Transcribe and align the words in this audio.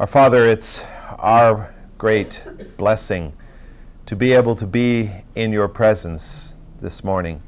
Our 0.00 0.08
Father, 0.08 0.44
it's 0.48 0.82
our 1.20 1.72
great 1.98 2.44
blessing 2.76 3.32
to 4.06 4.16
be 4.16 4.32
able 4.32 4.56
to 4.56 4.66
be 4.66 5.12
in 5.36 5.52
your 5.52 5.68
presence 5.68 6.54
this 6.80 7.04
morning. 7.04 7.40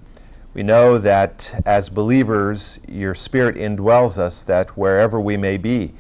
We 0.55 0.63
know 0.63 0.97
that 0.97 1.61
as 1.67 1.89
believers, 1.89 2.79
your 2.87 3.17
Spirit 3.17 3.57
indwells 3.57 4.17
us, 4.17 4.45
that 4.45 4.77
wherever 4.77 5.21
we 5.21 5.37
may 5.37 5.57
be, 5.57 5.93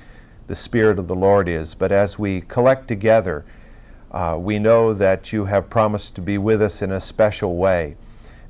the 0.46 0.54
Spirit 0.54 1.00
of 1.00 1.08
the 1.08 1.16
Lord 1.16 1.48
is. 1.48 1.74
But 1.74 1.90
as 1.90 2.16
we 2.16 2.42
collect 2.42 2.86
together, 2.86 3.44
uh, 4.12 4.36
we 4.38 4.60
know 4.60 4.94
that 4.94 5.32
you 5.32 5.46
have 5.46 5.68
promised 5.68 6.14
to 6.14 6.20
be 6.20 6.38
with 6.38 6.62
us 6.62 6.80
in 6.80 6.92
a 6.92 7.00
special 7.00 7.56
way. 7.56 7.96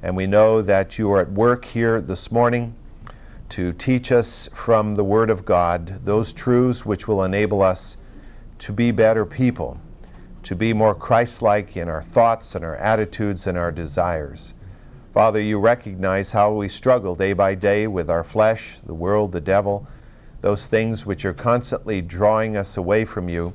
And 0.02 0.14
we 0.14 0.26
know 0.26 0.60
that 0.60 0.98
you 0.98 1.10
are 1.12 1.22
at 1.22 1.32
work 1.32 1.64
here 1.64 2.02
this 2.02 2.30
morning 2.30 2.74
to 3.48 3.72
teach 3.72 4.10
us 4.10 4.48
from 4.52 4.94
the 4.94 5.04
Word 5.04 5.30
of 5.30 5.44
God 5.44 6.04
those 6.04 6.32
truths 6.32 6.84
which 6.84 7.06
will 7.06 7.22
enable 7.22 7.62
us 7.62 7.96
to 8.58 8.72
be 8.72 8.90
better 8.90 9.24
people, 9.24 9.80
to 10.42 10.54
be 10.54 10.72
more 10.72 10.94
Christ 10.94 11.42
like 11.42 11.76
in 11.76 11.88
our 11.88 12.02
thoughts 12.02 12.54
and 12.54 12.64
our 12.64 12.76
attitudes 12.76 13.46
and 13.46 13.56
our 13.56 13.70
desires. 13.70 14.54
Father, 15.12 15.40
you 15.40 15.58
recognize 15.58 16.32
how 16.32 16.52
we 16.52 16.68
struggle 16.68 17.14
day 17.14 17.32
by 17.32 17.54
day 17.54 17.86
with 17.86 18.10
our 18.10 18.24
flesh, 18.24 18.78
the 18.84 18.94
world, 18.94 19.32
the 19.32 19.40
devil, 19.40 19.86
those 20.42 20.66
things 20.66 21.06
which 21.06 21.24
are 21.24 21.32
constantly 21.32 22.02
drawing 22.02 22.56
us 22.56 22.76
away 22.76 23.04
from 23.04 23.28
you. 23.28 23.54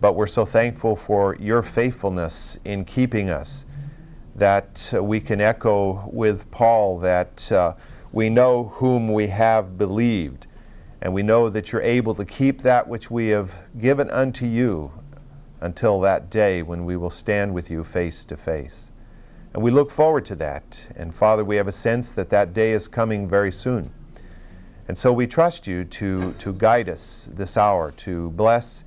But 0.00 0.12
we're 0.12 0.26
so 0.26 0.44
thankful 0.44 0.94
for 0.94 1.36
your 1.36 1.62
faithfulness 1.62 2.58
in 2.64 2.84
keeping 2.84 3.30
us 3.30 3.64
that 4.36 4.92
uh, 4.94 5.02
we 5.02 5.20
can 5.20 5.40
echo 5.40 6.08
with 6.12 6.50
Paul 6.50 6.98
that. 6.98 7.50
Uh, 7.50 7.74
we 8.16 8.30
know 8.30 8.72
whom 8.76 9.12
we 9.12 9.26
have 9.26 9.76
believed, 9.76 10.46
and 11.02 11.12
we 11.12 11.22
know 11.22 11.50
that 11.50 11.70
you're 11.70 11.82
able 11.82 12.14
to 12.14 12.24
keep 12.24 12.62
that 12.62 12.88
which 12.88 13.10
we 13.10 13.28
have 13.28 13.52
given 13.78 14.08
unto 14.08 14.46
you 14.46 14.90
until 15.60 16.00
that 16.00 16.30
day 16.30 16.62
when 16.62 16.86
we 16.86 16.96
will 16.96 17.10
stand 17.10 17.52
with 17.52 17.70
you 17.70 17.84
face 17.84 18.24
to 18.24 18.34
face. 18.34 18.90
And 19.52 19.62
we 19.62 19.70
look 19.70 19.90
forward 19.90 20.24
to 20.24 20.34
that. 20.36 20.88
And 20.96 21.14
Father, 21.14 21.44
we 21.44 21.56
have 21.56 21.68
a 21.68 21.72
sense 21.72 22.10
that 22.12 22.30
that 22.30 22.54
day 22.54 22.72
is 22.72 22.88
coming 22.88 23.28
very 23.28 23.52
soon. 23.52 23.92
And 24.88 24.96
so 24.96 25.12
we 25.12 25.26
trust 25.26 25.66
you 25.66 25.84
to, 25.84 26.32
to 26.38 26.54
guide 26.54 26.88
us 26.88 27.28
this 27.30 27.58
hour, 27.58 27.90
to 27.98 28.30
bless 28.30 28.82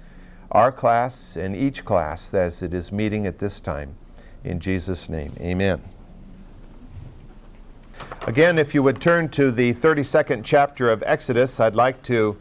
our 0.50 0.72
class 0.72 1.38
and 1.38 1.56
each 1.56 1.86
class 1.86 2.34
as 2.34 2.64
it 2.64 2.74
is 2.74 2.92
meeting 2.92 3.28
at 3.28 3.38
this 3.38 3.62
time. 3.62 3.96
In 4.44 4.60
Jesus' 4.60 5.08
name, 5.08 5.34
amen. 5.40 5.84
Again, 8.30 8.60
if 8.60 8.76
you 8.76 8.84
would 8.84 9.02
turn 9.02 9.30
to 9.30 9.50
the 9.50 9.74
32nd 9.74 10.44
chapter 10.44 10.92
of 10.92 11.02
Exodus, 11.04 11.60
I'd 11.60 11.74
like 11.74 12.04
to 12.04 12.38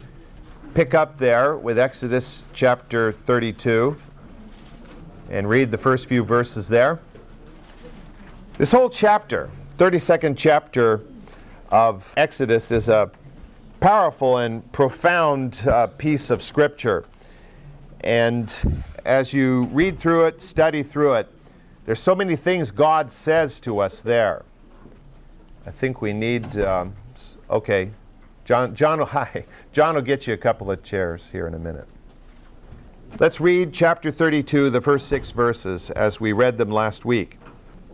pick 0.75 0.93
up 0.93 1.17
there 1.17 1.57
with 1.57 1.79
Exodus 1.79 2.45
chapter 2.53 3.11
32 3.11 3.97
and 5.31 5.49
read 5.49 5.71
the 5.71 5.79
first 5.79 6.05
few 6.05 6.23
verses 6.23 6.67
there. 6.67 6.99
This 8.59 8.71
whole 8.71 8.91
chapter, 8.91 9.49
32nd 9.79 10.37
chapter 10.37 11.01
of 11.69 12.13
Exodus, 12.15 12.71
is 12.71 12.87
a 12.87 13.09
powerful 13.79 14.37
and 14.37 14.71
profound 14.71 15.63
uh, 15.65 15.87
piece 15.87 16.29
of 16.29 16.43
Scripture. 16.43 17.03
And 18.01 18.85
as 19.05 19.33
you 19.33 19.63
read 19.71 19.97
through 19.97 20.27
it, 20.27 20.43
study 20.43 20.83
through 20.83 21.15
it, 21.15 21.33
there's 21.87 21.99
so 21.99 22.13
many 22.13 22.35
things 22.35 22.69
God 22.69 23.11
says 23.11 23.59
to 23.61 23.79
us 23.79 24.03
there. 24.03 24.45
I 25.69 25.71
think 25.71 26.01
we 26.01 26.13
need, 26.13 26.57
um, 26.57 26.95
okay, 27.47 27.91
John, 28.43 28.73
John, 28.73 28.99
hi. 29.07 29.45
John 29.71 29.93
will 29.93 30.01
get 30.01 30.25
you 30.25 30.33
a 30.33 30.37
couple 30.37 30.71
of 30.71 30.81
chairs 30.81 31.29
here 31.31 31.45
in 31.45 31.53
a 31.53 31.59
minute. 31.59 31.87
Let's 33.19 33.39
read 33.39 33.71
chapter 33.71 34.09
32, 34.09 34.71
the 34.71 34.81
first 34.81 35.07
six 35.07 35.29
verses, 35.29 35.91
as 35.91 36.19
we 36.19 36.31
read 36.31 36.57
them 36.57 36.71
last 36.71 37.05
week. 37.05 37.37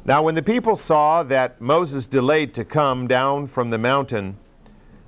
Now, 0.06 0.24
when 0.24 0.36
the 0.36 0.42
people 0.42 0.78
saw 0.78 1.22
that 1.24 1.60
Moses 1.60 2.08
delayed 2.08 2.54
to 2.54 2.64
come 2.64 3.10
down 3.10 3.46
from 3.46 3.72
the 3.72 3.78
mountain, 3.78 4.38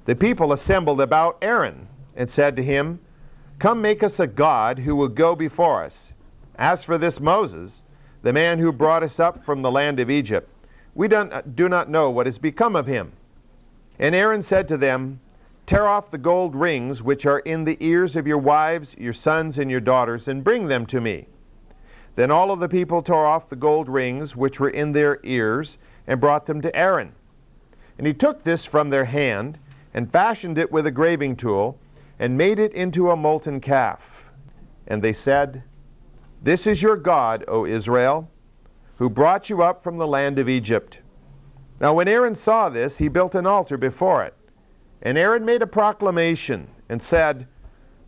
the 0.03 0.17
people 0.17 0.51
assembled 0.51 0.99
about 0.99 1.37
Aaron 1.41 1.87
and 2.17 2.29
said 2.29 2.57
to 2.57 2.63
him, 2.63 2.99
Come 3.59 3.81
make 3.81 4.03
us 4.03 4.19
a 4.19 4.27
God 4.27 4.79
who 4.79 4.93
will 4.93 5.07
go 5.07 5.37
before 5.37 5.85
us. 5.85 6.13
As 6.55 6.83
for 6.83 6.97
this 6.97 7.21
Moses, 7.21 7.83
the 8.23 8.33
man 8.33 8.59
who 8.59 8.73
brought 8.73 9.03
us 9.03 9.21
up 9.21 9.45
from 9.45 9.61
the 9.61 9.71
land 9.71 10.01
of 10.01 10.09
Egypt, 10.09 10.51
we 10.97 11.07
don't, 11.07 11.31
uh, 11.31 11.43
do 11.53 11.69
not 11.69 11.91
know 11.91 12.09
what 12.09 12.25
has 12.25 12.39
become 12.39 12.75
of 12.75 12.87
him. 12.87 13.11
And 13.99 14.15
Aaron 14.15 14.41
said 14.41 14.67
to 14.69 14.77
them, 14.77 15.19
Tear 15.67 15.87
off 15.87 16.09
the 16.09 16.17
gold 16.17 16.55
rings 16.55 17.03
which 17.03 17.27
are 17.27 17.39
in 17.39 17.65
the 17.65 17.77
ears 17.79 18.15
of 18.15 18.25
your 18.25 18.39
wives, 18.39 18.95
your 18.97 19.13
sons, 19.13 19.59
and 19.59 19.69
your 19.69 19.79
daughters, 19.79 20.27
and 20.27 20.43
bring 20.43 20.67
them 20.67 20.87
to 20.87 20.99
me. 20.99 21.27
Then 22.15 22.31
all 22.31 22.51
of 22.51 22.59
the 22.59 22.67
people 22.67 23.03
tore 23.03 23.27
off 23.27 23.47
the 23.47 23.55
gold 23.55 23.87
rings 23.87 24.35
which 24.35 24.59
were 24.59 24.71
in 24.71 24.93
their 24.93 25.19
ears, 25.23 25.77
and 26.07 26.19
brought 26.19 26.47
them 26.47 26.61
to 26.61 26.75
Aaron. 26.75 27.11
And 27.99 28.07
he 28.07 28.13
took 28.13 28.43
this 28.43 28.65
from 28.65 28.89
their 28.89 29.05
hand, 29.05 29.59
and 29.93 30.11
fashioned 30.11 30.57
it 30.57 30.71
with 30.71 30.87
a 30.87 30.91
graving 30.91 31.35
tool, 31.35 31.77
and 32.17 32.35
made 32.35 32.57
it 32.57 32.73
into 32.73 33.11
a 33.11 33.15
molten 33.15 33.61
calf. 33.61 34.31
And 34.87 35.03
they 35.03 35.13
said, 35.13 35.61
This 36.41 36.65
is 36.65 36.81
your 36.81 36.97
God, 36.97 37.45
O 37.47 37.67
Israel 37.67 38.31
who 38.97 39.09
brought 39.09 39.49
you 39.49 39.61
up 39.63 39.83
from 39.83 39.97
the 39.97 40.07
land 40.07 40.39
of 40.39 40.49
Egypt. 40.49 41.01
Now, 41.79 41.93
when 41.93 42.07
Aaron 42.07 42.35
saw 42.35 42.69
this, 42.69 42.97
he 42.97 43.07
built 43.07 43.35
an 43.35 43.45
altar 43.45 43.77
before 43.77 44.23
it. 44.23 44.33
And 45.01 45.17
Aaron 45.17 45.45
made 45.45 45.61
a 45.61 45.67
proclamation 45.67 46.69
and 46.89 47.01
said, 47.01 47.47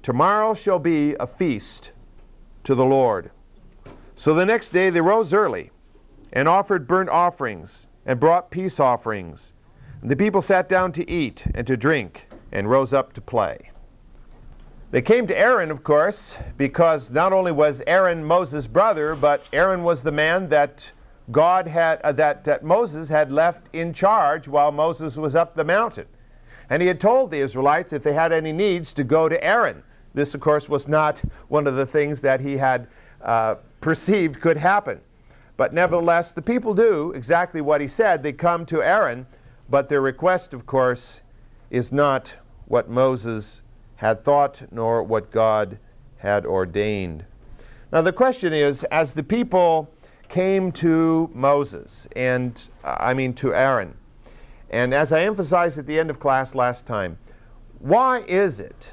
Tomorrow 0.02 0.56
shall 0.56 0.80
be 0.80 1.16
a 1.20 1.28
feast 1.28 1.92
to 2.64 2.74
the 2.74 2.86
Lord. 2.86 3.32
So 4.16 4.34
the 4.34 4.46
next 4.46 4.70
day 4.70 4.90
they 4.90 5.02
rose 5.02 5.34
early 5.34 5.72
and 6.34 6.48
offered 6.48 6.88
burnt 6.88 7.10
offerings 7.10 7.88
and 8.06 8.20
brought 8.20 8.50
peace 8.50 8.80
offerings. 8.80 9.54
And 10.02 10.10
the 10.10 10.16
people 10.16 10.42
sat 10.42 10.68
down 10.68 10.92
to 10.94 11.10
eat 11.10 11.46
and 11.54 11.68
to 11.68 11.78
drink 11.78 12.28
and 12.52 12.70
rose 12.70 12.94
up 12.94 13.14
to 13.14 13.22
play. 13.22 13.72
They 14.92 15.04
came 15.04 15.28
to 15.28 15.38
Aaron, 15.38 15.70
of 15.70 15.84
course, 15.84 16.36
because 16.58 17.12
not 17.12 17.32
only 17.32 17.52
was 17.52 17.84
Aaron 17.86 18.24
Moses' 18.24 18.66
brother, 18.66 19.14
but 19.14 19.44
Aaron 19.54 19.84
was 19.84 20.02
the 20.02 20.12
man 20.12 20.50
that 20.50 20.92
God 21.32 21.68
had 21.68 22.02
uh, 22.02 22.12
that, 22.14 22.44
that 22.46 22.64
Moses 22.64 23.10
had 23.10 23.32
left 23.32 23.68
in 23.72 23.94
charge 23.94 24.48
while 24.48 24.72
Moses 24.72 25.16
was 25.16 25.36
up 25.36 25.56
the 25.56 25.64
mountain. 25.64 26.08
And 26.72 26.82
he 26.82 26.88
had 26.88 27.00
told 27.00 27.30
the 27.30 27.38
Israelites 27.38 27.94
if 27.94 28.02
they 28.02 28.14
had 28.14 28.32
any 28.32 28.52
needs 28.52 28.92
to 28.96 29.04
go 29.04 29.30
to 29.30 29.44
Aaron. 29.44 29.84
This, 30.16 30.34
of 30.34 30.42
course, 30.42 30.68
was 30.68 30.88
not 30.88 31.20
one 31.50 31.68
of 31.68 31.76
the 31.76 31.86
things 31.86 32.22
that 32.22 32.42
he 32.42 32.58
had 32.58 32.88
uh, 33.22 33.56
perceived 33.82 34.42
could 34.42 34.58
happen. 34.58 35.02
But 35.56 35.72
nevertheless, 35.72 36.32
the 36.32 36.42
people 36.42 36.74
do 36.74 37.12
exactly 37.12 37.62
what 37.62 37.80
he 37.80 37.88
said. 37.88 38.24
They 38.24 38.34
come 38.34 38.66
to 38.66 38.82
Aaron, 38.82 39.28
but 39.70 39.88
their 39.88 40.02
request, 40.02 40.52
of 40.52 40.66
course, 40.66 41.22
is 41.70 41.92
not 41.92 42.38
what 42.66 42.90
Moses 42.90 43.62
had 44.00 44.22
thought 44.22 44.64
nor 44.72 45.04
what 45.04 45.30
God 45.30 45.78
had 46.20 46.46
ordained. 46.46 47.26
Now, 47.92 48.02
the 48.02 48.14
question 48.14 48.54
is 48.54 48.86
as 48.86 49.12
the 49.12 49.24
people 49.24 49.94
came 50.30 50.72
to 50.72 51.30
Moses, 51.34 52.08
and 52.16 52.62
uh, 52.84 52.96
I 52.98 53.14
mean 53.14 53.34
to 53.34 53.54
Aaron, 53.54 53.98
and 54.70 54.94
as 54.94 55.12
I 55.12 55.24
emphasized 55.24 55.78
at 55.78 55.86
the 55.86 56.00
end 56.00 56.09
of 56.09 56.18
class 56.18 56.56
last 56.56 56.86
time, 56.86 57.18
why 57.80 58.20
is 58.22 58.62
it 58.62 58.92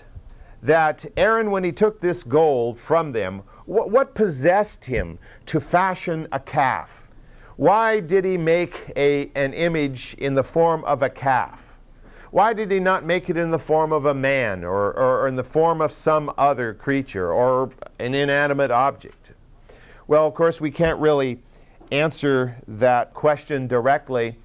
that 0.61 1.05
Aaron, 1.17 1.53
when 1.53 1.63
he 1.63 1.71
took 1.71 2.01
this 2.01 2.25
gold 2.25 2.77
from 2.77 3.13
them, 3.13 3.43
wh- 3.65 3.87
what 3.87 4.13
possessed 4.15 4.87
him 4.87 5.21
to 5.47 5.61
fashion 5.61 6.27
a 6.33 6.41
calf? 6.41 7.07
Why 7.55 8.01
did 8.01 8.25
he 8.25 8.37
make 8.37 8.91
a, 8.97 9.31
an 9.37 9.55
image 9.55 10.17
in 10.19 10.35
the 10.35 10.43
form 10.43 10.85
of 10.85 11.03
a 11.03 11.11
calf? 11.11 11.66
Why 12.37 12.53
did 12.53 12.71
he 12.71 12.81
not 12.81 13.03
make 13.03 13.31
it 13.31 13.39
in 13.39 13.51
the 13.51 13.59
form 13.59 13.93
of 13.93 14.05
a 14.05 14.13
man 14.13 14.63
or, 14.63 14.93
or, 14.93 15.27
in 15.27 15.37
the 15.37 15.43
form 15.43 15.81
of 15.81 15.91
some 15.91 16.31
other 16.37 16.75
creature 16.75 17.33
or 17.33 17.71
an 17.99 18.13
inanimate 18.15 18.71
object? 18.71 19.33
Well, 20.07 20.27
of 20.27 20.35
course, 20.35 20.61
we 20.61 20.71
can't 20.71 20.99
really 20.99 21.41
answer 21.91 22.59
that 22.69 23.15
question 23.15 23.67
directly. 23.67 24.37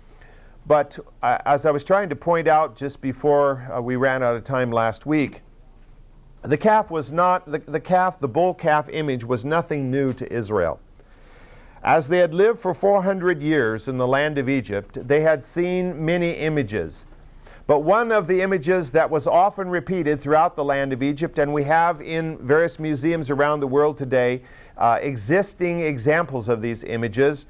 But 0.66 1.00
uh, 1.22 1.40
as 1.46 1.66
I 1.66 1.72
was 1.72 1.84
trying 1.84 2.08
to 2.08 2.16
point 2.16 2.48
out 2.48 2.78
just 2.78 3.02
before 3.02 3.70
uh, 3.70 3.82
we 3.82 3.98
ran 3.98 4.24
out 4.24 4.38
of 4.38 4.46
time 4.46 4.72
last 4.72 5.06
week, 5.06 5.42
the 6.44 6.56
calf 6.56 6.92
was 6.92 7.12
not, 7.12 7.52
the, 7.52 7.60
the 7.60 7.82
calf, 7.82 8.18
the 8.20 8.30
bull 8.30 8.54
calf 8.54 8.88
image 8.88 9.26
was 9.26 9.44
nothing 9.44 9.92
new 9.92 10.14
to 10.14 10.32
Israel. 10.32 10.80
As 11.84 12.08
they 12.08 12.20
had 12.20 12.34
lived 12.34 12.60
for 12.60 12.74
400 12.74 13.42
years 13.42 13.90
in 13.90 13.98
the 13.98 14.08
land 14.08 14.38
of 14.38 14.48
Egypt, 14.48 14.98
they 15.10 15.20
had 15.20 15.44
seen 15.44 16.06
many 16.06 16.32
images. 16.32 17.06
But 17.68 17.80
one 17.80 18.12
of 18.12 18.28
the 18.28 18.42
images 18.42 18.92
that 18.92 19.10
was 19.10 19.28
often 19.28 19.70
repeated 19.70 20.20
throughout 20.20 20.56
the 20.56 20.64
land 20.64 20.94
of 20.94 21.04
Egypt, 21.04 21.40
and 21.40 21.54
we 21.54 21.64
have 21.66 22.02
in 22.02 22.38
various 22.40 22.80
museums 22.80 23.30
around 23.30 23.60
the 23.60 23.68
world 23.68 23.98
today 23.98 24.44
uh, 24.78 24.98
existing 25.02 25.82
examples 25.82 26.50
of 26.50 26.62
these 26.62 26.84
images, 26.84 27.46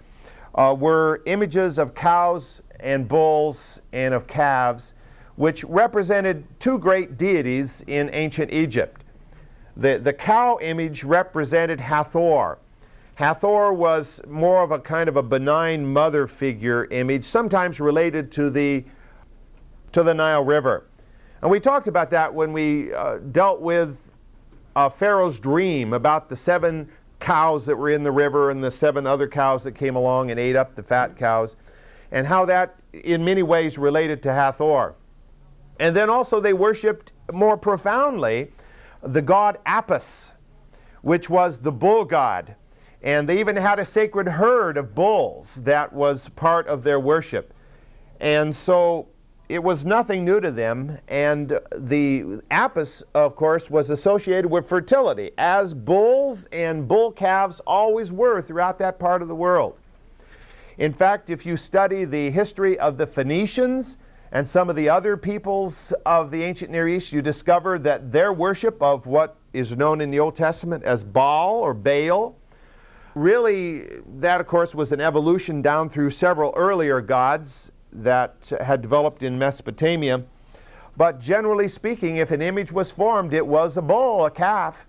uh, 0.55 0.75
were 0.77 1.21
images 1.25 1.77
of 1.77 1.95
cows 1.95 2.61
and 2.79 3.07
bulls 3.07 3.81
and 3.93 4.13
of 4.13 4.27
calves, 4.27 4.93
which 5.35 5.63
represented 5.63 6.45
two 6.59 6.77
great 6.77 7.17
deities 7.17 7.83
in 7.87 8.09
ancient 8.13 8.51
Egypt. 8.51 9.03
The, 9.77 9.97
the 9.97 10.13
cow 10.13 10.59
image 10.61 11.03
represented 11.03 11.79
Hathor. 11.79 12.57
Hathor 13.15 13.71
was 13.71 14.21
more 14.27 14.61
of 14.63 14.71
a 14.71 14.79
kind 14.79 15.07
of 15.07 15.15
a 15.15 15.23
benign 15.23 15.85
mother 15.85 16.27
figure 16.27 16.85
image, 16.91 17.23
sometimes 17.23 17.79
related 17.79 18.31
to 18.33 18.49
the, 18.49 18.83
to 19.93 20.03
the 20.03 20.13
Nile 20.13 20.43
River. 20.43 20.85
And 21.41 21.49
we 21.49 21.59
talked 21.59 21.88
about 21.88 22.11
that 22.11 22.33
when 22.33 22.53
we 22.53 22.93
uh, 22.93 23.17
dealt 23.17 23.61
with 23.61 24.11
uh, 24.75 24.89
Pharaoh's 24.89 25.39
dream 25.39 25.93
about 25.93 26.29
the 26.29 26.35
seven 26.35 26.89
cows 27.19 27.65
that 27.65 27.75
were 27.75 27.89
in 27.89 28.03
the 28.03 28.11
river 28.11 28.49
and 28.49 28.63
the 28.63 28.71
seven 28.71 29.05
other 29.05 29.27
cows 29.27 29.63
that 29.63 29.73
came 29.73 29.95
along 29.95 30.31
and 30.31 30.39
ate 30.39 30.55
up 30.55 30.75
the 30.75 30.83
fat 30.83 31.17
cows, 31.17 31.55
and 32.11 32.27
how 32.27 32.45
that 32.45 32.75
in 32.93 33.23
many 33.23 33.43
ways 33.43 33.77
related 33.77 34.21
to 34.23 34.33
Hathor. 34.33 34.95
And 35.79 35.95
then 35.95 36.09
also 36.09 36.39
they 36.39 36.53
worshiped 36.53 37.11
more 37.31 37.57
profoundly 37.57 38.51
the 39.01 39.21
god 39.21 39.57
Apis, 39.65 40.31
which 41.01 41.29
was 41.29 41.59
the 41.59 41.71
bull 41.71 42.05
god. 42.05 42.55
And 43.01 43.27
they 43.27 43.39
even 43.39 43.55
had 43.55 43.79
a 43.79 43.85
sacred 43.85 44.27
herd 44.27 44.77
of 44.77 44.94
bulls 44.94 45.55
that 45.55 45.91
was 45.91 46.29
part 46.29 46.67
of 46.67 46.83
their 46.83 46.99
worship. 46.99 47.51
And 48.19 48.55
so 48.55 49.07
it 49.51 49.62
was 49.62 49.83
nothing 49.83 50.24
new 50.24 50.39
to 50.39 50.50
them. 50.50 50.98
And 51.09 51.59
the 51.75 52.42
Apis, 52.50 53.03
of 53.13 53.36
course, 53.36 53.69
was 53.69 53.89
associated 53.89 54.50
with 54.50 54.68
fertility, 54.68 55.31
as 55.38 55.74
bulls 55.74 56.48
and 56.53 56.88
bull 56.88 57.12
calves 57.12 57.59
always 57.68 58.13
were 58.13 58.42
throughout 58.42 58.80
that 58.80 58.98
part 58.98 59.21
of 59.21 59.27
the 59.27 59.36
world. 59.36 59.77
In 60.77 60.94
fact, 60.94 61.30
if 61.30 61.45
you 61.45 61.57
study 61.57 62.06
the 62.06 62.31
history 62.31 62.80
of 62.80 62.98
the 62.98 63.06
Phoenicians, 63.06 63.98
and 64.31 64.48
some 64.48 64.69
of 64.69 64.77
the 64.77 64.88
other 64.88 65.18
peoples 65.18 65.92
of 66.06 66.31
the 66.31 66.42
ancient 66.44 66.71
Near 66.71 66.88
East, 66.88 67.12
you 67.12 67.21
discover 67.21 67.77
that 67.80 68.13
their 68.13 68.31
worship 68.31 68.81
of 68.81 69.06
what 69.06 69.36
is 69.51 69.75
known 69.75 70.00
in 70.00 70.09
the 70.09 70.19
Old 70.21 70.36
Testament 70.36 70.86
as 70.86 71.04
Baal 71.04 71.56
or 71.56 71.74
Baal, 71.74 72.38
really, 73.13 74.00
that 74.19 74.39
of 74.39 74.47
course 74.47 74.74
was 74.74 74.94
an 74.94 75.01
evolution 75.01 75.62
down 75.62 75.89
through 75.89 76.12
several 76.12 76.54
earlier 76.56 77.01
gods 77.01 77.74
that 77.91 78.51
had 78.61 78.81
developed 78.81 79.23
in 79.23 79.38
Mesopotamia. 79.38 80.23
But 80.97 81.19
generally 81.19 81.67
speaking, 81.67 82.17
if 82.17 82.31
an 82.31 82.41
image 82.41 82.71
was 82.71 82.91
formed, 82.91 83.33
it 83.33 83.47
was 83.47 83.77
a 83.77 83.81
bull, 83.81 84.25
a 84.25 84.31
calf, 84.31 84.85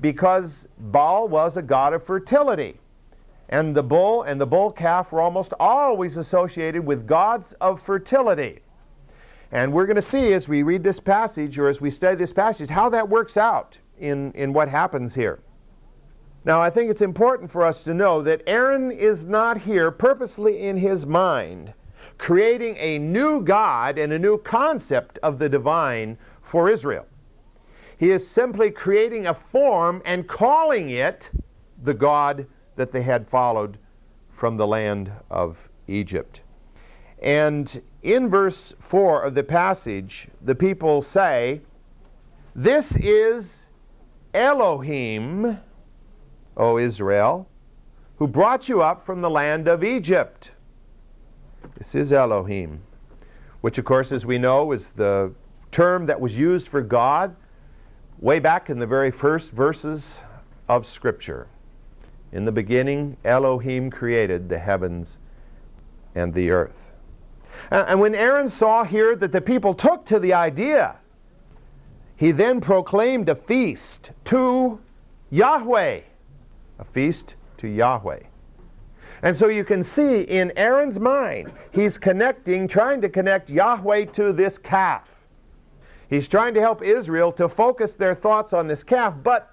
because 0.00 0.68
Baal 0.78 1.28
was 1.28 1.56
a 1.56 1.62
god 1.62 1.94
of 1.94 2.02
fertility. 2.02 2.80
And 3.48 3.74
the 3.74 3.82
bull 3.82 4.22
and 4.22 4.40
the 4.40 4.46
bull 4.46 4.72
calf 4.72 5.12
were 5.12 5.20
almost 5.20 5.52
always 5.60 6.16
associated 6.16 6.84
with 6.84 7.06
gods 7.06 7.52
of 7.60 7.80
fertility. 7.80 8.60
And 9.52 9.72
we're 9.72 9.86
going 9.86 9.96
to 9.96 10.02
see 10.02 10.32
as 10.32 10.48
we 10.48 10.62
read 10.62 10.82
this 10.82 10.98
passage 10.98 11.58
or 11.58 11.68
as 11.68 11.80
we 11.80 11.90
study 11.90 12.16
this 12.16 12.32
passage 12.32 12.70
how 12.70 12.88
that 12.88 13.08
works 13.08 13.36
out 13.36 13.78
in, 13.98 14.32
in 14.32 14.52
what 14.52 14.68
happens 14.68 15.14
here. 15.14 15.40
Now, 16.44 16.60
I 16.60 16.68
think 16.68 16.90
it's 16.90 17.00
important 17.00 17.50
for 17.50 17.62
us 17.62 17.82
to 17.84 17.94
know 17.94 18.20
that 18.22 18.42
Aaron 18.46 18.90
is 18.90 19.24
not 19.24 19.62
here 19.62 19.90
purposely 19.90 20.60
in 20.60 20.78
his 20.78 21.06
mind 21.06 21.72
creating 22.18 22.76
a 22.78 22.98
new 22.98 23.42
God 23.42 23.98
and 23.98 24.12
a 24.12 24.18
new 24.18 24.38
concept 24.38 25.18
of 25.22 25.38
the 25.38 25.48
divine 25.48 26.18
for 26.42 26.68
Israel. 26.68 27.06
He 27.96 28.10
is 28.10 28.26
simply 28.26 28.70
creating 28.70 29.26
a 29.26 29.34
form 29.34 30.02
and 30.04 30.26
calling 30.26 30.90
it 30.90 31.30
the 31.82 31.94
God 31.94 32.46
that 32.76 32.92
they 32.92 33.02
had 33.02 33.28
followed 33.28 33.78
from 34.30 34.56
the 34.56 34.66
land 34.66 35.12
of 35.30 35.68
Egypt. 35.86 36.42
And 37.22 37.82
in 38.02 38.28
verse 38.28 38.74
4 38.78 39.22
of 39.22 39.34
the 39.34 39.44
passage, 39.44 40.28
the 40.42 40.54
people 40.54 41.00
say, 41.02 41.62
This 42.54 42.96
is 42.96 43.68
Elohim, 44.34 45.60
O 46.56 46.76
Israel, 46.78 47.48
who 48.16 48.28
brought 48.28 48.68
you 48.68 48.82
up 48.82 49.00
from 49.00 49.22
the 49.22 49.30
land 49.30 49.68
of 49.68 49.82
Egypt. 49.82 50.50
This 51.76 51.94
is 51.94 52.12
Elohim, 52.12 52.82
which, 53.60 53.78
of 53.78 53.84
course, 53.84 54.12
as 54.12 54.24
we 54.24 54.38
know, 54.38 54.72
is 54.72 54.90
the 54.90 55.32
term 55.70 56.06
that 56.06 56.20
was 56.20 56.36
used 56.36 56.68
for 56.68 56.82
God 56.82 57.34
way 58.20 58.38
back 58.38 58.70
in 58.70 58.78
the 58.78 58.86
very 58.86 59.10
first 59.10 59.50
verses 59.50 60.22
of 60.68 60.86
Scripture. 60.86 61.48
In 62.32 62.44
the 62.44 62.52
beginning, 62.52 63.16
Elohim 63.24 63.90
created 63.90 64.48
the 64.48 64.58
heavens 64.58 65.18
and 66.14 66.34
the 66.34 66.50
earth. 66.50 66.92
And 67.70 68.00
when 68.00 68.14
Aaron 68.14 68.48
saw 68.48 68.84
here 68.84 69.14
that 69.16 69.32
the 69.32 69.40
people 69.40 69.74
took 69.74 70.04
to 70.06 70.18
the 70.18 70.32
idea, 70.32 70.96
he 72.16 72.30
then 72.30 72.60
proclaimed 72.60 73.28
a 73.28 73.34
feast 73.34 74.12
to 74.24 74.80
Yahweh. 75.30 76.00
A 76.78 76.84
feast 76.84 77.36
to 77.58 77.68
Yahweh. 77.68 78.20
And 79.24 79.34
so 79.34 79.48
you 79.48 79.64
can 79.64 79.82
see 79.82 80.20
in 80.20 80.52
Aaron's 80.54 81.00
mind, 81.00 81.50
he's 81.72 81.96
connecting, 81.96 82.68
trying 82.68 83.00
to 83.00 83.08
connect 83.08 83.48
Yahweh 83.48 84.04
to 84.12 84.34
this 84.34 84.58
calf. 84.58 85.24
He's 86.10 86.28
trying 86.28 86.52
to 86.54 86.60
help 86.60 86.82
Israel 86.82 87.32
to 87.32 87.48
focus 87.48 87.94
their 87.94 88.14
thoughts 88.14 88.52
on 88.52 88.68
this 88.68 88.84
calf, 88.84 89.14
but 89.22 89.50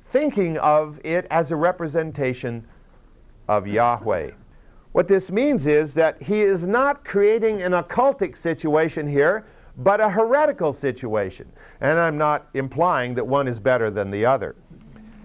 thinking 0.00 0.58
of 0.58 1.00
it 1.04 1.28
as 1.30 1.52
a 1.52 1.56
representation 1.56 2.66
of 3.46 3.68
Yahweh. 3.68 4.32
What 4.90 5.06
this 5.06 5.30
means 5.30 5.68
is 5.68 5.94
that 5.94 6.20
he 6.20 6.40
is 6.40 6.66
not 6.66 7.04
creating 7.04 7.62
an 7.62 7.70
occultic 7.70 8.36
situation 8.36 9.06
here, 9.06 9.46
but 9.78 10.00
a 10.00 10.08
heretical 10.08 10.72
situation. 10.72 11.50
And 11.80 12.00
I'm 12.00 12.18
not 12.18 12.48
implying 12.54 13.14
that 13.14 13.26
one 13.26 13.46
is 13.46 13.60
better 13.60 13.92
than 13.92 14.10
the 14.10 14.26
other. 14.26 14.56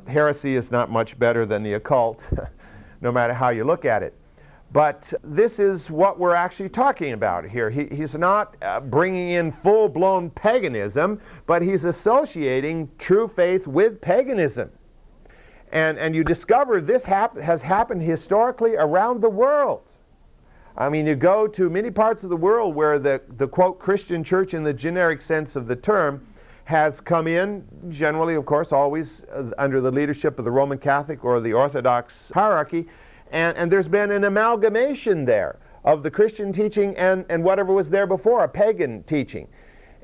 Heresy 0.08 0.56
is 0.56 0.72
not 0.72 0.92
much 0.92 1.18
better 1.18 1.46
than 1.48 1.64
the 1.64 1.74
occult, 1.74 2.30
no 3.02 3.12
matter 3.12 3.34
how 3.34 3.50
you 3.50 3.64
look 3.64 3.86
at 3.86 4.04
it. 4.04 4.14
But 4.72 5.12
this 5.24 5.60
is 5.60 5.90
what 5.90 6.20
we're 6.20 6.36
actually 6.36 6.70
talking 6.70 7.14
about 7.14 7.44
here. 7.44 7.72
He, 7.72 7.88
he's 7.88 8.16
not 8.16 8.56
uh, 8.62 8.80
bringing 8.80 9.32
in 9.32 9.52
full 9.52 9.90
blown 9.90 10.30
paganism, 10.30 11.20
but 11.48 11.64
he's 11.64 11.86
associating 11.86 12.92
true 13.00 13.28
faith 13.28 13.66
with 13.66 14.00
paganism. 14.00 14.70
And, 15.72 15.98
and 15.98 16.16
you 16.16 16.24
discover 16.24 16.82
this 16.82 17.06
hap- 17.06 17.38
has 17.38 17.64
happened 17.64 18.04
historically 18.04 18.76
around 18.76 19.22
the 19.22 19.30
world. 19.30 19.92
I 20.78 20.88
mean, 20.90 21.08
you 21.08 21.16
go 21.16 21.48
to 21.48 21.70
many 21.70 21.92
parts 21.92 22.24
of 22.24 22.30
the 22.30 22.38
world 22.38 22.76
where 22.76 23.00
the, 23.00 23.22
the 23.28 23.48
quote 23.48 23.80
Christian 23.80 24.24
church, 24.24 24.54
in 24.54 24.64
the 24.64 24.74
generic 24.74 25.22
sense 25.22 25.56
of 25.56 25.68
the 25.68 25.76
term, 25.76 26.26
has 26.70 27.02
come 27.02 27.26
in, 27.26 27.66
generally, 27.90 28.36
of 28.36 28.46
course, 28.46 28.72
always 28.72 29.24
uh, 29.34 29.50
under 29.58 29.82
the 29.82 29.90
leadership 29.90 30.38
of 30.38 30.46
the 30.46 30.52
Roman 30.52 30.78
Catholic 30.78 31.26
or 31.26 31.40
the 31.40 31.52
Orthodox 31.52 32.32
hierarchy, 32.36 32.88
and, 33.32 33.58
and 33.58 33.72
there's 33.72 33.88
been 33.88 34.12
an 34.12 34.24
amalgamation 34.24 35.26
there 35.26 35.58
of 35.84 36.04
the 36.04 36.12
Christian 36.12 36.54
teaching 36.54 36.96
and, 36.96 37.26
and 37.28 37.44
whatever 37.44 37.74
was 37.74 37.90
there 37.90 38.06
before, 38.06 38.44
a 38.44 38.48
pagan 38.48 39.02
teaching 39.04 39.48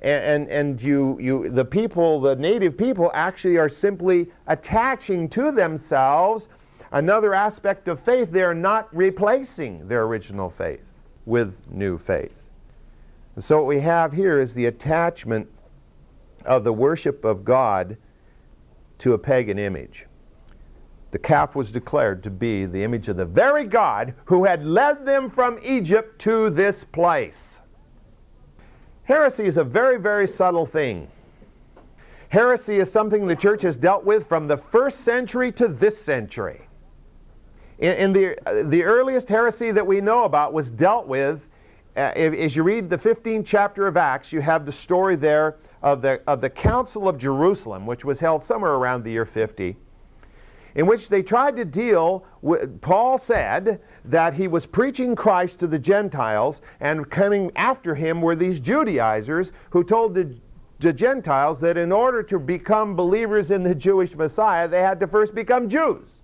and, 0.01 0.50
and 0.50 0.82
you, 0.82 1.20
you, 1.20 1.50
the 1.50 1.66
people, 1.66 2.20
the 2.20 2.36
native 2.36 2.75
people, 2.75 3.12
actually 3.13 3.58
are 3.58 3.70
simply 3.70 4.32
attaching 4.48 5.30
to 5.30 5.51
themselves 5.51 6.50
another 6.92 7.36
aspect 7.36 7.88
of 7.88 8.00
faith. 8.00 8.32
They 8.32 8.42
are 8.42 8.56
not 8.56 8.88
replacing 8.92 9.88
their 9.88 10.04
original 10.04 10.50
faith 10.50 10.82
with 11.28 11.63
new 11.72 12.00
faith. 12.00 12.42
And 13.36 13.44
so, 13.44 13.58
what 13.58 13.68
we 13.68 13.82
have 13.82 14.13
here 14.13 14.40
is 14.40 14.56
the 14.56 14.66
attachment 14.66 15.48
of 16.46 16.64
the 16.64 16.74
worship 16.74 17.25
of 17.25 17.44
God 17.44 17.98
to 19.00 19.14
a 19.14 19.18
pagan 19.18 19.60
image. 19.60 20.08
The 21.12 21.20
calf 21.20 21.56
was 21.56 21.72
declared 21.72 22.24
to 22.24 22.30
be 22.30 22.66
the 22.66 22.84
image 22.84 23.08
of 23.08 23.18
the 23.18 23.25
very 23.25 23.64
God 23.64 24.14
who 24.25 24.44
had 24.46 24.66
led 24.66 25.06
them 25.06 25.30
from 25.30 25.60
Egypt 25.64 26.20
to 26.20 26.50
this 26.50 26.84
place. 26.84 27.62
Heresy 29.04 29.46
is 29.46 29.58
a 29.58 29.64
very, 29.64 29.98
very 29.98 30.28
subtle 30.28 30.66
thing. 30.66 31.08
Heresy 32.30 32.80
is 32.80 32.92
something 32.92 33.28
the 33.28 33.36
church 33.36 33.62
has 33.62 33.78
dealt 33.78 34.04
with 34.04 34.28
from 34.28 34.48
the 34.48 34.58
first 34.58 35.02
century 35.02 35.52
to 35.54 35.68
this 35.68 35.98
century. 35.98 36.68
In, 37.78 37.94
in 37.94 38.14
the, 38.14 38.38
uh, 38.48 38.64
the 38.64 38.84
earliest 38.84 39.30
heresy 39.30 39.72
that 39.72 39.86
we 39.86 40.02
know 40.02 40.24
about 40.24 40.54
was 40.54 40.72
dealt 40.72 41.08
with, 41.08 41.48
Uh, 41.96 42.12
as 42.16 42.56
you 42.56 42.64
read 42.64 42.90
the 42.90 42.98
15th 42.98 43.46
chapter 43.46 43.88
of 43.88 43.96
Acts, 43.96 44.34
you 44.34 44.42
have 44.42 44.66
the 44.66 44.72
story 44.72 45.16
there 45.16 45.56
of 45.82 46.02
the, 46.02 46.22
of 46.28 46.42
the 46.42 46.50
Council 46.50 47.08
of 47.08 47.18
Jerusalem, 47.18 47.86
which 47.86 48.04
was 48.04 48.20
held 48.20 48.44
somewhere 48.44 48.74
around 48.74 49.04
the 49.04 49.12
year 49.12 49.25
50 49.25 49.78
in 50.75 50.86
which 50.86 51.08
they 51.08 51.24
tried 51.24 51.56
to 51.56 51.66
deal 51.66 52.25
with, 52.42 52.82
Paul 52.82 53.18
said 53.18 53.80
that 54.04 54.34
he 54.34 54.48
was 54.48 54.66
preaching 54.66 55.16
Christ 55.16 55.60
to 55.62 55.68
the 55.68 55.80
Gentiles, 55.80 56.62
and 56.82 57.10
coming 57.10 57.52
after 57.56 57.96
him 57.96 58.22
were 58.22 58.36
these 58.36 58.60
Judaizers 58.60 59.54
who 59.70 59.86
told 59.86 60.14
the, 60.14 60.36
the 60.80 60.92
Gentiles 60.92 61.62
that 61.62 61.78
in 61.78 61.94
order 61.94 62.22
to 62.24 62.38
become 62.38 62.94
believers 62.94 63.52
in 63.52 63.64
the 63.64 63.74
Jewish 63.74 64.16
Messiah, 64.16 64.68
they 64.68 64.82
had 64.82 65.00
to 65.00 65.08
first 65.08 65.34
become 65.34 65.70
Jews, 65.70 66.20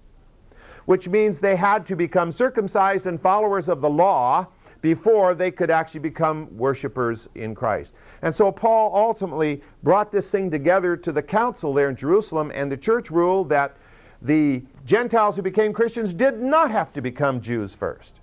which 0.84 1.08
means 1.08 1.40
they 1.40 1.56
had 1.56 1.86
to 1.86 1.96
become 1.96 2.30
circumcised 2.30 3.08
and 3.08 3.22
followers 3.22 3.70
of 3.70 3.80
the 3.80 3.90
law 3.90 4.48
before 4.82 5.34
they 5.34 5.52
could 5.52 5.70
actually 5.70 6.00
become 6.00 6.56
worshipers 6.58 7.30
in 7.36 7.54
Christ. 7.56 7.94
And 8.22 8.34
so 8.34 8.52
Paul 8.52 8.92
ultimately 8.96 9.62
brought 9.84 10.12
this 10.12 10.32
thing 10.32 10.50
together 10.50 10.98
to 10.98 11.12
the 11.12 11.22
council 11.22 11.74
there 11.74 11.90
in 11.90 11.96
Jerusalem, 11.96 12.52
and 12.54 12.72
the 12.72 12.78
church 12.78 13.12
ruled 13.12 13.50
that 13.50 13.78
the 14.22 14.64
Gentiles 14.86 15.36
who 15.36 15.42
became 15.42 15.74
Christians 15.74 16.14
did 16.14 16.40
not 16.40 16.72
have 16.72 16.94
to 16.94 17.02
become 17.02 17.42
Jews 17.42 17.74
first. 17.74 18.22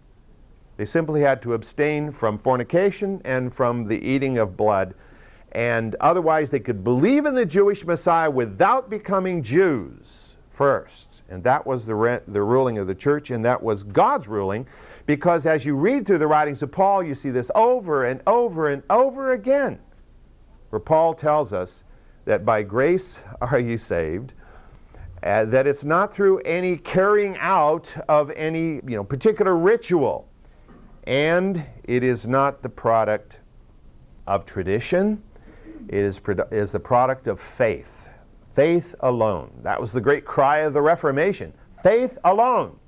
They 0.77 0.85
simply 0.85 1.21
had 1.21 1.43
to 1.43 1.55
abstain 1.55 2.13
from 2.13 2.39
fornication 2.39 3.21
and 3.25 3.53
from 3.53 3.89
the 3.89 4.01
eating 4.01 4.39
of 4.39 4.57
blood. 4.57 4.95
And 5.53 5.97
otherwise, 5.97 6.51
they 6.51 6.61
could 6.61 6.85
believe 6.85 7.27
in 7.27 7.35
the 7.35 7.47
Jewish 7.47 7.85
Messiah 7.85 8.31
without 8.31 8.89
becoming 8.89 9.43
Jews 9.43 10.37
first. 10.51 11.23
And 11.29 11.43
that 11.43 11.67
was 11.67 11.85
the, 11.85 11.95
re- 11.95 12.21
the 12.29 12.43
ruling 12.43 12.79
of 12.79 12.87
the 12.87 12.95
church, 12.95 13.31
and 13.31 13.45
that 13.45 13.61
was 13.61 13.83
God's 13.83 14.29
ruling. 14.29 14.67
Because 15.09 15.47
as 15.47 15.65
you 15.65 15.75
read 15.75 16.05
through 16.05 16.19
the 16.19 16.27
writings 16.27 16.63
of 16.63 16.71
Paul, 16.71 17.03
you 17.03 17.15
see 17.15 17.31
this 17.31 17.51
over 17.55 18.05
and 18.05 18.21
over 18.27 18.69
and 18.69 18.83
over 18.91 19.33
again, 19.33 19.79
where 20.69 20.81
Paul 20.81 21.15
tells 21.15 21.51
us 21.51 21.85
that 22.27 22.45
by 22.45 22.63
grace 22.63 23.25
are 23.41 23.59
you 23.59 23.79
saved, 23.79 24.35
uh, 25.23 25.47
that 25.47 25.67
it's 25.67 25.83
not 25.83 26.13
through 26.13 26.41
any 26.41 26.77
carrying 26.77 27.39
out 27.39 27.97
of 28.07 28.31
any 28.33 28.75
you 28.75 28.97
know, 28.97 29.03
particular 29.03 29.57
ritual, 29.57 30.29
and 31.05 31.65
it 31.85 32.05
is 32.05 32.27
not 32.27 32.61
the 32.61 32.69
product 32.69 33.41
of 34.27 34.45
tradition, 34.45 35.23
it 35.89 36.05
is, 36.05 36.21
is 36.51 36.71
the 36.71 36.81
product 36.81 37.29
of 37.29 37.41
faith. 37.41 38.11
Faith 38.51 38.95
alone. 39.01 39.59
That 39.63 39.81
was 39.81 39.91
the 39.91 40.03
great 40.03 40.27
cry 40.27 40.59
of 40.59 40.75
the 40.75 40.83
Reformation. 40.83 41.55
Faith 41.83 42.19
alone. 42.25 42.79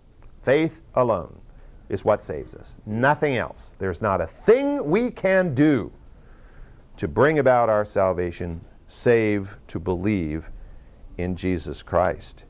Faith 0.43 0.83
alone 0.95 1.41
is 1.91 2.05
what 2.05 2.23
saves 2.23 2.55
us. 2.55 2.79
Nothing 2.87 3.37
else. 3.37 3.75
There's 3.79 4.01
not 4.01 4.21
a 4.21 4.27
thing 4.27 4.89
we 4.89 5.11
can 5.11 5.55
do 5.55 5.93
to 6.97 7.09
bring 7.09 7.39
about 7.39 7.69
our 7.69 7.85
salvation 7.85 8.65
save 8.87 9.59
to 9.67 9.79
believe 9.79 10.51
in 11.19 11.37
Jesus 11.37 11.83
Christ. 11.83 12.45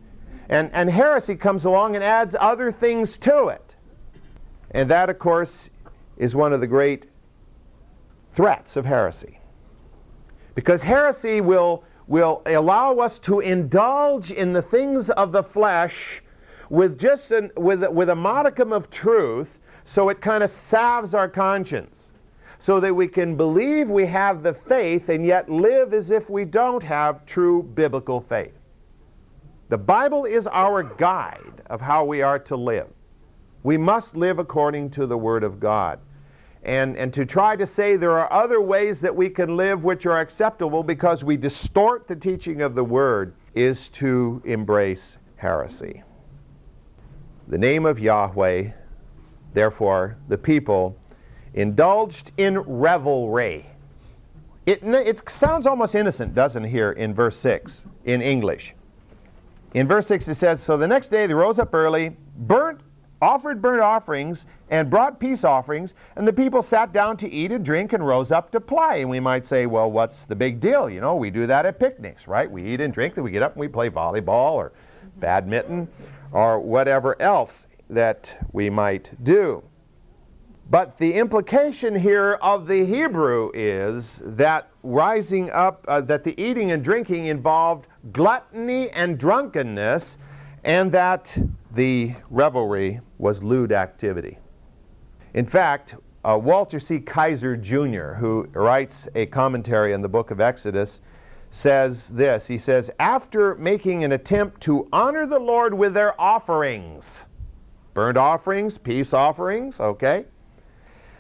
And, 0.48 0.70
and 0.72 0.90
heresy 0.90 1.36
comes 1.36 1.64
along 1.64 1.94
and 1.94 2.04
adds 2.04 2.36
other 2.38 2.70
things 2.70 3.16
to 3.18 3.48
it. 3.48 3.74
And 4.72 4.90
that, 4.90 5.08
of 5.08 5.18
course, 5.18 5.70
is 6.16 6.36
one 6.36 6.52
of 6.52 6.60
the 6.60 6.66
great 6.66 7.06
threats 8.28 8.76
of 8.76 8.84
heresy. 8.84 9.38
Because 10.54 10.82
heresy 10.82 11.40
will, 11.40 11.84
will 12.06 12.42
allow 12.46 12.96
us 12.96 13.18
to 13.20 13.40
indulge 13.40 14.30
in 14.30 14.52
the 14.52 14.62
things 14.62 15.08
of 15.10 15.32
the 15.32 15.42
flesh 15.42 16.22
with 16.70 16.98
just 16.98 17.32
an, 17.32 17.50
with, 17.56 17.86
with 17.90 18.08
a 18.08 18.14
modicum 18.14 18.72
of 18.72 18.88
truth, 18.88 19.58
so 19.84 20.08
it 20.08 20.20
kind 20.20 20.42
of 20.42 20.48
salves 20.48 21.12
our 21.14 21.28
conscience, 21.28 22.12
so 22.58 22.80
that 22.80 22.94
we 22.94 23.08
can 23.08 23.36
believe 23.36 23.90
we 23.90 24.06
have 24.06 24.42
the 24.42 24.54
faith 24.54 25.08
and 25.08 25.26
yet 25.26 25.50
live 25.50 25.92
as 25.92 26.10
if 26.10 26.30
we 26.30 26.44
don't 26.44 26.82
have 26.82 27.26
true 27.26 27.62
biblical 27.62 28.20
faith. 28.20 28.56
The 29.68 29.78
Bible 29.78 30.24
is 30.24 30.46
our 30.46 30.82
guide 30.82 31.62
of 31.66 31.80
how 31.80 32.04
we 32.04 32.22
are 32.22 32.38
to 32.38 32.56
live. 32.56 32.88
We 33.62 33.76
must 33.76 34.16
live 34.16 34.38
according 34.38 34.90
to 34.90 35.06
the 35.06 35.18
Word 35.18 35.44
of 35.44 35.60
God 35.60 36.00
and, 36.62 36.96
and 36.96 37.12
to 37.14 37.24
try 37.24 37.56
to 37.56 37.66
say 37.66 37.96
there 37.96 38.18
are 38.18 38.32
other 38.32 38.60
ways 38.60 39.00
that 39.00 39.14
we 39.14 39.30
can 39.30 39.56
live 39.56 39.82
which 39.82 40.06
are 40.06 40.20
acceptable 40.20 40.82
because 40.82 41.24
we 41.24 41.36
distort 41.36 42.06
the 42.06 42.16
teaching 42.16 42.62
of 42.62 42.74
the 42.74 42.84
Word 42.84 43.34
is 43.54 43.88
to 43.90 44.42
embrace 44.44 45.18
heresy. 45.36 46.02
The 47.50 47.58
name 47.58 47.84
of 47.84 47.98
Yahweh, 47.98 48.70
therefore, 49.54 50.16
the 50.28 50.38
people 50.38 50.96
indulged 51.54 52.30
in 52.36 52.60
revelry. 52.60 53.66
It, 54.66 54.84
it 54.84 55.28
sounds 55.28 55.66
almost 55.66 55.96
innocent, 55.96 56.32
doesn't 56.32 56.64
it, 56.64 56.68
here 56.68 56.92
in 56.92 57.12
verse 57.12 57.36
6 57.38 57.86
in 58.04 58.22
English. 58.22 58.76
In 59.74 59.88
verse 59.88 60.06
6 60.06 60.28
it 60.28 60.36
says, 60.36 60.62
So 60.62 60.76
the 60.76 60.86
next 60.86 61.08
day 61.08 61.26
they 61.26 61.34
rose 61.34 61.58
up 61.58 61.74
early, 61.74 62.16
burnt 62.36 62.82
offered 63.20 63.60
burnt 63.60 63.82
offerings 63.82 64.46
and 64.70 64.88
brought 64.88 65.18
peace 65.18 65.42
offerings, 65.42 65.94
and 66.14 66.28
the 66.28 66.32
people 66.32 66.62
sat 66.62 66.92
down 66.92 67.16
to 67.16 67.28
eat 67.28 67.50
and 67.50 67.64
drink 67.64 67.92
and 67.92 68.06
rose 68.06 68.30
up 68.30 68.52
to 68.52 68.60
play. 68.60 69.00
And 69.00 69.10
we 69.10 69.18
might 69.18 69.44
say, 69.44 69.66
well, 69.66 69.90
what's 69.90 70.24
the 70.24 70.36
big 70.36 70.60
deal? 70.60 70.88
You 70.88 71.00
know, 71.00 71.16
we 71.16 71.30
do 71.30 71.48
that 71.48 71.66
at 71.66 71.80
picnics, 71.80 72.28
right? 72.28 72.48
We 72.48 72.64
eat 72.64 72.80
and 72.80 72.94
drink, 72.94 73.16
then 73.16 73.24
we 73.24 73.32
get 73.32 73.42
up 73.42 73.54
and 73.54 73.60
we 73.60 73.66
play 73.66 73.90
volleyball 73.90 74.52
or 74.52 74.72
badminton 75.16 75.88
or 76.32 76.60
whatever 76.60 77.20
else 77.20 77.66
that 77.88 78.38
we 78.52 78.70
might 78.70 79.12
do. 79.24 79.62
But 80.70 80.98
the 80.98 81.14
implication 81.14 81.96
here 81.96 82.34
of 82.34 82.68
the 82.68 82.86
Hebrew 82.86 83.50
is 83.52 84.22
that 84.24 84.70
rising 84.84 85.50
up, 85.50 85.84
uh, 85.88 86.00
that 86.02 86.22
the 86.22 86.40
eating 86.40 86.70
and 86.70 86.84
drinking 86.84 87.26
involved 87.26 87.88
gluttony 88.12 88.88
and 88.90 89.18
drunkenness, 89.18 90.18
and 90.62 90.92
that 90.92 91.36
the 91.72 92.14
revelry 92.30 93.00
was 93.18 93.42
lewd 93.42 93.72
activity. 93.72 94.38
In 95.34 95.44
fact, 95.44 95.96
uh, 96.24 96.38
Walter 96.40 96.78
C. 96.78 97.00
Kaiser 97.00 97.56
Jr., 97.56 98.14
who 98.14 98.46
writes 98.52 99.08
a 99.14 99.26
commentary 99.26 99.92
on 99.92 100.02
the 100.02 100.08
book 100.08 100.30
of 100.30 100.40
Exodus, 100.40 101.00
says 101.50 102.08
this. 102.10 102.46
He 102.46 102.56
says, 102.56 102.90
After 102.98 103.56
making 103.56 104.04
an 104.04 104.12
attempt 104.12 104.60
to 104.62 104.88
honor 104.92 105.26
the 105.26 105.38
Lord 105.38 105.74
with 105.74 105.92
their 105.94 106.18
offerings, 106.20 107.26
burnt 107.92 108.16
offerings, 108.16 108.78
peace 108.78 109.12
offerings, 109.12 109.80
okay, 109.80 110.24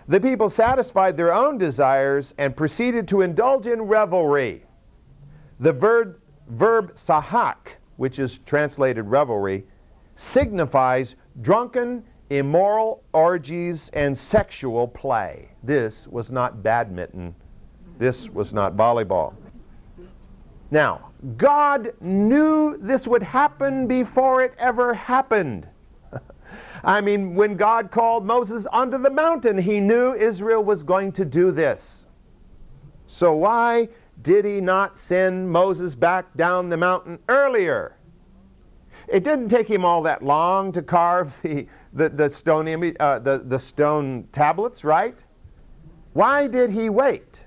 the 0.08 0.20
people 0.20 0.48
satisfied 0.48 1.16
their 1.16 1.32
own 1.32 1.58
desires 1.58 2.34
and 2.38 2.56
proceeded 2.56 3.06
to 3.08 3.20
indulge 3.20 3.66
in 3.66 3.82
revelry. 3.82 4.64
The 5.58 5.72
verb, 5.72 6.18
verb 6.48 6.94
sahak, 6.94 7.76
which 7.96 8.18
is 8.18 8.38
translated 8.38 9.06
revelry, 9.06 9.66
signifies 10.14 11.16
drunken, 11.42 12.04
immoral 12.30 13.02
orgies 13.12 13.90
and 13.90 14.16
sexual 14.16 14.88
play. 14.88 15.50
This 15.62 16.08
was 16.08 16.32
not 16.32 16.62
badminton. 16.62 17.34
This 17.98 18.30
was 18.30 18.54
not 18.54 18.76
volleyball. 18.76 19.34
Now, 20.70 21.10
God 21.36 21.92
knew 22.00 22.78
this 22.78 23.08
would 23.08 23.22
happen 23.22 23.86
before 23.86 24.42
it 24.42 24.54
ever 24.56 24.94
happened. 24.94 25.66
I 26.84 27.00
mean, 27.00 27.34
when 27.34 27.56
God 27.56 27.90
called 27.90 28.24
Moses 28.24 28.66
onto 28.66 28.98
the 28.98 29.10
mountain, 29.10 29.58
he 29.58 29.80
knew 29.80 30.14
Israel 30.14 30.62
was 30.62 30.82
going 30.82 31.12
to 31.12 31.24
do 31.24 31.50
this. 31.50 32.06
So, 33.06 33.34
why 33.34 33.88
did 34.22 34.44
he 34.44 34.60
not 34.60 34.96
send 34.96 35.50
Moses 35.50 35.94
back 35.96 36.36
down 36.36 36.68
the 36.68 36.76
mountain 36.76 37.18
earlier? 37.28 37.96
It 39.08 39.24
didn't 39.24 39.48
take 39.48 39.68
him 39.68 39.84
all 39.84 40.02
that 40.04 40.22
long 40.22 40.70
to 40.72 40.82
carve 40.82 41.40
the, 41.42 41.66
the, 41.92 42.08
the, 42.08 42.30
stone, 42.30 42.94
uh, 43.00 43.18
the, 43.18 43.38
the 43.44 43.58
stone 43.58 44.28
tablets, 44.30 44.84
right? 44.84 45.20
Why 46.12 46.46
did 46.46 46.70
he 46.70 46.88
wait? 46.88 47.40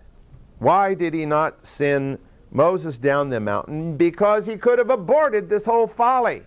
Why 0.59 0.93
did 0.93 1.13
he 1.13 1.25
not 1.25 1.65
send 1.65 2.19
Moses 2.53 2.99
down 2.99 3.29
the 3.29 3.39
mountain? 3.39 3.97
Because 3.97 4.45
he 4.45 4.55
could 4.55 4.77
have 4.77 4.91
aborted 4.91 5.49
this 5.49 5.65
whole 5.65 5.87
folly. 5.87 6.43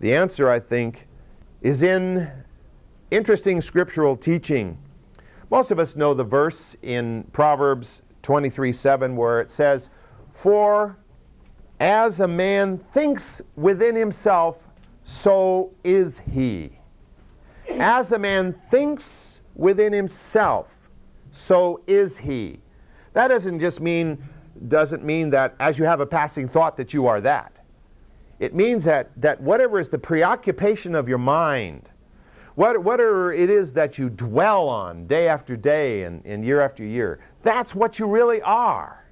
The 0.00 0.14
answer, 0.14 0.48
I 0.48 0.58
think, 0.58 1.06
is 1.60 1.82
in 1.82 2.30
interesting 3.10 3.60
scriptural 3.60 4.16
teaching. 4.16 4.78
Most 5.50 5.70
of 5.70 5.78
us 5.78 5.94
know 5.94 6.14
the 6.14 6.24
verse 6.24 6.74
in 6.82 7.24
Proverbs 7.32 8.02
23 8.22 8.72
7 8.72 9.14
where 9.14 9.40
it 9.40 9.50
says, 9.50 9.90
For 10.30 10.98
as 11.78 12.20
a 12.20 12.28
man 12.28 12.78
thinks 12.78 13.42
within 13.56 13.94
himself, 13.94 14.66
so 15.02 15.74
is 15.84 16.18
he. 16.18 16.78
As 17.68 18.12
a 18.12 18.18
man 18.18 18.54
thinks 18.54 19.42
within 19.54 19.92
himself, 19.92 20.88
so 21.30 21.82
is 21.86 22.16
he. 22.18 22.60
That 23.12 23.28
doesn't 23.28 23.60
just 23.60 23.80
mean 23.80 24.22
doesn't 24.68 25.04
mean 25.04 25.30
that 25.30 25.54
as 25.60 25.78
you 25.78 25.84
have 25.84 26.00
a 26.00 26.06
passing 26.06 26.48
thought 26.48 26.76
that 26.76 26.94
you 26.94 27.06
are 27.06 27.20
that. 27.20 27.52
It 28.38 28.54
means 28.54 28.84
that, 28.84 29.10
that 29.20 29.40
whatever 29.40 29.78
is 29.78 29.88
the 29.88 29.98
preoccupation 29.98 30.94
of 30.94 31.08
your 31.08 31.18
mind, 31.18 31.88
what, 32.54 32.82
whatever 32.82 33.32
it 33.32 33.50
is 33.50 33.72
that 33.72 33.98
you 33.98 34.10
dwell 34.10 34.68
on 34.68 35.06
day 35.06 35.28
after 35.28 35.56
day 35.56 36.02
and, 36.02 36.24
and 36.24 36.44
year 36.44 36.60
after 36.60 36.84
year, 36.84 37.20
that's 37.42 37.74
what 37.74 37.98
you 37.98 38.06
really 38.06 38.42
are 38.42 39.04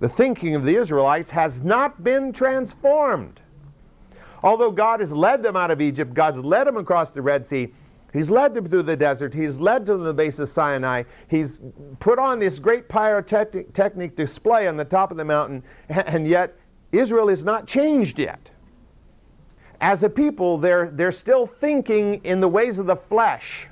the 0.00 0.08
thinking 0.08 0.54
of 0.54 0.64
the 0.64 0.76
Israelites 0.76 1.30
has 1.30 1.60
not 1.62 2.04
been 2.04 2.32
transformed. 2.32 3.40
Although 4.42 4.70
God 4.70 5.00
has 5.00 5.12
led 5.12 5.42
them 5.42 5.56
out 5.56 5.70
of 5.70 5.80
Egypt, 5.80 6.14
God's 6.14 6.38
led 6.38 6.66
them 6.66 6.76
across 6.76 7.10
the 7.10 7.22
Red 7.22 7.44
Sea, 7.44 7.74
He's 8.12 8.30
led 8.30 8.54
them 8.54 8.66
through 8.66 8.82
the 8.82 8.96
desert, 8.96 9.34
He's 9.34 9.60
led 9.60 9.86
them 9.86 9.98
to 9.98 10.04
the 10.04 10.14
base 10.14 10.38
of 10.38 10.48
Sinai, 10.48 11.02
He's 11.28 11.60
put 12.00 12.18
on 12.18 12.38
this 12.38 12.58
great 12.58 12.88
pyrotechnic 12.88 14.16
display 14.16 14.66
on 14.66 14.76
the 14.76 14.84
top 14.84 15.10
of 15.10 15.16
the 15.16 15.24
mountain, 15.24 15.62
and 15.88 16.26
yet 16.26 16.56
Israel 16.92 17.28
is 17.28 17.44
not 17.44 17.66
changed 17.66 18.18
yet. 18.18 18.50
As 19.80 20.02
a 20.02 20.10
people, 20.10 20.58
they're, 20.58 20.90
they're 20.90 21.12
still 21.12 21.46
thinking 21.46 22.20
in 22.24 22.40
the 22.40 22.48
ways 22.48 22.78
of 22.78 22.86
the 22.86 22.96
flesh. 22.96 23.68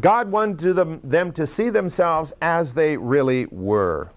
God 0.00 0.30
wanted 0.30 0.74
them, 0.74 1.00
them 1.04 1.32
to 1.32 1.46
see 1.46 1.70
themselves 1.70 2.32
as 2.42 2.74
they 2.74 2.96
really 2.96 3.46
were. 3.46 4.10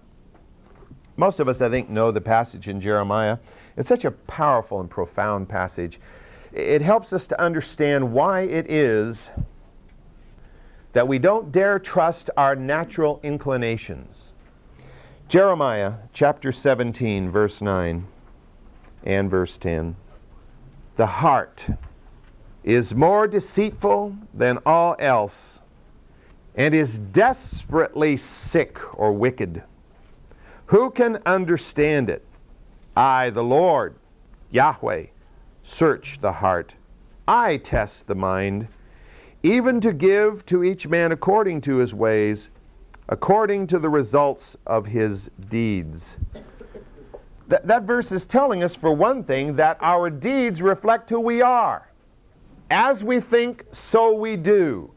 Most 1.16 1.38
of 1.38 1.48
us, 1.48 1.60
I 1.60 1.68
think, 1.68 1.88
know 1.88 2.10
the 2.10 2.20
passage 2.20 2.68
in 2.68 2.80
Jeremiah. 2.80 3.38
It's 3.76 3.88
such 3.88 4.04
a 4.04 4.10
powerful 4.10 4.80
and 4.80 4.90
profound 4.90 5.48
passage. 5.48 6.00
It 6.52 6.82
helps 6.82 7.12
us 7.12 7.26
to 7.28 7.40
understand 7.40 8.12
why 8.12 8.40
it 8.42 8.70
is 8.70 9.30
that 10.92 11.06
we 11.06 11.18
don't 11.18 11.52
dare 11.52 11.78
trust 11.78 12.30
our 12.36 12.56
natural 12.56 13.20
inclinations. 13.22 14.32
Jeremiah 15.28 15.94
chapter 16.12 16.50
17, 16.50 17.30
verse 17.30 17.62
9 17.62 18.06
and 19.04 19.30
verse 19.30 19.56
10. 19.58 19.94
The 20.96 21.06
heart 21.06 21.68
is 22.64 22.94
more 22.94 23.28
deceitful 23.28 24.16
than 24.34 24.58
all 24.66 24.96
else 24.98 25.62
and 26.56 26.74
is 26.74 26.98
desperately 26.98 28.16
sick 28.16 28.78
or 28.98 29.12
wicked. 29.12 29.62
Who 30.66 30.90
can 30.90 31.22
understand 31.24 32.10
it? 32.10 32.24
I, 32.96 33.30
the 33.30 33.44
Lord, 33.44 33.94
Yahweh, 34.50 35.06
search 35.70 36.20
the 36.20 36.32
heart. 36.32 36.74
I 37.28 37.56
test 37.58 38.08
the 38.08 38.14
mind, 38.16 38.66
even 39.42 39.80
to 39.82 39.92
give 39.92 40.44
to 40.46 40.64
each 40.64 40.88
man 40.88 41.12
according 41.12 41.60
to 41.62 41.76
his 41.76 41.94
ways, 41.94 42.50
according 43.08 43.68
to 43.68 43.78
the 43.78 43.88
results 43.88 44.56
of 44.66 44.86
his 44.86 45.30
deeds. 45.48 46.18
That, 47.46 47.66
that 47.68 47.84
verse 47.84 48.10
is 48.10 48.26
telling 48.26 48.64
us, 48.64 48.74
for 48.74 48.92
one 48.92 49.22
thing, 49.22 49.56
that 49.56 49.78
our 49.80 50.10
deeds 50.10 50.60
reflect 50.60 51.08
who 51.08 51.20
we 51.20 51.40
are. 51.40 51.88
As 52.70 53.04
we 53.04 53.20
think, 53.20 53.64
so 53.70 54.12
we 54.12 54.36
do. 54.36 54.90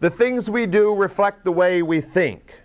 The 0.00 0.10
things 0.10 0.50
we 0.50 0.66
do 0.66 0.94
reflect 0.94 1.44
the 1.44 1.52
way 1.52 1.82
we 1.82 2.02
think. 2.02 2.60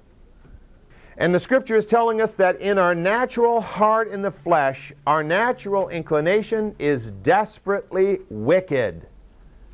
And 1.18 1.36
the 1.36 1.39
scripture 1.39 1.75
is 1.75 1.86
telling 1.86 2.22
us 2.22 2.34
that 2.36 2.60
in 2.62 2.77
our 2.77 2.96
natural 2.96 3.62
heart 3.62 4.10
in 4.10 4.22
the 4.22 4.32
flesh, 4.32 4.94
our 5.06 5.24
natural 5.24 5.89
inclination 5.89 6.75
is 6.80 7.12
desperately 7.12 8.20
wicked. 8.30 9.08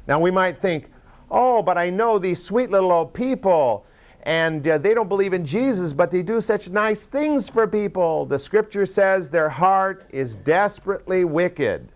Now 0.07 0.19
we 0.19 0.31
might 0.31 0.57
think, 0.57 0.89
oh, 1.29 1.61
but 1.61 1.77
I 1.77 1.89
know 1.89 2.17
these 2.17 2.43
sweet 2.43 2.71
little 2.71 2.91
old 2.91 3.13
people 3.13 3.85
and 4.27 4.67
uh, 4.67 4.77
they 4.77 4.93
don't 4.93 5.07
believe 5.07 5.31
in 5.31 5.45
Jesus, 5.45 5.93
but 5.93 6.11
they 6.11 6.21
do 6.21 6.41
such 6.41 6.69
nice 6.69 7.07
things 7.07 7.47
for 7.47 7.65
people. 7.65 8.25
The 8.25 8.37
scripture 8.37 8.85
says 8.85 9.29
their 9.29 9.47
heart 9.47 10.05
is 10.09 10.35
desperately 10.35 11.23
wicked. 11.23 11.87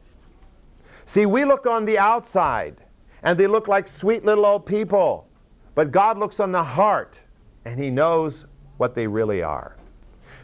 See, 1.03 1.25
we 1.25 1.43
look 1.43 1.65
on 1.65 1.83
the 1.83 1.99
outside, 1.99 2.77
and 3.21 3.37
they 3.37 3.47
look 3.47 3.67
like 3.67 3.85
sweet 3.85 4.23
little 4.23 4.45
old 4.45 4.65
people, 4.65 5.27
but 5.75 5.91
God 5.91 6.17
looks 6.17 6.39
on 6.39 6.53
the 6.53 6.63
heart, 6.63 7.19
and 7.65 7.77
He 7.77 7.89
knows 7.89 8.45
what 8.81 8.95
they 8.95 9.05
really 9.05 9.43
are. 9.43 9.75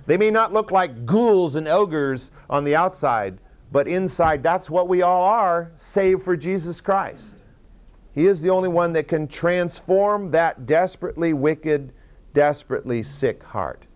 They 0.05 0.15
may 0.15 0.29
not 0.29 0.53
look 0.53 0.69
like 0.69 1.07
ghouls 1.07 1.55
and 1.55 1.67
ogres 1.67 2.29
on 2.51 2.65
the 2.65 2.75
outside, 2.75 3.39
but 3.71 3.87
inside, 3.87 4.43
that's 4.43 4.69
what 4.69 4.87
we 4.87 5.01
all 5.01 5.23
are, 5.23 5.71
save 5.75 6.21
for 6.21 6.37
Jesus 6.37 6.79
Christ. 6.79 7.37
He 8.13 8.27
is 8.27 8.39
the 8.39 8.51
only 8.51 8.69
one 8.69 8.93
that 8.93 9.07
can 9.07 9.27
transform 9.27 10.29
that 10.31 10.67
desperately 10.67 11.33
wicked, 11.33 11.93
desperately 12.35 13.01
sick 13.01 13.41
heart. 13.41 13.87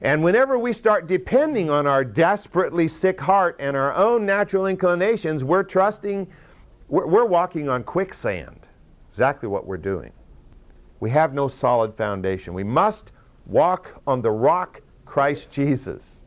And 0.00 0.22
whenever 0.22 0.56
we 0.56 0.72
start 0.72 1.08
depending 1.08 1.70
on 1.70 1.88
our 1.88 2.04
desperately 2.04 2.86
sick 2.86 3.20
heart 3.20 3.56
and 3.58 3.76
our 3.76 3.92
own 3.96 4.24
natural 4.24 4.66
inclinations, 4.66 5.42
we're 5.42 5.64
trusting, 5.64 6.28
we're, 6.88 7.06
we're, 7.06 7.24
walking 7.24 7.68
on 7.68 7.82
quicksand. 7.82 8.60
Exactly 9.08 9.48
what 9.48 9.66
we're 9.66 9.76
doing. 9.76 10.12
We 11.00 11.10
have 11.10 11.34
no 11.34 11.48
solid 11.48 11.96
foundation. 11.96 12.54
We 12.54 12.62
must 12.62 13.10
walk 13.50 14.00
on 14.06 14.22
the 14.22 14.30
rock, 14.30 14.80
Christ 15.04 15.50
Jesus. 15.50 16.22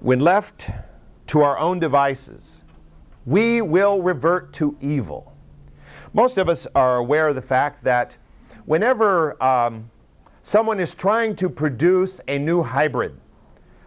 When 0.00 0.20
left 0.20 0.70
to 1.28 1.42
our 1.42 1.58
own 1.58 1.78
devices, 1.78 2.64
we 3.26 3.60
will 3.60 4.00
revert 4.00 4.52
to 4.54 4.76
evil. 4.80 5.32
Most 6.12 6.38
of 6.38 6.48
us 6.48 6.66
are 6.74 6.96
aware 6.96 7.28
of 7.28 7.34
the 7.34 7.42
fact 7.42 7.84
that 7.84 8.16
whenever 8.64 9.42
um, 9.42 9.90
someone 10.42 10.80
is 10.80 10.94
trying 10.94 11.36
to 11.36 11.50
produce 11.50 12.20
a 12.28 12.38
new 12.38 12.62
hybrid, 12.62 13.18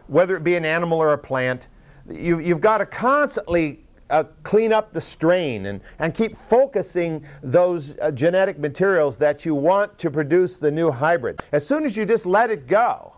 whether 0.08 0.36
it 0.36 0.44
be 0.44 0.56
an 0.56 0.66
animal 0.66 1.00
or 1.00 1.14
a 1.14 1.18
plant, 1.18 1.68
you, 2.10 2.40
you've 2.40 2.62
got 2.62 2.78
to 2.78 2.86
constantly 2.86 3.84
uh, 4.10 4.24
clean 4.44 4.74
up 4.74 4.94
the 4.94 5.02
strain 5.02 5.66
and, 5.68 5.82
and 6.00 6.14
keep 6.14 6.36
focusing 6.36 7.26
those 7.42 7.98
uh, 8.00 8.12
genetic 8.12 8.60
materials 8.60 9.18
that 9.18 9.46
you 9.46 9.56
want 9.56 9.98
to 10.00 10.10
produce 10.10 10.58
the 10.58 10.72
new 10.72 10.92
hybrid. 10.92 11.40
As 11.52 11.66
soon 11.66 11.86
as 11.86 11.98
you 11.98 12.06
just 12.06 12.26
let 12.26 12.50
it 12.50 12.68
go 12.68 13.14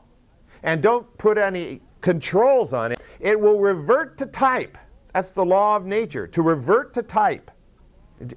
and 0.64 0.82
don't 0.82 1.18
put 1.18 1.38
any 1.38 1.82
controls 2.02 2.74
on 2.74 2.92
it, 2.92 3.00
it 3.20 3.40
will 3.40 3.60
revert 3.60 4.18
to 4.18 4.26
type. 4.26 4.78
That's 5.14 5.32
the 5.32 5.46
law 5.46 5.76
of 5.76 5.86
nature, 5.86 6.28
to 6.28 6.42
revert 6.42 6.94
to 6.94 7.04
type. 7.04 7.52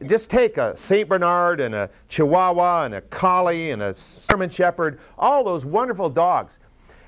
Just 0.07 0.31
take 0.31 0.59
a 0.59 0.77
St. 0.77 1.09
Bernard 1.09 1.61
and 1.61 1.75
a 1.75 1.91
Chihuahua 2.09 2.85
and 2.85 2.95
a 2.95 3.01
Collie 3.01 3.73
and 3.73 3.83
a 3.83 3.95
German 4.31 4.49
Shepherd, 4.49 5.01
all 5.19 5.43
those 5.43 5.67
wonderful 5.67 6.09
dogs, 6.09 6.61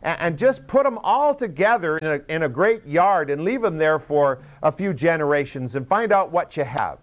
and, 0.05 0.38
just 0.38 0.67
put 0.67 0.85
them 0.85 0.99
all 1.03 1.35
together 1.35 1.97
in 1.97 2.07
a, 2.07 2.21
in 2.33 2.43
a 2.43 2.49
great 2.49 2.87
yard 2.87 3.31
and 3.31 3.43
leave 3.43 3.62
them 3.62 3.79
there 3.79 3.99
for 3.99 4.43
a 4.62 4.71
few 4.71 4.93
generations 4.93 5.75
and 5.75 5.88
find 5.88 6.12
out 6.12 6.31
what 6.31 6.57
you 6.57 6.64
have. 6.64 6.99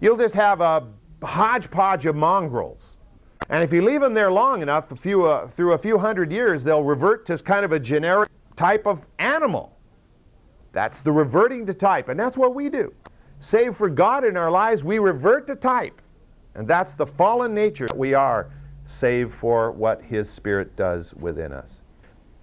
You'll 0.00 0.16
just 0.16 0.34
have 0.34 0.60
a 0.60 0.88
hodgepodge 1.22 2.06
of 2.06 2.16
mongrels. 2.16 2.98
And 3.50 3.62
if 3.62 3.72
you 3.72 3.82
leave 3.82 4.00
them 4.00 4.14
there 4.14 4.32
long 4.32 4.62
enough, 4.62 4.90
a 4.90 4.96
few, 4.96 5.26
uh, 5.26 5.46
through 5.46 5.74
a 5.74 5.78
few 5.78 5.98
hundred 5.98 6.32
years, 6.32 6.64
they'll 6.64 6.82
revert 6.82 7.26
to 7.26 7.36
kind 7.38 7.64
of 7.64 7.72
a 7.72 7.80
generic 7.80 8.30
type 8.56 8.86
of 8.86 9.06
animal. 9.18 9.76
That's 10.72 11.02
the 11.02 11.12
reverting 11.12 11.66
to 11.66 11.74
type, 11.74 12.08
and 12.08 12.18
that's 12.18 12.38
what 12.38 12.54
we 12.54 12.68
do. 12.70 12.94
Save 13.38 13.76
for 13.76 13.90
God 13.90 14.24
in 14.24 14.36
our 14.36 14.50
lives, 14.50 14.82
we 14.82 14.98
revert 14.98 15.46
to 15.48 15.54
type. 15.54 16.00
And 16.54 16.66
that's 16.66 16.94
the 16.94 17.06
fallen 17.06 17.54
nature 17.54 17.86
that 17.86 17.96
we 17.96 18.14
are, 18.14 18.50
save 18.86 19.32
for 19.32 19.70
what 19.72 20.02
His 20.02 20.30
Spirit 20.30 20.76
does 20.76 21.14
within 21.14 21.52
us. 21.52 21.82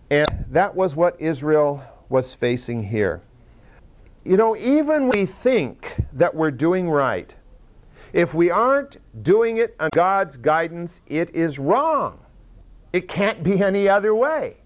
And 0.09 0.27
that 0.49 0.75
was 0.75 0.95
what 0.95 1.15
Israel 1.19 1.83
was 2.09 2.33
facing 2.33 2.83
here. 2.83 3.21
You 4.23 4.37
know, 4.37 4.55
even 4.55 5.07
we 5.07 5.25
think 5.25 5.95
that 6.13 6.35
we're 6.35 6.51
doing 6.51 6.89
right, 6.89 7.33
if 8.13 8.33
we 8.33 8.49
aren't 8.49 8.97
doing 9.23 9.57
it 9.57 9.75
on 9.79 9.89
God's 9.93 10.37
guidance, 10.37 11.01
it 11.07 11.33
is 11.33 11.57
wrong. 11.57 12.19
It 12.91 13.07
can't 13.07 13.41
be 13.41 13.63
any 13.63 13.87
other 13.87 14.13
way. 14.13 14.57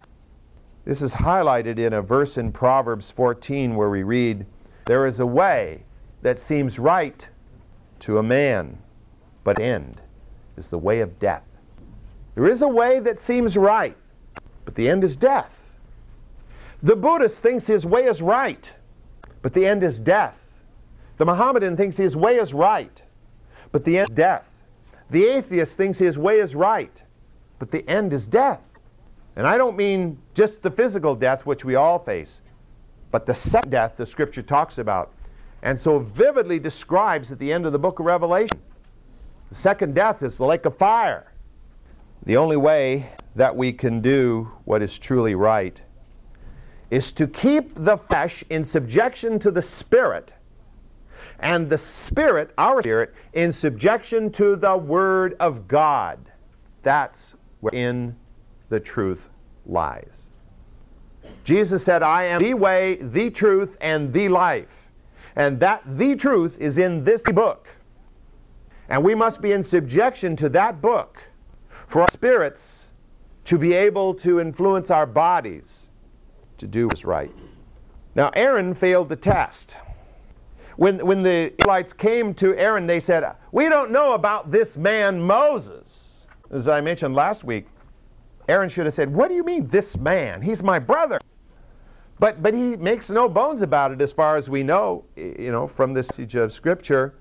This 0.84 1.02
is 1.02 1.14
highlighted 1.14 1.78
in 1.78 1.94
a 1.94 2.02
verse 2.02 2.38
in 2.38 2.52
Proverbs 2.52 3.12
14 3.12 3.76
where 3.76 3.90
we 3.90 4.04
read, 4.04 4.46
There 4.86 5.06
is 5.06 5.20
a 5.20 5.26
way 5.26 5.84
that 6.22 6.40
seems 6.40 6.80
right 6.80 7.28
to 8.00 8.18
a 8.18 8.24
man, 8.24 8.80
but 9.44 9.60
end 9.60 10.02
is 10.58 10.70
the 10.70 10.78
way 10.80 11.02
of 11.02 11.20
death. 11.20 11.44
There 12.36 12.48
is 12.48 12.62
a 12.62 12.67
way 12.67 13.00
that 13.00 13.19
seems 13.19 13.58
right, 13.58 13.98
but 14.65 14.76
the 14.76 14.89
end 14.89 15.04
is 15.04 15.15
death. 15.15 15.58
The 16.84 16.95
Buddhist 16.95 17.41
thinks 17.41 17.65
his 17.65 17.86
way 17.86 18.04
is 18.04 18.21
right, 18.21 18.71
but 19.41 19.54
the 19.54 19.65
end 19.65 19.84
is 19.84 20.00
death. 20.00 20.39
The 21.17 21.26
Mohammedan 21.26 21.78
thinks 21.78 21.98
his 21.98 22.15
way 22.15 22.36
is 22.38 22.54
right, 22.54 23.02
but 23.71 23.86
the 23.86 24.00
end 24.00 24.10
is 24.10 24.15
death. 24.15 24.52
The 25.10 25.26
atheist 25.26 25.78
thinks 25.78 25.98
his 25.98 26.17
way 26.17 26.39
is 26.39 26.56
right, 26.56 27.02
but 27.58 27.71
the 27.71 27.88
end 27.89 28.12
is 28.12 28.28
death. 28.28 28.62
And 29.36 29.48
I 29.48 29.58
don't 29.58 29.78
mean 29.78 30.17
just 30.34 30.62
the 30.62 30.71
physical 30.71 31.15
death 31.15 31.45
which 31.45 31.63
we 31.63 31.76
all 31.76 32.00
face, 32.00 32.41
but 33.12 33.26
the 33.26 33.34
second 33.34 33.71
death 33.71 33.95
the 33.98 34.06
scripture 34.06 34.41
talks 34.41 34.78
about 34.78 35.12
and 35.65 35.80
so 35.80 35.98
vividly 35.98 36.60
describes 36.60 37.32
at 37.32 37.39
the 37.39 37.52
end 37.52 37.65
of 37.65 37.71
the 37.71 37.80
book 37.80 38.00
of 38.00 38.06
Revelation. 38.06 38.62
The 39.50 39.56
second 39.56 39.95
death 39.95 40.21
is 40.21 40.38
the 40.38 40.45
lake 40.45 40.65
of 40.65 40.78
fire. 40.78 41.32
The 42.26 42.38
only 42.38 42.58
way 42.58 43.12
that 43.36 43.56
we 43.56 43.72
can 43.72 44.02
do 44.02 44.52
what 44.66 44.82
is 44.82 44.98
truly 44.98 45.36
right 45.36 45.80
is 46.90 47.12
to 47.12 47.28
keep 47.28 47.76
the 47.76 47.98
flesh 47.98 48.44
in 48.50 48.64
subjection 48.64 49.38
to 49.40 49.52
the 49.52 49.62
spirit 49.62 50.34
and 51.40 51.70
the 51.70 51.78
spirit, 51.78 52.52
our 52.58 52.82
spirit, 52.82 53.14
in 53.34 53.52
subjection 53.52 54.32
to 54.32 54.56
the 54.56 54.76
Word 54.76 55.36
of 55.40 55.68
God. 55.68 56.20
That's 56.82 57.36
wherein 57.60 58.16
the 58.70 58.80
truth 58.80 59.30
lies. 59.66 60.30
Jesus 61.44 61.84
said, 61.84 62.02
I 62.02 62.24
am 62.24 62.40
the 62.40 62.54
way, 62.54 62.96
the 63.02 63.30
truth, 63.30 63.78
and 63.82 64.12
the 64.14 64.30
life. 64.30 64.92
And 65.36 65.60
that 65.60 65.84
the 65.86 66.16
truth 66.16 66.58
is 66.60 66.78
in 66.78 67.04
this 67.04 67.24
book. 67.24 67.68
And 68.90 69.04
we 69.04 69.14
must 69.14 69.42
be 69.42 69.52
in 69.52 69.62
subjection 69.62 70.36
to 70.38 70.50
that 70.50 70.82
book 70.82 71.22
for 71.88 72.02
our 72.02 72.10
spirits 72.10 72.91
to 73.45 73.58
be 73.58 73.74
able 73.74 74.13
to 74.15 74.39
influence 74.39 74.89
our 74.89 75.06
bodies 75.06 75.89
to 76.58 76.67
do 76.67 76.88
what's 76.88 77.06
right. 77.06 77.32
Now, 78.15 78.32
Aaron 78.36 78.74
failed 78.74 79.10
the 79.10 79.15
test. 79.15 79.78
When, 80.78 81.06
when 81.06 81.24
the 81.24 81.54
Israelites 81.60 81.93
came 81.93 82.34
to 82.36 82.56
Aaron, 82.56 82.88
they 82.88 83.00
said, 83.00 83.36
We 83.52 83.69
don't 83.69 83.91
know 83.91 84.13
about 84.13 84.52
this 84.52 84.78
man 84.78 85.21
Moses. 85.21 86.28
As 86.52 86.67
I 86.67 86.82
mentioned 86.82 87.15
last 87.15 87.43
week, 87.43 87.67
Aaron 88.48 88.69
should 88.69 88.86
have 88.86 88.93
said, 88.93 89.13
What 89.13 89.30
do 89.30 89.36
you 89.36 89.43
mean, 89.43 89.67
this 89.67 89.98
man? 89.98 90.41
He's 90.41 90.63
my 90.63 90.80
brother. 90.80 91.19
But, 92.19 92.41
but 92.41 92.54
he 92.54 92.78
makes 92.78 93.10
no 93.10 93.28
bones 93.28 93.62
about 93.62 93.91
it 93.91 94.02
as 94.02 94.12
far 94.12 94.38
as 94.38 94.50
we 94.50 94.63
know, 94.63 95.04
you 95.17 95.52
know, 95.52 95.67
from 95.67 95.93
this 95.93 96.08
passage 96.08 96.36
of 96.36 96.54
Scripture. 96.54 97.15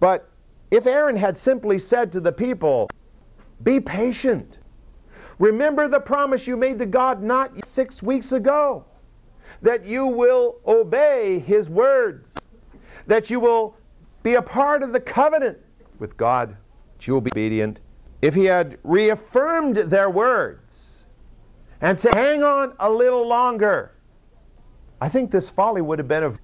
But 0.00 0.28
if 0.70 0.86
Aaron 0.86 1.16
had 1.16 1.36
simply 1.36 1.78
said 1.78 2.12
to 2.12 2.20
the 2.20 2.32
people, 2.32 2.88
Be 3.62 3.80
patient, 3.80 4.58
remember 5.38 5.88
the 5.88 6.00
promise 6.00 6.46
you 6.46 6.56
made 6.56 6.78
to 6.78 6.86
God 6.86 7.22
not 7.22 7.66
six 7.66 8.02
weeks 8.02 8.32
ago, 8.32 8.84
that 9.62 9.84
you 9.84 10.06
will 10.06 10.56
obey 10.66 11.40
his 11.40 11.68
words, 11.68 12.36
that 13.06 13.30
you 13.30 13.40
will 13.40 13.76
be 14.22 14.34
a 14.34 14.42
part 14.42 14.82
of 14.82 14.92
the 14.92 15.00
covenant 15.00 15.58
with 15.98 16.16
God, 16.16 16.56
that 16.96 17.06
you 17.06 17.14
will 17.14 17.20
be 17.20 17.30
obedient. 17.32 17.80
If 18.22 18.34
he 18.34 18.44
had 18.44 18.78
reaffirmed 18.82 19.76
their 19.76 20.10
words 20.10 21.04
and 21.80 21.98
said, 21.98 22.14
Hang 22.14 22.42
on 22.42 22.74
a 22.78 22.90
little 22.90 23.26
longer, 23.26 23.94
I 25.00 25.08
think 25.08 25.30
this 25.30 25.48
folly 25.50 25.82
would 25.82 25.98
have 25.98 26.08
been 26.08 26.22
of. 26.22 26.38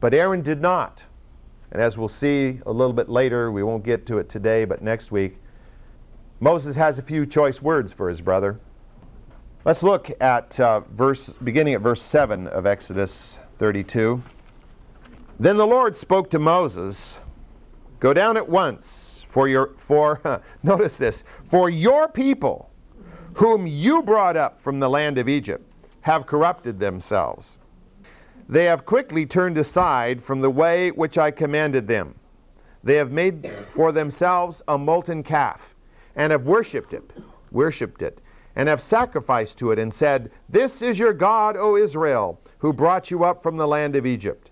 But 0.00 0.14
Aaron 0.14 0.42
did 0.42 0.60
not. 0.60 1.04
And 1.70 1.80
as 1.80 1.96
we'll 1.96 2.08
see 2.08 2.60
a 2.66 2.72
little 2.72 2.92
bit 2.92 3.08
later, 3.08 3.52
we 3.52 3.62
won't 3.62 3.84
get 3.84 4.04
to 4.06 4.18
it 4.18 4.28
today, 4.28 4.64
but 4.64 4.82
next 4.82 5.12
week, 5.12 5.38
Moses 6.42 6.74
has 6.74 6.98
a 6.98 7.02
few 7.02 7.24
choice 7.24 7.62
words 7.62 7.92
for 7.92 8.08
his 8.08 8.20
brother. 8.20 8.58
Let's 9.64 9.84
look 9.84 10.10
at 10.20 10.58
uh, 10.58 10.80
verse, 10.80 11.34
beginning 11.34 11.74
at 11.74 11.80
verse 11.80 12.02
7 12.02 12.48
of 12.48 12.66
Exodus 12.66 13.40
32. 13.50 14.20
Then 15.38 15.56
the 15.56 15.66
Lord 15.68 15.94
spoke 15.94 16.30
to 16.30 16.40
Moses, 16.40 17.20
Go 18.00 18.12
down 18.12 18.36
at 18.36 18.48
once, 18.48 19.24
for 19.28 19.46
your, 19.46 19.68
for, 19.76 20.42
notice 20.64 20.98
this, 20.98 21.22
for 21.44 21.70
your 21.70 22.08
people, 22.08 22.72
whom 23.34 23.68
you 23.68 24.02
brought 24.02 24.36
up 24.36 24.58
from 24.58 24.80
the 24.80 24.90
land 24.90 25.18
of 25.18 25.28
Egypt, 25.28 25.64
have 26.00 26.26
corrupted 26.26 26.80
themselves. 26.80 27.58
They 28.48 28.64
have 28.64 28.84
quickly 28.84 29.26
turned 29.26 29.58
aside 29.58 30.20
from 30.20 30.40
the 30.40 30.50
way 30.50 30.90
which 30.90 31.18
I 31.18 31.30
commanded 31.30 31.86
them. 31.86 32.16
They 32.82 32.96
have 32.96 33.12
made 33.12 33.48
for 33.68 33.92
themselves 33.92 34.60
a 34.66 34.76
molten 34.76 35.22
calf, 35.22 35.71
and 36.16 36.32
have 36.32 36.44
worshipped 36.44 36.94
it, 36.94 37.12
worshipped 37.50 38.02
it, 38.02 38.18
and 38.54 38.68
have 38.68 38.80
sacrificed 38.80 39.58
to 39.58 39.70
it, 39.70 39.78
and 39.78 39.92
said, 39.92 40.30
This 40.48 40.82
is 40.82 40.98
your 40.98 41.12
God, 41.12 41.56
O 41.56 41.76
Israel, 41.76 42.40
who 42.58 42.72
brought 42.72 43.10
you 43.10 43.24
up 43.24 43.42
from 43.42 43.56
the 43.56 43.66
land 43.66 43.96
of 43.96 44.06
Egypt. 44.06 44.50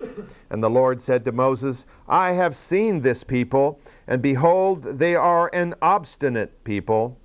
And 0.49 0.63
the 0.63 0.71
Lord 0.71 1.01
said 1.01 1.25
to 1.25 1.33
Moses, 1.33 1.87
I 2.09 2.33
have 2.33 2.57
seen 2.57 3.01
this 3.01 3.23
people, 3.23 3.81
and 4.07 4.23
behold, 4.23 4.83
they 4.83 5.15
are 5.15 5.51
an 5.53 5.75
obstinate 5.83 6.65
people. 6.65 7.19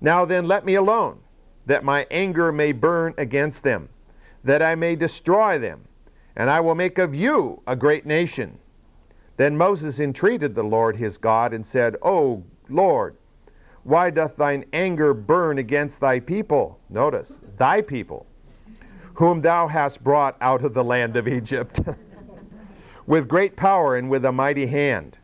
Now 0.00 0.24
then, 0.24 0.46
let 0.46 0.64
me 0.64 0.74
alone 0.74 1.20
that 1.66 1.84
my 1.84 2.06
anger 2.10 2.52
may 2.52 2.72
burn 2.72 3.14
against 3.16 3.62
them, 3.62 3.88
that 4.42 4.62
I 4.62 4.74
may 4.74 4.96
destroy 4.96 5.58
them, 5.58 5.84
and 6.36 6.50
I 6.50 6.60
will 6.60 6.74
make 6.74 6.98
of 6.98 7.14
you 7.14 7.62
a 7.66 7.74
great 7.74 8.04
nation. 8.04 8.58
Then 9.36 9.56
Moses 9.56 9.98
entreated 9.98 10.54
the 10.54 10.62
Lord 10.62 10.96
his 10.96 11.18
God 11.18 11.52
and 11.52 11.64
said, 11.64 11.96
O 12.02 12.44
Lord, 12.68 13.16
why 13.84 14.08
doth 14.08 14.36
thine 14.36 14.64
anger 14.72 15.12
burn 15.12 15.58
against 15.58 16.00
thy 16.00 16.18
people? 16.18 16.80
Notice, 16.88 17.40
thy 17.58 17.82
people, 17.82 18.26
whom 19.14 19.42
thou 19.42 19.68
hast 19.68 20.02
brought 20.02 20.36
out 20.40 20.64
of 20.64 20.72
the 20.72 20.82
land 20.82 21.16
of 21.16 21.28
Egypt, 21.28 21.80
with 23.06 23.28
great 23.28 23.56
power 23.56 23.96
and 23.96 24.08
with 24.08 24.24
a 24.24 24.32
mighty 24.32 24.66
hand. 24.66 25.18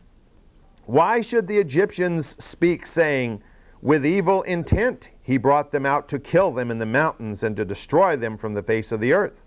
Why 0.85 1.23
should 1.23 1.47
the 1.47 1.59
Egyptians 1.59 2.43
speak, 2.43 2.85
saying, 2.87 3.43
With 3.81 4.05
evil 4.05 4.43
intent 4.43 5.11
he 5.23 5.39
brought 5.39 5.73
them 5.73 5.87
out 5.87 6.07
to 6.09 6.19
kill 6.19 6.53
them 6.53 6.71
in 6.71 6.79
the 6.79 6.87
mountains 6.87 7.43
and 7.43 7.57
to 7.57 7.65
destroy 7.65 8.17
them 8.17 8.37
from 8.37 8.53
the 8.53 8.63
face 8.63 8.93
of 8.93 9.01
the 9.01 9.13
earth. 9.15 9.43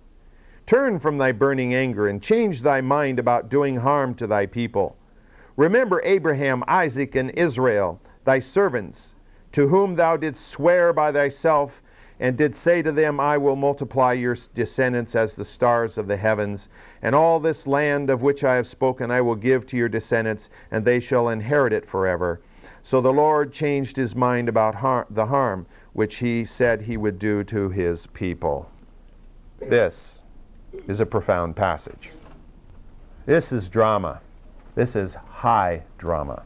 Turn 0.66 0.98
from 0.98 1.18
thy 1.18 1.34
burning 1.34 1.74
anger 1.74 2.08
and 2.08 2.24
change 2.24 2.62
thy 2.62 2.82
mind 2.82 3.20
about 3.20 3.50
doing 3.50 3.78
harm 3.78 4.16
to 4.16 4.26
thy 4.26 4.46
people. 4.46 4.98
Remember 5.56 6.02
Abraham, 6.04 6.64
Isaac, 6.68 7.16
and 7.16 7.30
Israel, 7.32 8.00
thy 8.26 8.40
servants, 8.40 9.16
to 9.52 9.68
whom 9.68 9.96
thou 9.96 10.18
didst 10.18 10.48
swear 10.48 10.94
by 10.94 11.12
thyself, 11.12 11.82
and 12.20 12.38
did 12.38 12.56
say 12.56 12.82
to 12.82 12.92
them, 12.92 13.20
I 13.20 13.38
will 13.38 13.56
multiply 13.56 14.14
your 14.14 14.38
descendants 14.54 15.16
as 15.16 15.36
the 15.36 15.46
stars 15.46 15.98
of 15.98 16.08
the 16.08 16.18
heavens, 16.18 16.70
and 17.02 17.14
all 17.16 17.40
this 17.40 17.68
land 17.68 18.10
of 18.10 18.22
which 18.22 18.44
I 18.44 18.56
have 18.56 18.68
spoken 18.68 19.12
I 19.12 19.22
will 19.22 19.36
give 19.36 19.66
to 19.68 19.78
your 19.78 19.90
descendants, 19.90 20.50
and 20.72 20.86
they 20.86 21.00
shall 21.00 21.30
inherit 21.30 21.74
it 21.74 21.86
forever. 21.86 22.40
So 22.82 23.02
the 23.02 23.14
Lord 23.14 23.52
changed 23.52 23.98
his 23.98 24.16
mind 24.16 24.48
about 24.48 24.76
har- 24.76 25.08
the 25.10 25.28
harm 25.28 25.66
which 25.94 26.18
he 26.18 26.46
said 26.46 26.82
he 26.82 26.98
would 26.98 27.20
do 27.20 27.44
to 27.46 27.70
his 27.70 28.08
people. 28.08 28.70
This 29.60 30.24
is 30.88 31.00
a 31.00 31.06
profound 31.06 31.56
passage. 31.56 32.12
This 33.26 33.52
is 33.52 33.70
drama. 33.70 34.22
This 34.76 34.96
is 34.96 35.16
high 35.16 35.84
drama. 35.98 36.44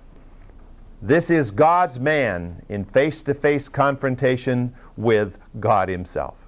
This 1.01 1.29
is 1.29 1.51
God's 1.51 1.99
man 1.99 2.63
in 2.69 2.83
face 2.83 3.21
to 3.23 3.35
face 3.35 3.69
confrontation 3.69 4.73
with 4.95 5.37
God 5.59 5.89
Himself. 5.89 6.47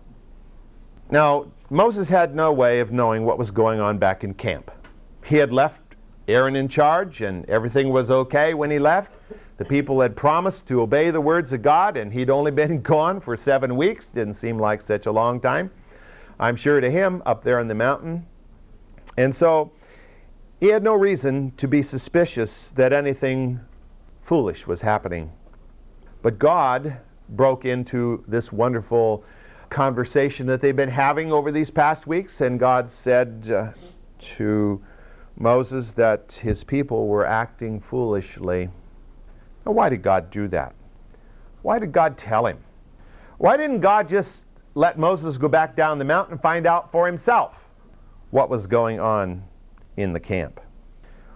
Now, 1.11 1.51
Moses 1.69 2.09
had 2.09 2.35
no 2.35 2.51
way 2.51 2.79
of 2.79 2.91
knowing 2.91 3.25
what 3.25 3.37
was 3.37 3.51
going 3.51 3.79
on 3.79 3.99
back 3.99 4.23
in 4.23 4.33
camp. 4.33 4.71
He 5.23 5.35
had 5.35 5.53
left 5.53 5.95
Aaron 6.27 6.55
in 6.55 6.67
charge, 6.67 7.21
and 7.21 7.47
everything 7.47 7.89
was 7.91 8.09
okay 8.09 8.55
when 8.55 8.71
he 8.71 8.79
left. 8.79 9.11
The 9.57 9.65
people 9.65 10.01
had 10.01 10.15
promised 10.15 10.67
to 10.67 10.81
obey 10.81 11.11
the 11.11 11.21
words 11.21 11.53
of 11.53 11.61
God, 11.61 11.95
and 11.95 12.11
he'd 12.11 12.31
only 12.31 12.51
been 12.51 12.81
gone 12.83 13.19
for 13.19 13.37
seven 13.37 13.75
weeks. 13.75 14.09
Didn't 14.09 14.33
seem 14.33 14.57
like 14.57 14.81
such 14.81 15.05
a 15.05 15.11
long 15.11 15.39
time, 15.39 15.69
I'm 16.39 16.55
sure, 16.55 16.79
to 16.79 16.89
him 16.89 17.21
up 17.25 17.43
there 17.43 17.59
on 17.59 17.67
the 17.67 17.75
mountain. 17.75 18.25
And 19.15 19.33
so 19.33 19.71
he 20.59 20.67
had 20.67 20.83
no 20.83 20.95
reason 20.95 21.51
to 21.57 21.67
be 21.67 21.83
suspicious 21.83 22.71
that 22.71 22.93
anything 22.93 23.59
foolish 24.29 24.67
was 24.67 24.79
happening. 24.81 25.31
But 26.21 26.37
God 26.37 26.97
broke 27.29 27.65
into 27.65 28.23
this 28.27 28.51
wonderful 28.51 29.23
conversation 29.69 30.45
that 30.45 30.61
they've 30.61 30.75
been 30.75 30.87
having 30.87 31.31
over 31.31 31.51
these 31.51 31.71
past 31.71 32.05
weeks, 32.05 32.39
and 32.39 32.59
God 32.59 32.87
said 32.87 33.49
uh, 33.51 33.71
to 34.19 34.83
Moses 35.35 35.93
that 35.93 36.39
his 36.43 36.63
people 36.63 37.07
were 37.07 37.25
acting 37.25 37.79
foolishly. 37.79 38.69
Now, 39.65 39.71
why 39.71 39.89
did 39.89 40.03
God 40.03 40.29
do 40.29 40.47
that? 40.49 40.75
Why 41.63 41.79
did 41.79 41.91
God 41.91 42.15
tell 42.15 42.45
him? 42.45 42.59
Why 43.39 43.57
didn't 43.57 43.79
God 43.79 44.07
just 44.07 44.45
let 44.75 44.99
Moses 44.99 45.39
go 45.39 45.49
back 45.49 45.75
down 45.75 45.97
the 45.97 46.05
mountain 46.05 46.33
and 46.33 46.41
find 46.41 46.67
out 46.67 46.91
for 46.91 47.07
himself 47.07 47.71
what 48.29 48.47
was 48.47 48.67
going 48.67 48.99
on 48.99 49.45
in 49.97 50.13
the 50.13 50.19
camp? 50.19 50.61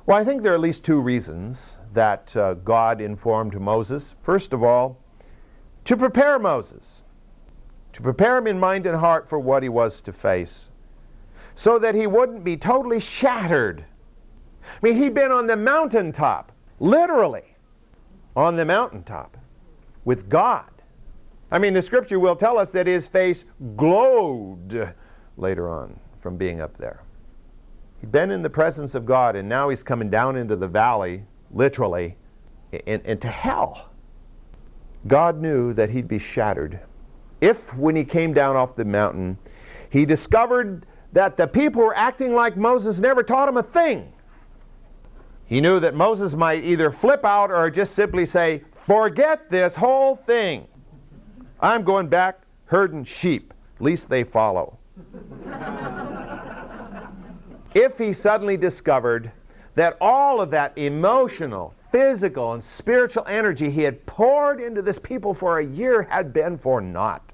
Well, 0.05 0.15
I 0.15 0.23
think 0.23 0.43
there 0.43 0.51
are 0.51 0.55
at 0.55 0.61
least 0.61 0.85
two 0.85 1.01
reasons 1.01 1.79
that 1.93 2.35
uh, 2.35 2.55
God 2.55 3.01
informed 3.01 3.59
Moses. 3.59 4.15
First 4.21 4.53
of 4.53 4.63
all, 4.63 4.99
to 5.85 5.97
prepare 5.97 6.39
Moses, 6.39 7.03
to 7.93 8.01
prepare 8.01 8.37
him 8.37 8.47
in 8.47 8.59
mind 8.59 8.85
and 8.85 8.97
heart 8.97 9.27
for 9.27 9.39
what 9.39 9.63
he 9.63 9.69
was 9.69 10.01
to 10.01 10.13
face, 10.13 10.71
so 11.55 11.77
that 11.79 11.95
he 11.95 12.07
wouldn't 12.07 12.43
be 12.43 12.57
totally 12.57 12.99
shattered. 12.99 13.85
I 14.63 14.77
mean, 14.81 14.95
he'd 14.95 15.13
been 15.13 15.31
on 15.31 15.47
the 15.47 15.57
mountaintop, 15.57 16.51
literally 16.79 17.55
on 18.35 18.55
the 18.55 18.65
mountaintop 18.65 19.37
with 20.05 20.29
God. 20.29 20.69
I 21.51 21.59
mean, 21.59 21.73
the 21.73 21.81
scripture 21.81 22.19
will 22.19 22.35
tell 22.35 22.57
us 22.57 22.71
that 22.71 22.87
his 22.87 23.07
face 23.07 23.45
glowed 23.75 24.95
later 25.37 25.69
on 25.69 25.99
from 26.19 26.37
being 26.37 26.61
up 26.61 26.77
there. 26.77 27.03
He'd 28.01 28.11
been 28.11 28.31
in 28.31 28.41
the 28.41 28.49
presence 28.49 28.95
of 28.95 29.05
God, 29.05 29.35
and 29.35 29.47
now 29.47 29.69
he's 29.69 29.83
coming 29.83 30.09
down 30.09 30.35
into 30.35 30.55
the 30.55 30.67
valley, 30.67 31.25
literally, 31.53 32.17
into 32.85 33.27
hell. 33.27 33.91
God 35.07 35.39
knew 35.41 35.73
that 35.73 35.89
he'd 35.89 36.07
be 36.07 36.19
shattered. 36.19 36.79
If, 37.41 37.75
when 37.75 37.95
he 37.95 38.03
came 38.03 38.33
down 38.33 38.55
off 38.55 38.75
the 38.75 38.85
mountain, 38.85 39.37
he 39.89 40.05
discovered 40.05 40.85
that 41.11 41.37
the 41.37 41.47
people 41.47 41.83
were 41.83 41.95
acting 41.95 42.33
like 42.33 42.57
Moses 42.57 42.99
never 42.99 43.21
taught 43.21 43.47
him 43.47 43.57
a 43.57 43.63
thing, 43.63 44.13
he 45.45 45.61
knew 45.61 45.79
that 45.81 45.93
Moses 45.93 46.35
might 46.35 46.63
either 46.63 46.89
flip 46.89 47.23
out 47.23 47.51
or 47.51 47.69
just 47.69 47.93
simply 47.93 48.25
say, 48.25 48.63
Forget 48.73 49.51
this 49.51 49.75
whole 49.75 50.15
thing. 50.15 50.67
I'm 51.59 51.83
going 51.83 52.07
back 52.07 52.41
herding 52.65 53.03
sheep. 53.03 53.53
Least 53.79 54.09
they 54.09 54.23
follow. 54.23 54.79
if 57.75 57.97
he 57.97 58.13
suddenly 58.13 58.57
discovered 58.57 59.31
that 59.75 59.97
all 59.99 60.39
of 60.39 60.51
that 60.51 60.77
emotional, 60.77 61.73
physical, 61.91 62.53
and 62.53 62.63
spiritual 62.63 63.25
energy 63.27 63.69
he 63.69 63.83
had 63.83 64.05
poured 64.05 64.61
into 64.61 64.81
this 64.81 64.99
people 64.99 65.33
for 65.33 65.59
a 65.59 65.65
year 65.65 66.03
had 66.03 66.33
been 66.33 66.57
for 66.57 66.81
naught. 66.81 67.33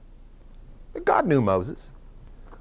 God 1.03 1.27
knew 1.27 1.41
Moses. 1.41 1.91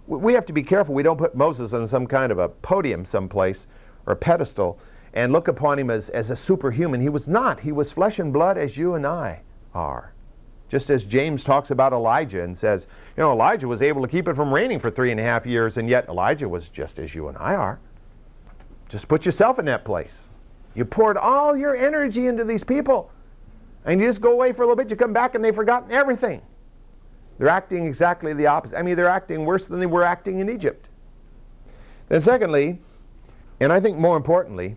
We 0.06 0.32
have 0.32 0.46
to 0.46 0.52
be 0.52 0.62
careful 0.62 0.94
we 0.94 1.02
don't 1.02 1.18
put 1.18 1.34
Moses 1.34 1.72
on 1.72 1.86
some 1.86 2.06
kind 2.06 2.32
of 2.32 2.38
a 2.38 2.48
podium 2.48 3.04
someplace 3.04 3.66
or 4.06 4.16
pedestal 4.16 4.78
and 5.12 5.32
look 5.32 5.48
upon 5.48 5.78
him 5.78 5.90
as, 5.90 6.08
as 6.10 6.30
a 6.30 6.36
superhuman. 6.36 7.00
He 7.00 7.08
was 7.08 7.28
not. 7.28 7.60
He 7.60 7.72
was 7.72 7.92
flesh 7.92 8.18
and 8.18 8.32
blood 8.32 8.56
as 8.56 8.76
you 8.76 8.94
and 8.94 9.06
I 9.06 9.42
are. 9.74 10.12
Just 10.68 10.90
as 10.90 11.04
James 11.04 11.42
talks 11.44 11.70
about 11.70 11.92
Elijah 11.92 12.42
and 12.42 12.56
says, 12.56 12.86
you 13.16 13.22
know, 13.22 13.32
Elijah 13.32 13.66
was 13.66 13.80
able 13.80 14.02
to 14.02 14.08
keep 14.08 14.28
it 14.28 14.34
from 14.34 14.52
raining 14.52 14.80
for 14.80 14.90
three 14.90 15.10
and 15.10 15.18
a 15.18 15.22
half 15.22 15.46
years, 15.46 15.78
and 15.78 15.88
yet 15.88 16.08
Elijah 16.08 16.48
was 16.48 16.68
just 16.68 16.98
as 16.98 17.14
you 17.14 17.28
and 17.28 17.38
I 17.38 17.54
are. 17.54 17.80
Just 18.88 19.08
put 19.08 19.26
yourself 19.26 19.58
in 19.58 19.64
that 19.66 19.84
place. 19.84 20.30
You 20.74 20.84
poured 20.84 21.16
all 21.16 21.56
your 21.56 21.76
energy 21.76 22.26
into 22.26 22.44
these 22.44 22.64
people, 22.64 23.10
and 23.84 24.00
you 24.00 24.06
just 24.06 24.20
go 24.20 24.32
away 24.32 24.52
for 24.52 24.62
a 24.62 24.66
little 24.66 24.76
bit, 24.76 24.90
you 24.90 24.96
come 24.96 25.12
back, 25.12 25.34
and 25.34 25.44
they've 25.44 25.54
forgotten 25.54 25.90
everything. 25.90 26.42
They're 27.38 27.48
acting 27.48 27.86
exactly 27.86 28.32
the 28.34 28.46
opposite. 28.46 28.78
I 28.78 28.82
mean, 28.82 28.96
they're 28.96 29.08
acting 29.08 29.44
worse 29.44 29.66
than 29.66 29.80
they 29.80 29.86
were 29.86 30.02
acting 30.02 30.40
in 30.40 30.50
Egypt. 30.50 30.88
Then, 32.08 32.20
secondly, 32.20 32.80
and 33.60 33.72
I 33.72 33.80
think 33.80 33.98
more 33.98 34.16
importantly, 34.16 34.76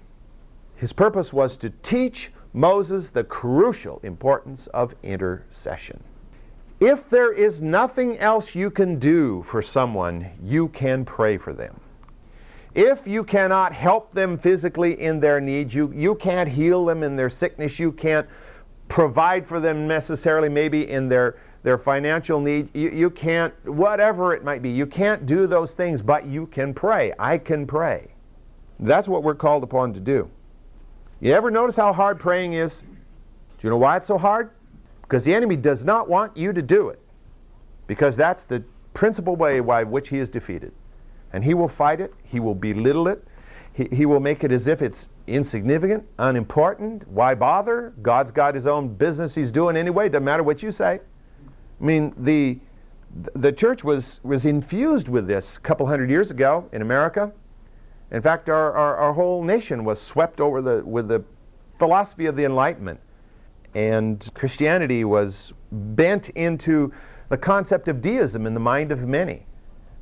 his 0.75 0.93
purpose 0.93 1.33
was 1.33 1.57
to 1.57 1.69
teach 1.69 2.31
Moses 2.53 3.09
the 3.09 3.23
crucial 3.23 3.99
importance 4.03 4.67
of 4.67 4.95
intercession. 5.03 6.03
If 6.79 7.09
there 7.09 7.31
is 7.31 7.61
nothing 7.61 8.17
else 8.17 8.55
you 8.55 8.71
can 8.71 8.97
do 8.97 9.43
for 9.43 9.61
someone, 9.61 10.31
you 10.41 10.67
can 10.69 11.05
pray 11.05 11.37
for 11.37 11.53
them. 11.53 11.79
If 12.73 13.05
you 13.05 13.23
cannot 13.23 13.73
help 13.73 14.13
them 14.13 14.37
physically 14.37 14.99
in 14.99 15.19
their 15.19 15.41
needs, 15.41 15.75
you, 15.75 15.91
you 15.93 16.15
can't 16.15 16.49
heal 16.49 16.85
them 16.85 17.03
in 17.03 17.17
their 17.17 17.29
sickness, 17.29 17.79
you 17.79 17.91
can't 17.91 18.27
provide 18.87 19.45
for 19.45 19.59
them 19.59 19.87
necessarily, 19.87 20.47
maybe 20.47 20.89
in 20.89 21.09
their, 21.09 21.37
their 21.63 21.77
financial 21.77 22.39
need, 22.39 22.69
you, 22.73 22.89
you 22.89 23.09
can't, 23.09 23.53
whatever 23.65 24.33
it 24.33 24.43
might 24.43 24.61
be, 24.61 24.69
you 24.69 24.85
can't 24.85 25.25
do 25.25 25.47
those 25.47 25.73
things, 25.73 26.01
but 26.01 26.25
you 26.25 26.47
can 26.47 26.73
pray. 26.73 27.13
I 27.19 27.37
can 27.37 27.67
pray. 27.67 28.13
That's 28.79 29.07
what 29.07 29.23
we're 29.23 29.35
called 29.35 29.63
upon 29.63 29.93
to 29.93 29.99
do. 29.99 30.29
You 31.19 31.33
ever 31.33 31.51
notice 31.51 31.75
how 31.75 31.91
hard 31.91 32.19
praying 32.19 32.53
is? 32.53 32.81
Do 32.81 32.87
you 33.63 33.69
know 33.69 33.77
why 33.77 33.97
it's 33.97 34.07
so 34.07 34.17
hard? 34.17 34.51
Because 35.01 35.25
the 35.25 35.35
enemy 35.35 35.57
does 35.57 35.83
not 35.83 36.09
want 36.09 36.35
you 36.35 36.53
to 36.53 36.61
do 36.61 36.89
it. 36.89 36.99
Because 37.85 38.15
that's 38.15 38.45
the 38.45 38.63
principal 38.93 39.35
way 39.35 39.59
by 39.59 39.83
which 39.83 40.09
he 40.09 40.17
is 40.17 40.29
defeated. 40.29 40.71
And 41.33 41.43
he 41.43 41.53
will 41.53 41.67
fight 41.67 42.01
it, 42.01 42.13
he 42.23 42.39
will 42.39 42.55
belittle 42.55 43.07
it, 43.07 43.25
he, 43.73 43.87
he 43.91 44.05
will 44.05 44.19
make 44.19 44.43
it 44.43 44.51
as 44.51 44.67
if 44.67 44.81
it's 44.81 45.07
insignificant, 45.27 46.05
unimportant. 46.19 47.07
Why 47.07 47.35
bother? 47.35 47.93
God's 48.01 48.31
got 48.31 48.55
his 48.55 48.67
own 48.67 48.93
business 48.95 49.33
he's 49.35 49.51
doing 49.51 49.77
anyway, 49.77 50.09
doesn't 50.09 50.25
matter 50.25 50.43
what 50.43 50.61
you 50.61 50.71
say. 50.71 50.99
I 51.79 51.83
mean, 51.83 52.13
the, 52.17 52.59
the 53.33 53.51
church 53.51 53.83
was, 53.83 54.19
was 54.23 54.45
infused 54.45 55.07
with 55.07 55.27
this 55.27 55.57
a 55.57 55.61
couple 55.61 55.85
hundred 55.85 56.09
years 56.09 56.31
ago 56.31 56.69
in 56.71 56.81
America. 56.81 57.31
In 58.11 58.21
fact, 58.21 58.49
our, 58.49 58.73
our, 58.73 58.97
our 58.97 59.13
whole 59.13 59.43
nation 59.43 59.85
was 59.85 60.01
swept 60.01 60.41
over 60.41 60.61
the, 60.61 60.83
with 60.85 61.07
the 61.07 61.23
philosophy 61.79 62.25
of 62.25 62.35
the 62.35 62.43
Enlightenment 62.43 62.99
and 63.73 64.29
Christianity 64.33 65.03
was 65.03 65.53
bent 65.71 66.29
into 66.29 66.91
the 67.29 67.37
concept 67.37 67.87
of 67.87 68.01
deism 68.01 68.45
in 68.45 68.53
the 68.53 68.59
mind 68.59 68.91
of 68.91 69.07
many. 69.07 69.45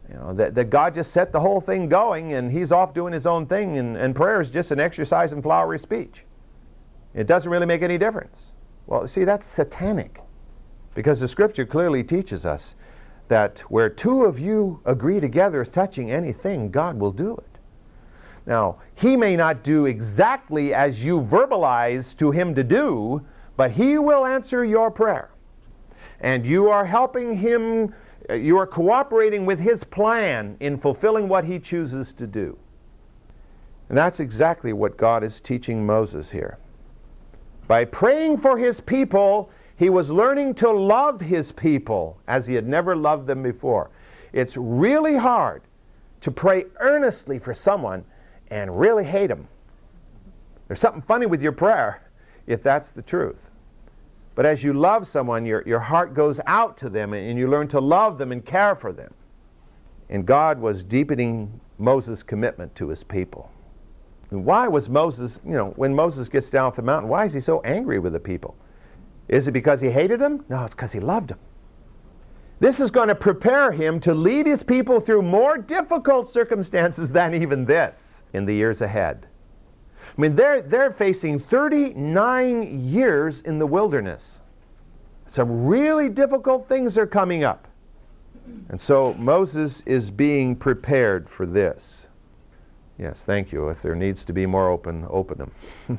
You 0.09 0.15
know, 0.15 0.33
that, 0.33 0.55
that 0.55 0.69
God 0.69 0.95
just 0.95 1.11
set 1.11 1.31
the 1.31 1.39
whole 1.39 1.61
thing 1.61 1.87
going 1.87 2.33
and 2.33 2.51
he's 2.51 2.71
off 2.71 2.93
doing 2.93 3.13
his 3.13 3.27
own 3.27 3.45
thing, 3.45 3.77
and, 3.77 3.95
and 3.95 4.15
prayer 4.15 4.41
is 4.41 4.49
just 4.49 4.71
an 4.71 4.79
exercise 4.79 5.33
in 5.33 5.41
flowery 5.41 5.77
speech. 5.77 6.25
It 7.13 7.27
doesn't 7.27 7.51
really 7.51 7.65
make 7.65 7.83
any 7.83 7.97
difference. 7.97 8.53
Well, 8.87 9.07
see, 9.07 9.23
that's 9.23 9.45
satanic 9.45 10.21
because 10.95 11.19
the 11.19 11.27
scripture 11.27 11.65
clearly 11.65 12.03
teaches 12.03 12.45
us 12.45 12.75
that 13.27 13.59
where 13.69 13.89
two 13.89 14.25
of 14.25 14.39
you 14.39 14.81
agree 14.85 15.19
together 15.19 15.61
as 15.61 15.69
touching 15.69 16.09
anything, 16.09 16.71
God 16.71 16.99
will 16.99 17.11
do 17.11 17.37
it. 17.37 17.59
Now, 18.47 18.77
he 18.95 19.15
may 19.15 19.35
not 19.35 19.63
do 19.63 19.85
exactly 19.85 20.73
as 20.73 21.05
you 21.05 21.21
verbalize 21.21 22.17
to 22.17 22.31
him 22.31 22.55
to 22.55 22.63
do, 22.63 23.23
but 23.59 23.71
He 23.71 23.97
will 23.97 24.25
answer 24.25 24.63
your 24.63 24.89
prayer. 24.89 25.31
And 26.21 26.45
you 26.45 26.69
are 26.69 26.85
helping 26.85 27.35
Him, 27.35 27.93
Uh, 28.29 28.33
you 28.33 28.57
are 28.57 28.67
cooperating 28.67 29.45
with 29.45 29.59
His 29.59 29.83
plan 29.83 30.55
in 30.59 30.77
fulfilling 30.77 31.27
what 31.27 31.45
He 31.45 31.59
chooses 31.59 32.13
to 32.13 32.27
do. 32.27 32.57
And 33.87 33.97
that's 33.97 34.19
exactly 34.19 34.71
what 34.73 34.97
God 34.97 35.23
is 35.23 35.41
teaching 35.41 35.85
Moses 35.85 36.31
here. 36.31 36.59
By 37.67 37.85
praying 37.85 38.37
for 38.37 38.57
His 38.57 38.79
people, 38.79 39.49
he 39.79 39.89
was 39.89 40.11
learning 40.11 40.55
to 40.55 40.69
love 40.69 41.21
his 41.21 41.53
people 41.53 42.19
as 42.27 42.45
he 42.45 42.53
had 42.53 42.67
never 42.67 42.97
loved 42.97 43.27
them 43.27 43.41
before. 43.41 43.89
It's 44.33 44.57
really 44.57 45.15
hard 45.15 45.61
to 46.19 46.31
pray 46.31 46.65
earnestly 46.81 47.39
for 47.39 47.53
someone 47.53 48.03
and 48.51 48.77
really 48.77 49.05
hate 49.05 49.27
them. 49.27 49.47
There's 50.67 50.81
something 50.81 51.01
funny 51.01 51.27
with 51.27 51.41
your 51.41 51.53
prayer 51.53 52.01
if 52.45 52.61
that's 52.61 52.91
the 52.91 53.01
truth. 53.01 53.51
But 54.39 54.45
as 54.45 54.63
you 54.63 54.71
love 54.71 55.05
someone, 55.05 55.45
your, 55.45 55.63
your 55.67 55.81
heart 55.81 56.13
goes 56.13 56.39
out 56.47 56.77
to 56.77 56.89
them 56.89 57.11
and 57.11 57.37
you 57.37 57.49
learn 57.49 57.67
to 57.67 57.81
love 57.81 58.17
them 58.17 58.31
and 58.31 58.45
care 58.45 58.73
for 58.73 58.93
them. 58.93 59.13
And 60.07 60.25
God 60.25 60.61
was 60.61 60.81
deepening 60.81 61.59
Moses' 61.77 62.23
commitment 62.23 62.73
to 62.75 62.87
his 62.87 63.03
people. 63.03 63.51
And 64.31 64.45
why 64.45 64.69
was 64.69 64.87
Moses, 64.87 65.41
you 65.43 65.51
know, 65.51 65.71
when 65.71 65.93
Moses 65.93 66.29
gets 66.29 66.49
down 66.49 66.67
off 66.67 66.77
the 66.77 66.81
mountain, 66.81 67.09
why 67.09 67.25
is 67.25 67.33
he 67.33 67.41
so 67.41 67.59
angry 67.63 67.99
with 67.99 68.13
the 68.13 68.19
people? 68.21 68.55
Is 69.27 69.49
it 69.49 69.51
because 69.51 69.81
he 69.81 69.89
hated 69.89 70.21
them? 70.21 70.45
No, 70.47 70.63
it's 70.63 70.73
because 70.73 70.93
he 70.93 71.01
loved 71.01 71.31
them. 71.31 71.39
This 72.61 72.79
is 72.79 72.91
going 72.91 73.09
to 73.09 73.15
prepare 73.15 73.73
him 73.73 73.99
to 73.99 74.13
lead 74.13 74.47
his 74.47 74.63
people 74.63 75.01
through 75.01 75.23
more 75.23 75.57
difficult 75.57 76.29
circumstances 76.29 77.11
than 77.11 77.33
even 77.33 77.65
this 77.65 78.23
in 78.31 78.45
the 78.45 78.55
years 78.55 78.81
ahead. 78.81 79.27
I 80.19 80.21
mean, 80.21 80.35
they're, 80.35 80.61
they're 80.61 80.91
facing 80.91 81.39
39 81.39 82.77
years 82.77 83.41
in 83.43 83.57
the 83.57 83.65
wilderness. 83.65 84.41
Some 85.27 85.65
really 85.65 86.09
difficult 86.09 86.67
things 86.67 86.97
are 86.97 87.07
coming 87.07 87.45
up. 87.45 87.69
And 88.67 88.81
so 88.81 89.13
Moses 89.13 89.81
is 89.85 90.11
being 90.11 90.57
prepared 90.57 91.29
for 91.29 91.45
this. 91.45 92.09
Yes, 92.97 93.23
thank 93.23 93.53
you. 93.53 93.69
If 93.69 93.81
there 93.81 93.95
needs 93.95 94.25
to 94.25 94.33
be 94.33 94.45
more 94.45 94.67
open, 94.67 95.07
open 95.09 95.37
them. 95.37 95.97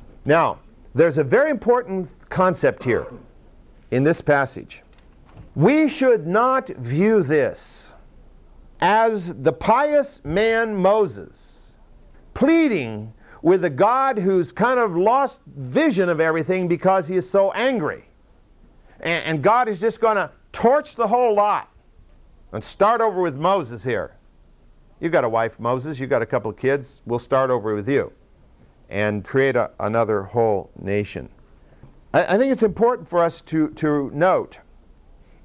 now, 0.24 0.60
there's 0.94 1.18
a 1.18 1.24
very 1.24 1.50
important 1.50 2.08
concept 2.30 2.82
here 2.82 3.06
in 3.90 4.04
this 4.04 4.22
passage. 4.22 4.82
We 5.54 5.90
should 5.90 6.26
not 6.26 6.68
view 6.68 7.22
this 7.22 7.94
as 8.80 9.34
the 9.34 9.52
pious 9.52 10.24
man 10.24 10.74
Moses 10.74 11.74
pleading 12.32 13.12
with 13.44 13.62
a 13.62 13.70
God 13.70 14.16
who's 14.16 14.52
kind 14.52 14.80
of 14.80 14.96
lost 14.96 15.42
vision 15.44 16.08
of 16.08 16.18
everything 16.18 16.66
because 16.66 17.06
he 17.06 17.14
is 17.14 17.28
so 17.28 17.52
angry. 17.52 18.08
And, 19.00 19.22
and 19.24 19.42
God 19.42 19.68
is 19.68 19.78
just 19.78 20.00
going 20.00 20.16
to 20.16 20.30
torch 20.50 20.96
the 20.96 21.06
whole 21.06 21.34
lot. 21.34 21.68
And 22.52 22.64
start 22.64 23.02
over 23.02 23.20
with 23.20 23.36
Moses 23.36 23.84
here. 23.84 24.16
You've 24.98 25.12
got 25.12 25.24
a 25.24 25.28
wife, 25.28 25.60
Moses. 25.60 26.00
You've 26.00 26.08
got 26.08 26.22
a 26.22 26.26
couple 26.26 26.50
of 26.50 26.56
kids. 26.56 27.02
We'll 27.04 27.18
start 27.18 27.50
over 27.50 27.74
with 27.74 27.86
you 27.86 28.14
and 28.88 29.22
create 29.22 29.56
a, 29.56 29.72
another 29.78 30.22
whole 30.22 30.70
nation. 30.80 31.28
I, 32.14 32.36
I 32.36 32.38
think 32.38 32.50
it's 32.50 32.62
important 32.62 33.06
for 33.06 33.22
us 33.22 33.42
to, 33.42 33.68
to 33.72 34.10
note 34.14 34.60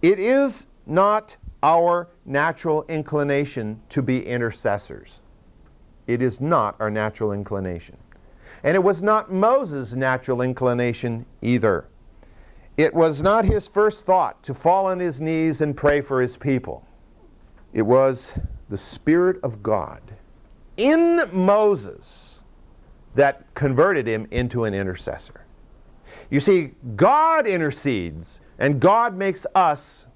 it 0.01 0.19
is 0.19 0.67
not 0.85 1.35
our 1.61 2.07
natural 2.25 2.85
inclination 2.87 3.81
to 3.89 4.01
be 4.01 4.25
intercessors. 4.25 5.19
It 6.09 6.23
is 6.23 6.41
not 6.41 6.75
our 6.79 6.89
natural 6.89 7.31
inclination. 7.31 7.95
And 8.63 8.73
it 8.73 8.79
was 8.83 9.03
not 9.03 9.31
Moses' 9.31 9.93
natural 9.93 10.41
inclination 10.41 11.27
either. 11.43 11.85
It 12.77 12.95
was 12.95 13.21
not 13.21 13.45
his 13.45 13.67
first 13.67 14.07
thought 14.07 14.41
to 14.41 14.55
fall 14.55 14.87
on 14.87 14.99
his 14.99 15.21
knees 15.21 15.61
and 15.61 15.77
pray 15.77 16.01
for 16.01 16.19
his 16.19 16.35
people. 16.35 16.83
It 17.73 17.83
was 17.83 18.39
the 18.69 18.77
Spirit 18.77 19.37
of 19.43 19.61
God 19.61 20.01
in 20.77 21.29
Moses 21.31 22.41
that 23.13 23.45
converted 23.53 24.07
him 24.07 24.27
into 24.31 24.63
an 24.63 24.73
intercessor. 24.73 25.45
You 26.31 26.39
see, 26.39 26.71
God 26.95 27.45
intercedes, 27.45 28.41
and 28.57 28.79
God 28.79 29.15
makes 29.15 29.45
us 29.53 30.07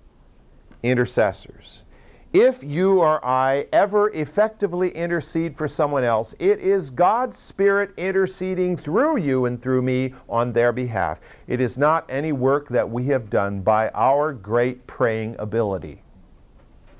intercessors. 0.82 1.86
If 2.34 2.63
you 2.63 3.00
or 3.00 3.24
I 3.24 3.67
ever 3.72 4.10
effectively 4.10 4.89
intercede 4.89 5.56
for 5.56 5.67
someone 5.67 6.04
else, 6.04 6.34
it 6.39 6.60
is 6.60 6.89
God's 6.89 7.38
Spirit 7.38 7.93
interceding 7.96 8.76
through 8.76 9.17
you 9.17 9.46
and 9.46 9.62
through 9.62 9.84
me 9.84 10.15
on 10.28 10.52
their 10.52 10.72
behalf. 10.72 11.19
It 11.46 11.62
is 11.62 11.78
not 11.78 12.06
any 12.10 12.32
work 12.32 12.69
that 12.69 12.89
we 12.89 13.06
have 13.06 13.30
done 13.30 13.62
by 13.62 13.89
our 13.89 14.34
great 14.34 14.88
praying 14.88 15.36
ability. 15.38 16.02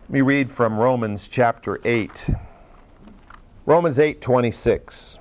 Let 0.04 0.10
me 0.12 0.22
read 0.22 0.52
from 0.52 0.78
Romans 0.78 1.28
chapter 1.28 1.80
8. 1.84 2.30
Romans 3.66 3.98
8:26. 3.98 5.18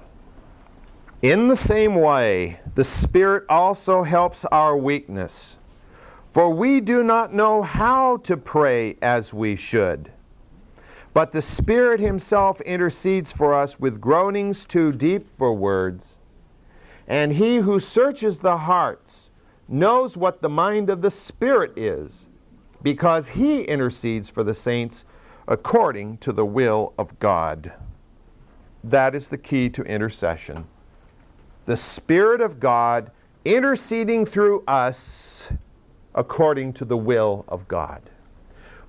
In 1.23 1.49
the 1.49 1.57
same 1.57 1.95
way, 1.95 2.61
the 2.75 2.85
Spirit 2.85 3.45
also 3.49 4.03
helps 4.03 4.45
our 4.47 4.77
weakness. 4.77 5.57
For 6.33 6.49
we 6.49 6.81
do 6.81 7.05
not 7.05 7.35
know 7.35 7.61
how 7.61 8.17
to 8.19 8.39
pray 8.39 8.97
as 9.03 9.35
we 9.35 9.55
should. 9.55 10.11
But 11.13 11.33
the 11.33 11.43
Spirit 11.43 12.01
Himself 12.01 12.59
intercedes 12.63 13.31
for 13.31 13.55
us 13.55 13.79
with 13.79 14.01
groanings 14.01 14.65
too 14.65 14.93
deep 14.93 15.29
for 15.29 15.53
words. 15.53 16.19
And 17.07 17.35
He 17.35 17.57
who 17.57 17.79
searches 17.79 18.39
the 18.39 18.57
hearts 18.57 19.31
knows 19.69 20.17
what 20.17 20.41
the 20.41 20.49
mind 20.49 20.89
of 20.89 21.03
the 21.03 21.11
Spirit 21.11 21.77
is, 21.77 22.31
because 22.83 23.29
He 23.29 23.65
intercedes 23.65 24.31
for 24.31 24.43
the 24.43 24.55
saints 24.55 25.05
according 25.47 26.17
to 26.19 26.33
the 26.33 26.47
will 26.47 26.95
of 26.97 27.19
God. 27.19 27.75
That 28.83 29.15
is 29.15 29.29
the 29.29 29.37
key 29.37 29.69
to 29.69 29.83
intercession. 29.83 30.67
The 31.67 31.77
Spirit 31.77 32.41
of 32.41 32.59
God 32.59 33.11
interceding 33.45 34.25
through 34.25 34.65
us 34.67 35.53
according 36.15 36.73
to 36.75 36.85
the 36.85 36.97
will 36.97 37.45
of 37.49 37.67
God. 37.69 38.03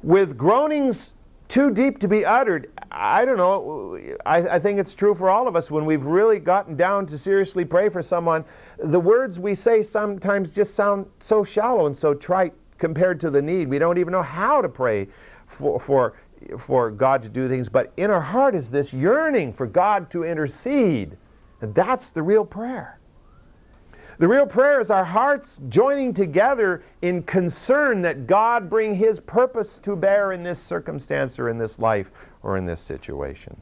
With 0.01 0.37
groanings 0.37 1.13
too 1.47 1.71
deep 1.71 1.99
to 1.99 2.07
be 2.07 2.25
uttered, 2.25 2.71
I 2.91 3.25
don't 3.25 3.37
know, 3.37 3.99
I, 4.25 4.37
I, 4.55 4.59
think 4.59 4.79
it's 4.79 4.95
true 4.95 5.13
for 5.13 5.29
all 5.29 5.47
of 5.47 5.55
us 5.55 5.69
when 5.69 5.85
we've 5.85 6.05
really 6.05 6.39
gotten 6.39 6.75
down 6.75 7.05
to 7.07 7.17
seriously 7.17 7.63
pray 7.65 7.89
for 7.89 8.01
someone. 8.01 8.43
The 8.79 8.99
words 8.99 9.39
we 9.39 9.55
say 9.55 9.81
sometimes 9.81 10.51
just 10.51 10.73
sound 10.73 11.05
so 11.19 11.43
shallow 11.43 11.85
and 11.85 11.95
so 11.95 12.13
trite 12.13 12.53
compared 12.77 13.19
to 13.21 13.29
the 13.29 13.41
need. 13.41 13.67
We 13.67 13.79
don't 13.79 13.97
even 13.97 14.11
know 14.11 14.21
how 14.21 14.61
to 14.61 14.69
pray 14.69 15.07
for, 15.47 15.79
for, 15.79 16.13
for 16.57 16.91
God 16.91 17.21
to 17.23 17.29
do 17.29 17.47
things, 17.47 17.69
but 17.69 17.93
in 17.97 18.09
our 18.09 18.21
heart 18.21 18.55
is 18.55 18.71
this 18.71 18.91
yearning 18.93 19.53
for 19.53 19.67
God 19.67 20.09
to 20.11 20.23
intercede. 20.23 21.17
And 21.61 21.73
that's 21.73 22.09
the 22.09 22.21
real 22.21 22.45
prayer. 22.45 22.99
The 24.19 24.27
real 24.27 24.45
prayer 24.45 24.79
is 24.79 24.91
our 24.91 25.03
hearts 25.03 25.59
joining 25.69 26.13
together 26.13 26.83
in 27.01 27.23
concern 27.23 28.03
that 28.03 28.27
God 28.27 28.69
bring 28.69 28.95
His 28.95 29.19
purpose 29.19 29.79
to 29.79 29.95
bear 29.95 30.31
in 30.31 30.43
this 30.43 30.59
circumstance 30.59 31.39
or 31.39 31.49
in 31.49 31.57
this 31.57 31.79
life 31.79 32.11
or 32.43 32.55
in 32.55 32.65
this 32.65 32.79
situation. 32.79 33.59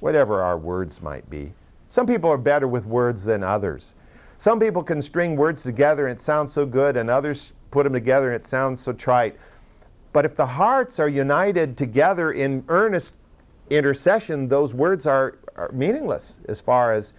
Whatever 0.00 0.42
our 0.42 0.58
words 0.58 1.00
might 1.00 1.28
be. 1.30 1.54
Some 1.88 2.06
people 2.06 2.28
are 2.28 2.38
better 2.38 2.68
with 2.68 2.84
words 2.84 3.24
than 3.24 3.42
others. 3.42 3.94
Some 4.36 4.60
people 4.60 4.82
can 4.82 5.00
string 5.00 5.36
words 5.36 5.62
together 5.62 6.06
and 6.06 6.18
it 6.18 6.20
sounds 6.20 6.52
so 6.52 6.66
good, 6.66 6.96
and 6.96 7.08
others 7.08 7.52
put 7.70 7.84
them 7.84 7.94
together 7.94 8.32
and 8.32 8.36
it 8.42 8.46
sounds 8.46 8.80
so 8.80 8.92
trite. 8.92 9.38
But 10.12 10.26
if 10.26 10.36
the 10.36 10.46
hearts 10.46 11.00
are 11.00 11.08
united 11.08 11.78
together 11.78 12.32
in 12.32 12.64
earnest 12.68 13.14
intercession, 13.70 14.48
those 14.48 14.74
words 14.74 15.06
are, 15.06 15.38
are 15.56 15.70
meaningless 15.72 16.40
as 16.46 16.60
far 16.60 16.92
as 16.92 17.14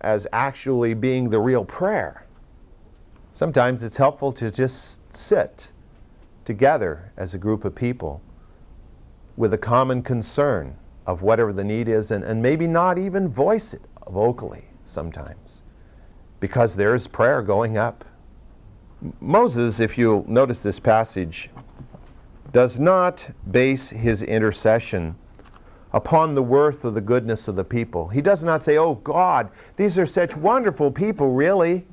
as 0.00 0.26
actually 0.32 0.94
being 0.94 1.30
the 1.30 1.40
real 1.40 1.64
prayer. 1.64 2.26
Sometimes 3.32 3.82
it's 3.82 3.96
helpful 3.96 4.32
to 4.32 4.50
just 4.50 5.12
sit 5.12 5.70
together 6.44 7.12
as 7.16 7.34
a 7.34 7.38
group 7.38 7.64
of 7.64 7.74
people 7.74 8.20
with 9.36 9.54
a 9.54 9.58
common 9.58 10.02
concern 10.02 10.76
of 11.06 11.22
whatever 11.22 11.52
the 11.52 11.64
need 11.64 11.88
is 11.88 12.10
and, 12.10 12.24
and 12.24 12.42
maybe 12.42 12.66
not 12.66 12.98
even 12.98 13.28
voice 13.28 13.72
it 13.72 13.82
vocally 14.10 14.64
sometimes 14.84 15.62
because 16.40 16.76
there 16.76 16.94
is 16.94 17.06
prayer 17.06 17.42
going 17.42 17.76
up. 17.76 18.04
Moses, 19.20 19.80
if 19.80 19.96
you'll 19.96 20.24
notice 20.28 20.62
this 20.62 20.80
passage, 20.80 21.50
does 22.52 22.80
not 22.80 23.30
base 23.50 23.90
his 23.90 24.22
intercession 24.22 25.14
upon 25.92 26.34
the 26.34 26.42
worth 26.42 26.84
of 26.84 26.94
the 26.94 27.00
goodness 27.00 27.48
of 27.48 27.56
the 27.56 27.64
people. 27.64 28.08
He 28.08 28.20
does 28.20 28.44
not 28.44 28.62
say, 28.62 28.76
Oh 28.76 28.96
God, 28.96 29.50
these 29.76 29.98
are 29.98 30.06
such 30.06 30.36
wonderful 30.36 30.90
people, 30.90 31.32
really. 31.32 31.86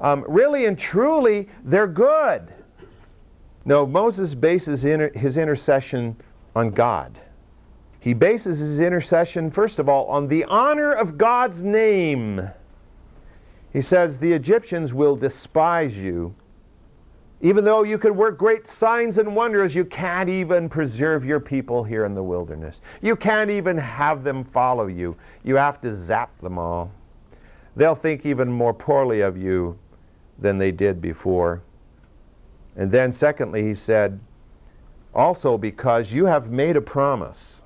Um, 0.00 0.24
really 0.26 0.64
and 0.64 0.78
truly, 0.78 1.48
they're 1.62 1.86
good. 1.86 2.54
No, 3.64 3.86
Moses 3.86 4.34
bases 4.34 4.84
inter- 4.84 5.12
his 5.14 5.36
intercession 5.36 6.16
on 6.56 6.70
God. 6.70 7.18
He 8.00 8.14
bases 8.14 8.58
his 8.58 8.80
intercession, 8.80 9.50
first 9.50 9.78
of 9.78 9.88
all, 9.88 10.06
on 10.06 10.28
the 10.28 10.44
honor 10.46 10.90
of 10.90 11.18
God's 11.18 11.60
name. 11.62 12.50
He 13.72 13.82
says, 13.82 14.18
The 14.18 14.32
Egyptians 14.32 14.94
will 14.94 15.16
despise 15.16 15.98
you 15.98 16.34
even 17.42 17.64
though 17.64 17.82
you 17.82 17.96
could 17.96 18.14
work 18.14 18.36
great 18.36 18.68
signs 18.68 19.16
and 19.16 19.34
wonders, 19.34 19.74
you 19.74 19.84
can't 19.84 20.28
even 20.28 20.68
preserve 20.68 21.24
your 21.24 21.40
people 21.40 21.84
here 21.84 22.04
in 22.04 22.14
the 22.14 22.22
wilderness. 22.22 22.82
You 23.00 23.16
can't 23.16 23.50
even 23.50 23.78
have 23.78 24.24
them 24.24 24.42
follow 24.42 24.86
you. 24.86 25.16
You 25.42 25.56
have 25.56 25.80
to 25.80 25.94
zap 25.94 26.36
them 26.38 26.58
all. 26.58 26.92
They'll 27.74 27.94
think 27.94 28.26
even 28.26 28.52
more 28.52 28.74
poorly 28.74 29.22
of 29.22 29.38
you 29.38 29.78
than 30.38 30.58
they 30.58 30.70
did 30.70 31.00
before. 31.00 31.62
And 32.76 32.92
then, 32.92 33.10
secondly, 33.10 33.62
he 33.62 33.74
said, 33.74 34.20
also 35.14 35.56
because 35.56 36.12
you 36.12 36.26
have 36.26 36.50
made 36.50 36.76
a 36.76 36.80
promise. 36.80 37.62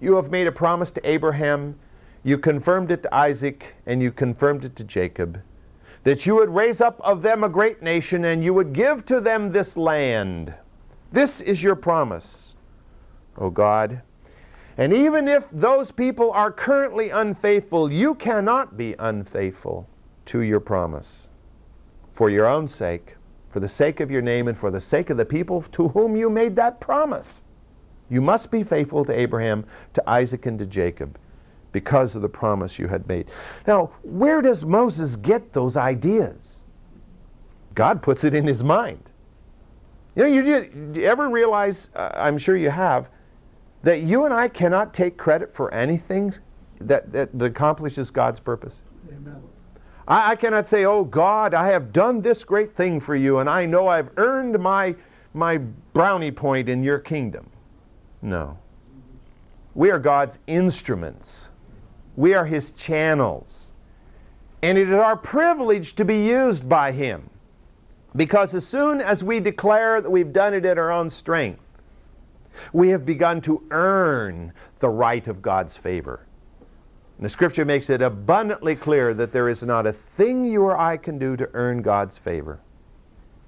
You 0.00 0.16
have 0.16 0.30
made 0.30 0.48
a 0.48 0.52
promise 0.52 0.90
to 0.92 1.08
Abraham, 1.08 1.78
you 2.24 2.38
confirmed 2.38 2.90
it 2.90 3.04
to 3.04 3.14
Isaac, 3.14 3.76
and 3.86 4.02
you 4.02 4.10
confirmed 4.10 4.64
it 4.64 4.74
to 4.76 4.84
Jacob 4.84 5.40
that 6.04 6.26
you 6.26 6.34
would 6.36 6.50
raise 6.50 6.80
up 6.80 7.00
of 7.02 7.22
them 7.22 7.42
a 7.42 7.48
great 7.48 7.82
nation, 7.82 8.24
and 8.24 8.44
you 8.44 8.54
would 8.54 8.72
give 8.72 9.04
to 9.06 9.20
them 9.20 9.50
this 9.50 9.76
land. 9.76 10.54
This 11.10 11.40
is 11.40 11.62
your 11.62 11.74
promise, 11.74 12.56
O 13.38 13.50
God. 13.50 14.02
And 14.76 14.92
even 14.92 15.28
if 15.28 15.48
those 15.50 15.90
people 15.90 16.30
are 16.32 16.52
currently 16.52 17.10
unfaithful, 17.10 17.90
you 17.90 18.14
cannot 18.14 18.76
be 18.76 18.94
unfaithful 18.98 19.88
to 20.26 20.40
your 20.40 20.60
promise. 20.60 21.28
For 22.12 22.28
your 22.28 22.46
own 22.46 22.68
sake, 22.68 23.16
for 23.48 23.60
the 23.60 23.68
sake 23.68 24.00
of 24.00 24.10
your 24.10 24.22
name, 24.22 24.48
and 24.48 24.58
for 24.58 24.70
the 24.70 24.80
sake 24.80 25.10
of 25.10 25.16
the 25.16 25.24
people 25.24 25.62
to 25.62 25.88
whom 25.88 26.16
you 26.16 26.28
made 26.28 26.56
that 26.56 26.80
promise. 26.80 27.44
You 28.10 28.20
must 28.20 28.50
be 28.50 28.62
faithful 28.62 29.04
to 29.06 29.18
Abraham, 29.18 29.64
to 29.94 30.10
Isaac, 30.10 30.44
and 30.44 30.58
to 30.58 30.66
Jacob 30.66 31.18
because 31.74 32.14
of 32.14 32.22
the 32.22 32.28
promise 32.28 32.78
you 32.78 32.86
had 32.86 33.06
made. 33.08 33.26
Now, 33.66 33.90
where 34.04 34.40
does 34.40 34.64
Moses 34.64 35.16
get 35.16 35.52
those 35.52 35.76
ideas? 35.76 36.62
God 37.74 38.00
puts 38.00 38.22
it 38.22 38.32
in 38.32 38.46
his 38.46 38.62
mind. 38.62 39.10
You 40.14 40.22
know, 40.22 40.28
you, 40.28 40.92
you 40.94 41.04
ever 41.04 41.28
realize, 41.28 41.90
uh, 41.96 42.10
I'm 42.14 42.38
sure 42.38 42.56
you 42.56 42.70
have, 42.70 43.10
that 43.82 44.02
you 44.02 44.24
and 44.24 44.32
I 44.32 44.46
cannot 44.46 44.94
take 44.94 45.16
credit 45.16 45.50
for 45.50 45.74
anything 45.74 46.32
that, 46.78 47.12
that, 47.12 47.36
that 47.36 47.44
accomplishes 47.44 48.12
God's 48.12 48.38
purpose? 48.38 48.82
Amen. 49.08 49.42
I, 50.06 50.30
I 50.30 50.36
cannot 50.36 50.68
say, 50.68 50.84
oh 50.84 51.02
God, 51.02 51.54
I 51.54 51.66
have 51.66 51.92
done 51.92 52.20
this 52.20 52.44
great 52.44 52.76
thing 52.76 53.00
for 53.00 53.16
you, 53.16 53.40
and 53.40 53.50
I 53.50 53.66
know 53.66 53.88
I've 53.88 54.10
earned 54.16 54.56
my, 54.60 54.94
my 55.32 55.58
brownie 55.92 56.30
point 56.30 56.68
in 56.68 56.84
your 56.84 57.00
kingdom. 57.00 57.50
No. 58.22 58.58
We 59.74 59.90
are 59.90 59.98
God's 59.98 60.38
instruments 60.46 61.50
we 62.16 62.34
are 62.34 62.46
His 62.46 62.70
channels. 62.72 63.72
And 64.62 64.78
it 64.78 64.88
is 64.88 64.94
our 64.94 65.16
privilege 65.16 65.94
to 65.96 66.04
be 66.04 66.24
used 66.24 66.68
by 66.68 66.92
Him. 66.92 67.30
Because 68.16 68.54
as 68.54 68.66
soon 68.66 69.00
as 69.00 69.24
we 69.24 69.40
declare 69.40 70.00
that 70.00 70.10
we've 70.10 70.32
done 70.32 70.54
it 70.54 70.64
in 70.64 70.78
our 70.78 70.92
own 70.92 71.10
strength, 71.10 71.60
we 72.72 72.90
have 72.90 73.04
begun 73.04 73.40
to 73.42 73.62
earn 73.70 74.52
the 74.78 74.88
right 74.88 75.26
of 75.26 75.42
God's 75.42 75.76
favor. 75.76 76.26
And 77.18 77.24
the 77.24 77.28
scripture 77.28 77.64
makes 77.64 77.90
it 77.90 78.02
abundantly 78.02 78.76
clear 78.76 79.14
that 79.14 79.32
there 79.32 79.48
is 79.48 79.62
not 79.62 79.86
a 79.86 79.92
thing 79.92 80.44
you 80.44 80.62
or 80.62 80.78
I 80.78 80.96
can 80.96 81.18
do 81.18 81.36
to 81.36 81.48
earn 81.52 81.82
God's 81.82 82.18
favor. 82.18 82.60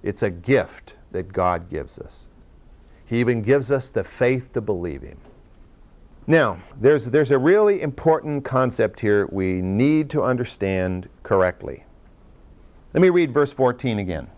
It's 0.03 0.23
a 0.23 0.31
gift 0.31 0.97
that 1.13 1.33
God 1.33 1.69
gives 1.69 1.99
us. 1.99 2.29
He 3.07 3.21
even 3.21 3.43
gives 3.43 3.71
us 3.71 3.91
the 3.91 4.05
faith 4.05 4.53
to 4.53 4.61
believe 4.61 5.03
Him. 5.03 5.19
Now, 6.27 6.59
there's, 6.81 7.07
there's 7.07 7.31
a 7.31 7.39
really 7.39 7.83
important 7.83 8.45
concept 8.45 9.01
here 9.01 9.27
we 9.31 9.63
need 9.63 10.11
to 10.11 10.23
understand 10.23 11.09
correctly. 11.23 11.85
Let 12.93 13.01
me 13.01 13.11
read 13.11 13.33
verse 13.33 13.53
14 13.53 13.99
again. 13.99 14.29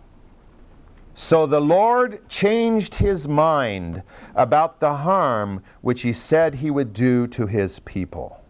So 1.15 1.47
the 1.47 1.61
Lord 1.61 2.29
changed 2.29 2.97
his 2.97 3.27
mind 3.27 4.03
about 4.35 4.81
the 4.81 4.95
harm 4.95 5.63
which 5.81 6.03
he 6.03 6.13
said 6.13 6.57
he 6.57 6.71
would 6.71 6.93
do 6.93 7.27
to 7.29 7.47
his 7.47 7.81
people. 7.81 8.41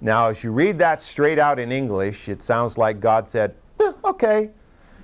Now, 0.00 0.28
as 0.28 0.44
you 0.44 0.52
read 0.52 0.78
that 0.78 1.00
straight 1.00 1.38
out 1.38 1.58
in 1.58 1.72
English, 1.72 2.28
it 2.28 2.40
sounds 2.42 2.78
like 2.78 3.00
God 3.00 3.28
said, 3.28 3.54
eh, 3.80 3.92
Okay, 4.04 4.50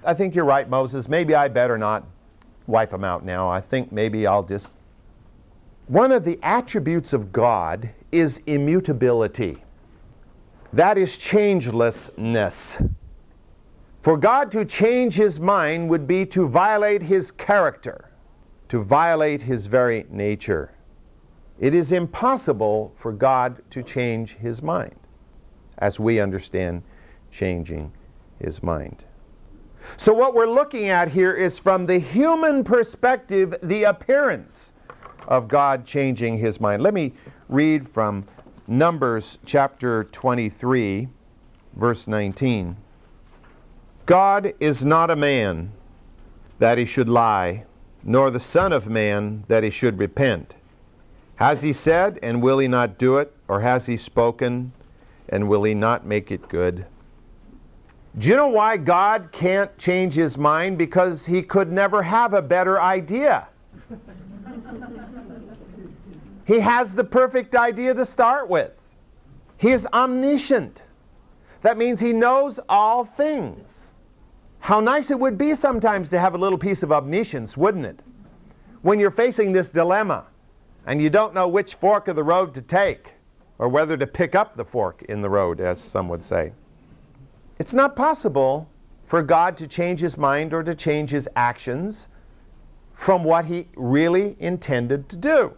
I 0.05 0.15
think 0.15 0.35
you're 0.35 0.45
right, 0.45 0.69
Moses. 0.69 1.09
Maybe 1.09 1.35
I 1.35 1.49
better 1.49 1.77
not 1.77 2.07
wipe 2.67 2.91
them 2.91 3.05
out 3.05 3.25
now. 3.25 3.51
I 3.51 3.61
think 3.61 3.91
maybe 3.91 4.27
I'll 4.27 4.45
just 4.45 4.73
one 5.87 6.13
of 6.13 6.25
the 6.25 6.39
attributes 6.43 7.13
of 7.13 7.31
God 7.33 7.91
is 8.11 8.41
immutability. 8.47 9.63
That 10.73 10.97
is 10.97 11.19
changelessness. 11.19 12.91
For 14.01 14.17
God 14.17 14.51
to 14.53 14.65
change 14.65 15.15
his 15.15 15.39
mind 15.39 15.89
would 15.91 16.07
be 16.07 16.27
to 16.27 16.49
violate 16.49 17.03
his 17.03 17.31
character, 17.31 18.11
to 18.69 18.83
violate 18.83 19.43
his 19.43 19.67
very 19.67 20.07
nature. 20.11 20.73
It 21.59 21.75
is 21.75 21.93
impossible 21.93 22.93
for 22.97 23.13
God 23.13 23.63
to 23.71 23.83
change 23.83 24.35
his 24.35 24.63
mind, 24.63 24.99
as 25.79 26.01
we 26.01 26.19
understand 26.19 26.83
changing 27.31 27.93
his 28.41 28.63
mind. 28.63 29.05
So, 29.97 30.13
what 30.13 30.35
we're 30.35 30.47
looking 30.47 30.89
at 30.89 31.09
here 31.09 31.33
is 31.33 31.59
from 31.59 31.87
the 31.87 31.99
human 31.99 32.65
perspective, 32.65 33.55
the 33.63 33.85
appearance 33.85 34.74
of 35.29 35.49
God 35.49 35.85
changing 35.85 36.39
his 36.39 36.61
mind. 36.61 36.83
Let 36.83 36.95
me 36.95 37.13
read 37.49 37.87
from 37.87 38.25
Numbers 38.67 39.39
chapter 39.45 40.05
23, 40.05 41.09
verse 41.75 42.07
19. 42.07 42.77
God 44.07 44.53
is 44.61 44.85
not 44.85 45.11
a 45.11 45.17
man 45.17 45.73
that 46.59 46.79
he 46.79 46.85
should 46.85 47.09
lie, 47.09 47.65
nor 48.03 48.31
the 48.31 48.41
Son 48.41 48.73
of 48.73 48.89
Man 48.89 49.45
that 49.49 49.65
he 49.65 49.71
should 49.71 49.99
repent. 49.99 50.55
Has 51.37 51.63
he 51.63 51.73
said, 51.73 52.19
and 52.23 52.43
will 52.43 52.59
he 52.59 52.69
not 52.69 52.99
do 52.99 53.19
it? 53.19 53.35
Or 53.49 53.61
has 53.61 53.87
he 53.87 53.97
spoken, 53.97 54.73
and 55.29 55.49
will 55.49 55.65
he 55.65 55.75
not 55.75 56.07
make 56.07 56.31
it 56.31 56.49
good? 56.49 56.87
Do 58.17 58.29
you 58.29 58.37
know 58.37 58.49
why 58.49 58.77
God 58.77 59.33
can't 59.33 59.77
change 59.77 60.15
his 60.15 60.39
mind? 60.39 60.79
Because 60.79 61.27
he 61.27 61.43
could 61.43 61.73
never 61.73 62.03
have 62.03 62.33
a 62.33 62.43
better 62.43 62.81
idea. 62.81 63.49
He 66.47 66.61
has 66.61 66.95
the 66.95 67.05
perfect 67.05 67.55
idea 67.57 67.95
to 67.95 68.05
start 68.05 68.49
with. 68.49 68.73
He 69.57 69.71
is 69.71 69.87
omniscient. 69.93 70.85
That 71.63 71.79
means 71.79 72.01
he 72.01 72.13
knows 72.13 72.61
all 72.69 73.05
things. 73.05 73.95
How 74.61 74.81
nice 74.81 75.11
it 75.11 75.19
would 75.19 75.39
be 75.39 75.55
sometimes 75.55 76.11
to 76.11 76.19
have 76.19 76.35
a 76.35 76.39
little 76.39 76.59
piece 76.59 76.83
of 76.83 76.93
omniscience, 76.93 77.57
wouldn't 77.57 77.87
it? 77.87 78.01
When 78.83 78.99
you're 78.99 79.11
facing 79.11 79.53
this 79.53 79.71
dilemma 79.71 80.27
and 80.87 81.01
you 81.01 81.11
don't 81.11 81.35
know 81.35 81.49
which 81.49 81.75
fork 81.75 82.09
of 82.09 82.17
the 82.17 82.23
road 82.23 82.53
to 82.55 82.63
take, 82.63 83.15
or 83.59 83.69
whether 83.69 83.97
to 83.97 84.07
pick 84.07 84.35
up 84.35 84.57
the 84.57 84.65
fork 84.65 85.03
in 85.03 85.23
the 85.23 85.31
road, 85.31 85.61
as 85.61 85.81
some 85.81 86.09
would 86.09 86.23
say. 86.23 86.53
It's 87.59 87.73
not 87.73 87.97
possible 87.97 88.69
for 89.07 89.23
God 89.23 89.57
to 89.59 89.69
change 89.69 90.01
his 90.01 90.19
mind 90.19 90.53
or 90.53 90.63
to 90.63 90.75
change 90.75 91.11
his 91.11 91.29
actions 91.37 92.09
from 92.93 93.25
what 93.25 93.47
he 93.47 93.69
really 93.77 94.37
intended 94.39 95.09
to 95.09 95.17
do. 95.17 95.55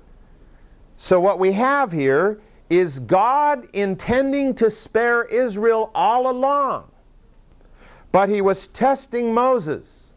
So, 0.96 1.20
what 1.20 1.38
we 1.38 1.52
have 1.52 1.92
here 1.92 2.40
is 2.70 2.98
God 3.00 3.68
intending 3.72 4.54
to 4.56 4.70
spare 4.70 5.24
Israel 5.24 5.90
all 5.94 6.30
along, 6.30 6.90
but 8.12 8.28
he 8.28 8.40
was 8.40 8.66
testing 8.68 9.32
Moses 9.32 10.12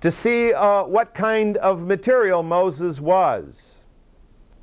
to 0.00 0.10
see 0.10 0.52
uh, 0.52 0.84
what 0.84 1.14
kind 1.14 1.56
of 1.58 1.86
material 1.86 2.42
Moses 2.42 3.00
was. 3.00 3.81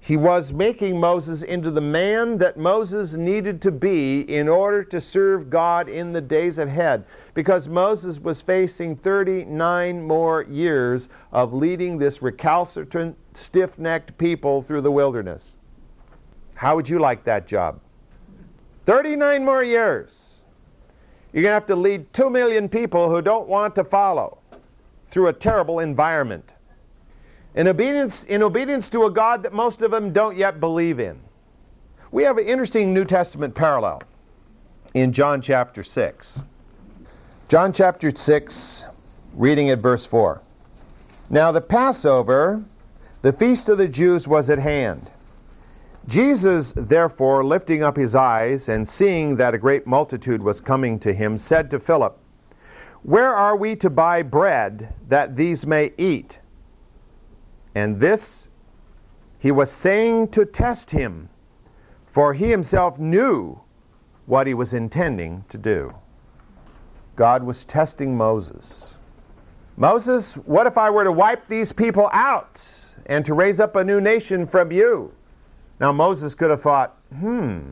He 0.10 0.18
was 0.18 0.52
making 0.52 1.00
Moses 1.00 1.44
into 1.44 1.70
the 1.70 1.82
man 1.82 2.40
that 2.40 2.58
Moses 2.58 3.14
needed 3.14 3.62
to 3.62 3.72
be 3.72 4.22
in 4.22 4.50
order 4.50 4.84
to 4.86 5.00
serve 5.00 5.52
God 5.52 5.88
in 5.88 6.14
the 6.14 6.20
days 6.20 6.58
ahead. 6.58 7.06
Because 7.36 7.68
Moses 7.68 8.20
was 8.20 8.42
facing 8.42 8.96
39 8.96 10.02
more 10.02 10.42
years 10.50 11.10
of 11.32 11.54
leading 11.54 12.00
this 12.00 12.24
recalcitrant, 12.24 13.18
stiff 13.36 13.78
necked 13.78 14.18
people 14.18 14.64
through 14.64 14.82
the 14.82 14.92
wilderness. 14.92 15.58
How 16.56 16.76
would 16.76 16.90
you 16.90 16.98
like 16.98 17.24
that 17.26 17.46
job? 17.46 17.80
39 18.88 19.46
more 19.46 19.64
years. 19.64 20.42
You're 21.34 21.44
going 21.44 21.52
to 21.52 21.54
have 21.54 21.68
to 21.68 21.76
lead 21.76 22.12
2 22.14 22.32
million 22.32 22.68
people 22.68 23.12
who 23.12 23.22
don't 23.22 23.48
want 23.48 23.76
to 23.76 23.84
follow 23.84 24.40
through 25.06 25.28
a 25.28 25.34
terrible 25.34 25.78
environment 25.78 26.54
in 27.56 27.68
obedience, 27.68 28.24
in 28.24 28.44
obedience 28.44 28.90
to 28.90 29.06
a 29.06 29.12
God 29.12 29.44
that 29.44 29.54
most 29.54 29.82
of 29.82 29.92
them 29.92 30.14
don't 30.14 30.38
yet 30.38 30.60
believe 30.60 31.00
in. 31.00 31.20
We 32.12 32.24
have 32.24 32.38
an 32.38 32.46
interesting 32.46 32.94
New 32.94 33.06
Testament 33.06 33.56
parallel 33.56 34.02
in 34.94 35.14
John 35.14 35.42
chapter 35.42 35.84
6. 35.84 36.44
John 37.48 37.74
chapter 37.74 38.12
6, 38.16 38.88
reading 39.34 39.70
at 39.70 39.80
verse 39.80 40.06
4. 40.06 40.42
Now 41.30 41.52
the 41.52 41.62
Passover, 41.62 42.64
the 43.22 43.34
feast 43.34 43.70
of 43.70 43.78
the 43.78 43.88
Jews, 43.88 44.28
was 44.28 44.50
at 44.50 44.60
hand. 44.60 45.10
Jesus, 46.08 46.74
therefore, 46.74 47.44
lifting 47.44 47.84
up 47.84 47.96
his 47.96 48.16
eyes 48.16 48.70
and 48.70 48.88
seeing 48.88 49.36
that 49.36 49.54
a 49.54 49.60
great 49.60 49.86
multitude 49.86 50.42
was 50.42 50.60
coming 50.60 50.98
to 51.00 51.14
him, 51.14 51.38
said 51.38 51.70
to 51.70 51.80
Philip, 51.80 52.18
Where 53.04 53.34
are 53.36 53.56
we 53.56 53.76
to 53.76 53.92
buy 53.92 54.24
bread 54.24 54.96
that 55.08 55.36
these 55.36 55.68
may 55.68 55.94
eat? 56.00 56.39
And 57.80 57.98
this 57.98 58.50
he 59.38 59.52
was 59.54 59.72
saying 59.72 60.32
to 60.32 60.46
test 60.46 60.92
him, 60.92 61.30
for 62.06 62.34
he 62.34 62.50
himself 62.50 63.00
knew 63.00 63.62
what 64.26 64.48
he 64.48 64.54
was 64.54 64.74
intending 64.74 65.46
to 65.48 65.58
do. 65.58 65.96
God 67.16 67.42
was 67.42 67.64
testing 67.64 68.18
Moses. 68.18 68.98
Moses, 69.78 70.36
what 70.36 70.68
if 70.68 70.78
I 70.78 70.90
were 70.90 71.06
to 71.06 71.12
wipe 71.14 71.48
these 71.48 71.72
people 71.72 72.10
out 72.12 72.62
and 73.06 73.26
to 73.26 73.34
raise 73.34 73.62
up 73.62 73.78
a 73.78 73.84
new 73.86 74.02
nation 74.02 74.46
from 74.46 74.74
you? 74.74 75.14
Now, 75.80 75.94
Moses 75.94 76.36
could 76.36 76.50
have 76.50 76.62
thought, 76.62 76.98
hmm, 77.18 77.70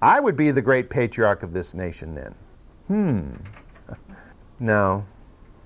I 0.00 0.20
would 0.20 0.36
be 0.36 0.52
the 0.52 0.62
great 0.62 0.88
patriarch 0.88 1.42
of 1.42 1.52
this 1.52 1.74
nation 1.74 2.14
then. 2.14 2.34
Hmm. 2.86 3.92
No, 4.60 5.04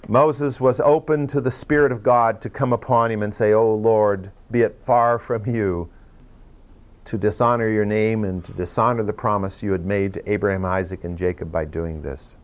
Moses 0.07 0.61
was 0.61 0.81
open 0.81 1.27
to 1.27 1.41
the 1.41 1.51
Spirit 1.51 1.93
of 1.93 2.03
God 2.03 2.41
to 2.43 2.51
come 2.51 2.73
upon 2.73 3.11
him 3.11 3.23
and 3.23 3.33
say, 3.35 3.53
Oh 3.53 3.75
Lord, 3.75 4.31
be 4.51 4.63
it 4.63 4.81
far 4.81 5.19
from 5.19 5.47
you 5.47 5.91
to 7.05 7.17
dishonor 7.19 7.69
your 7.69 7.87
name 7.87 8.25
and 8.25 8.45
to 8.45 8.53
dishonor 8.53 9.03
the 9.03 9.13
promise 9.13 9.63
you 9.63 9.73
had 9.73 9.87
made 9.87 10.13
to 10.15 10.31
Abraham, 10.31 10.65
Isaac, 10.65 11.05
and 11.05 11.17
Jacob 11.17 11.51
by 11.51 11.65
doing 11.65 12.03
this. 12.03 12.37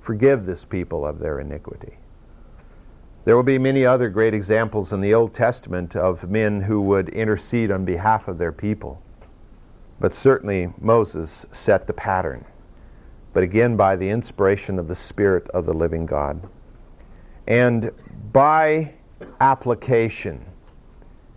Forgive 0.00 0.46
this 0.46 0.64
people 0.64 1.06
of 1.06 1.18
their 1.18 1.38
iniquity. 1.38 1.98
There 3.24 3.36
will 3.36 3.42
be 3.42 3.58
many 3.58 3.84
other 3.84 4.08
great 4.08 4.34
examples 4.34 4.92
in 4.92 5.00
the 5.00 5.12
Old 5.12 5.34
Testament 5.34 5.96
of 5.96 6.30
men 6.30 6.62
who 6.62 6.80
would 6.80 7.08
intercede 7.08 7.70
on 7.70 7.84
behalf 7.84 8.28
of 8.28 8.38
their 8.38 8.52
people. 8.52 9.02
But 9.98 10.14
certainly 10.14 10.72
Moses 10.80 11.44
set 11.50 11.86
the 11.86 11.92
pattern, 11.92 12.44
but 13.32 13.42
again 13.42 13.76
by 13.76 13.96
the 13.96 14.10
inspiration 14.10 14.78
of 14.78 14.88
the 14.88 14.94
Spirit 14.94 15.48
of 15.48 15.66
the 15.66 15.74
living 15.74 16.06
God. 16.06 16.48
And 17.46 17.90
by 18.32 18.94
application, 19.40 20.44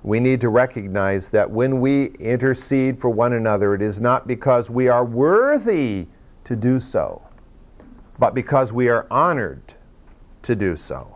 we 0.03 0.20
need 0.20 0.41
to 0.41 0.49
recognize 0.49 1.30
that 1.30 1.49
when 1.49 1.82
we 1.82 2.05
intercede 2.20 2.99
for 2.99 3.10
one 3.10 3.34
another, 3.34 3.76
it 3.76 3.82
is 3.82 3.99
not 3.99 4.28
because 4.28 4.70
we 4.70 4.88
are 4.88 5.05
worthy 5.05 6.07
to 6.45 6.55
do 6.55 6.80
so, 6.80 7.22
but 8.18 8.34
because 8.34 8.74
we 8.74 8.89
are 8.89 9.05
honored 9.12 9.74
to 10.41 10.55
do 10.55 10.76
so. 10.76 11.16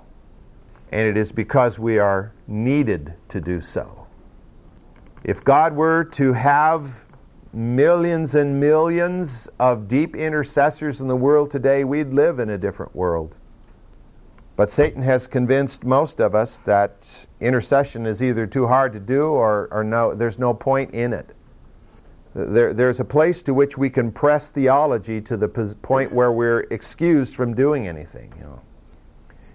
And 0.92 1.08
it 1.08 1.18
is 1.18 1.32
because 1.32 1.80
we 1.80 1.98
are 1.98 2.34
needed 2.48 3.14
to 3.30 3.42
do 3.42 3.62
so. 3.62 4.06
If 5.24 5.44
God 5.44 5.74
were 5.74 6.04
to 6.04 6.34
have 6.34 7.06
millions 7.54 8.36
and 8.36 8.60
millions 8.60 9.48
of 9.60 9.88
deep 9.88 10.16
intercessors 10.16 11.02
in 11.02 11.08
the 11.08 11.16
world 11.16 11.50
today, 11.50 11.84
we'd 11.84 12.10
live 12.10 12.40
in 12.40 12.50
a 12.50 12.58
different 12.58 12.96
world. 12.96 13.38
But 14.56 14.70
Satan 14.70 15.02
has 15.02 15.28
convinced 15.28 15.84
most 15.84 16.20
of 16.20 16.36
us 16.36 16.60
that 16.60 17.28
intercession 17.40 18.06
is 18.06 18.22
either 18.22 18.46
too 18.46 18.68
hard 18.68 18.94
to 18.94 19.00
do 19.00 19.26
or, 19.28 19.68
or 19.72 19.84
no, 19.84 20.14
there's 20.14 20.38
no 20.38 20.54
point 20.54 20.94
in 20.94 21.12
it. 21.12 21.36
There, 22.36 22.74
there's 22.74 23.00
a 23.00 23.06
place 23.06 23.42
to 23.44 23.54
which 23.54 23.78
we 23.78 23.90
can 23.90 24.12
press 24.12 24.50
theology 24.50 25.22
to 25.22 25.38
the 25.38 25.48
point 25.48 26.12
where 26.12 26.32
we're 26.32 26.62
excused 26.72 27.36
from 27.36 27.54
doing 27.56 27.88
anything. 27.88 28.34
You 28.38 28.44
know. 28.44 28.62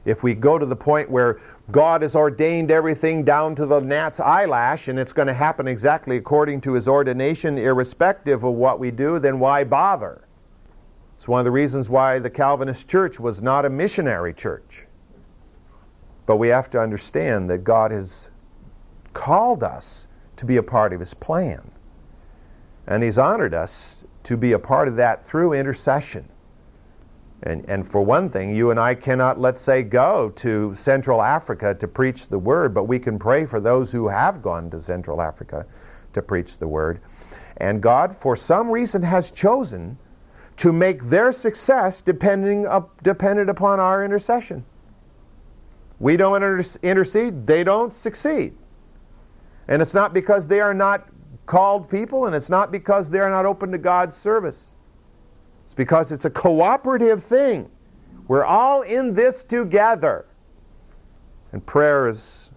If 0.05 0.23
we 0.23 0.35
go 0.35 0.59
to 0.59 0.67
the 0.67 0.77
point 0.77 1.11
where 1.11 1.41
God 1.71 2.03
has 2.03 2.17
ordained 2.17 2.71
everything 2.71 3.25
down 3.25 3.55
to 3.57 3.67
the 3.67 3.81
gnat's 3.81 4.21
eyelash 4.21 4.89
and 4.89 4.99
it's 4.99 5.13
going 5.13 5.29
to 5.29 5.35
happen 5.35 5.69
exactly 5.69 6.17
according 6.17 6.61
to 6.63 6.73
his 6.73 6.89
ordination, 6.89 7.59
irrespective 7.59 8.43
of 8.43 8.55
what 8.55 8.79
we 8.79 8.91
do, 8.91 9.19
then 9.19 9.39
why 9.39 9.65
bother? 9.65 10.28
It's 11.19 11.27
one 11.27 11.41
of 11.41 11.45
the 11.45 11.51
reasons 11.51 11.91
why 11.91 12.21
the 12.21 12.31
Calvinist 12.31 12.89
church 12.89 13.19
was 13.19 13.43
not 13.43 13.65
a 13.65 13.71
missionary 13.71 14.33
church. 14.33 14.87
But 16.27 16.37
we 16.37 16.47
have 16.47 16.71
to 16.71 16.79
understand 16.79 17.51
that 17.51 17.65
God 17.65 17.91
has 17.91 18.31
called 19.15 19.65
us 19.65 20.07
to 20.37 20.47
be 20.47 20.59
a 20.59 20.63
part 20.63 20.93
of 20.93 21.01
His 21.01 21.15
plan. 21.15 21.73
And 22.87 23.03
He's 23.03 23.19
honored 23.19 23.53
us 23.53 24.07
to 24.23 24.37
be 24.37 24.53
a 24.53 24.61
part 24.61 24.87
of 24.87 24.95
that 24.95 25.25
through 25.25 25.55
intercession. 25.55 26.29
And, 27.43 27.69
and 27.69 27.89
for 27.89 28.01
one 28.01 28.31
thing, 28.31 28.55
you 28.55 28.71
and 28.71 28.79
I 28.79 28.95
cannot, 28.95 29.41
let's 29.41 29.61
say, 29.61 29.83
go 29.83 30.31
to 30.37 30.73
Central 30.73 31.21
Africa 31.21 31.75
to 31.75 31.89
preach 31.89 32.29
the 32.29 32.39
word, 32.39 32.73
but 32.73 32.85
we 32.85 33.01
can 33.01 33.19
pray 33.19 33.45
for 33.45 33.59
those 33.59 33.91
who 33.91 34.07
have 34.07 34.41
gone 34.41 34.71
to 34.71 34.79
Central 34.79 35.21
Africa 35.21 35.67
to 36.13 36.23
preach 36.23 36.59
the 36.59 36.69
word. 36.69 37.01
And 37.57 37.83
God, 37.83 38.15
for 38.15 38.37
some 38.37 38.71
reason, 38.71 39.03
has 39.03 39.33
chosen 39.33 39.99
to 40.59 40.73
make 40.73 41.05
their 41.05 41.33
success 41.33 42.03
depending 42.03 42.67
up, 42.67 43.03
dependent 43.03 43.49
upon 43.49 43.81
our 43.81 44.05
intercession. 44.05 44.65
We 46.01 46.17
don't 46.17 46.43
intercede, 46.83 47.47
they 47.47 47.65
don't 47.65 47.93
succeed. 47.93 48.57
And 49.69 49.83
it's 49.83 49.95
not 49.95 50.15
because 50.15 50.47
they 50.47 50.61
are 50.61 50.75
not 50.75 51.09
called 51.47 51.89
people, 51.91 52.27
and 52.27 52.35
it's 52.35 52.51
not 52.51 52.71
because 52.71 53.11
they 53.11 53.21
are 53.21 53.31
not 53.31 53.47
open 53.47 53.73
to 53.73 53.79
God's 53.79 54.17
service. 54.17 54.73
It's 55.65 55.75
because 55.75 56.13
it's 56.13 56.25
a 56.25 56.31
cooperative 56.31 57.23
thing. 57.23 57.71
We're 58.27 58.45
all 58.45 58.83
in 58.83 59.15
this 59.15 59.43
together. 59.43 60.27
And 61.53 61.65
prayer 61.65 62.09
is 62.09 62.51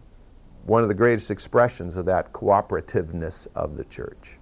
one 0.65 0.83
of 0.83 0.89
the 0.89 0.95
greatest 0.95 1.31
expressions 1.31 1.97
of 1.97 2.05
that 2.05 2.33
cooperativeness 2.33 3.47
of 3.55 3.77
the 3.77 3.85
church. 3.85 4.37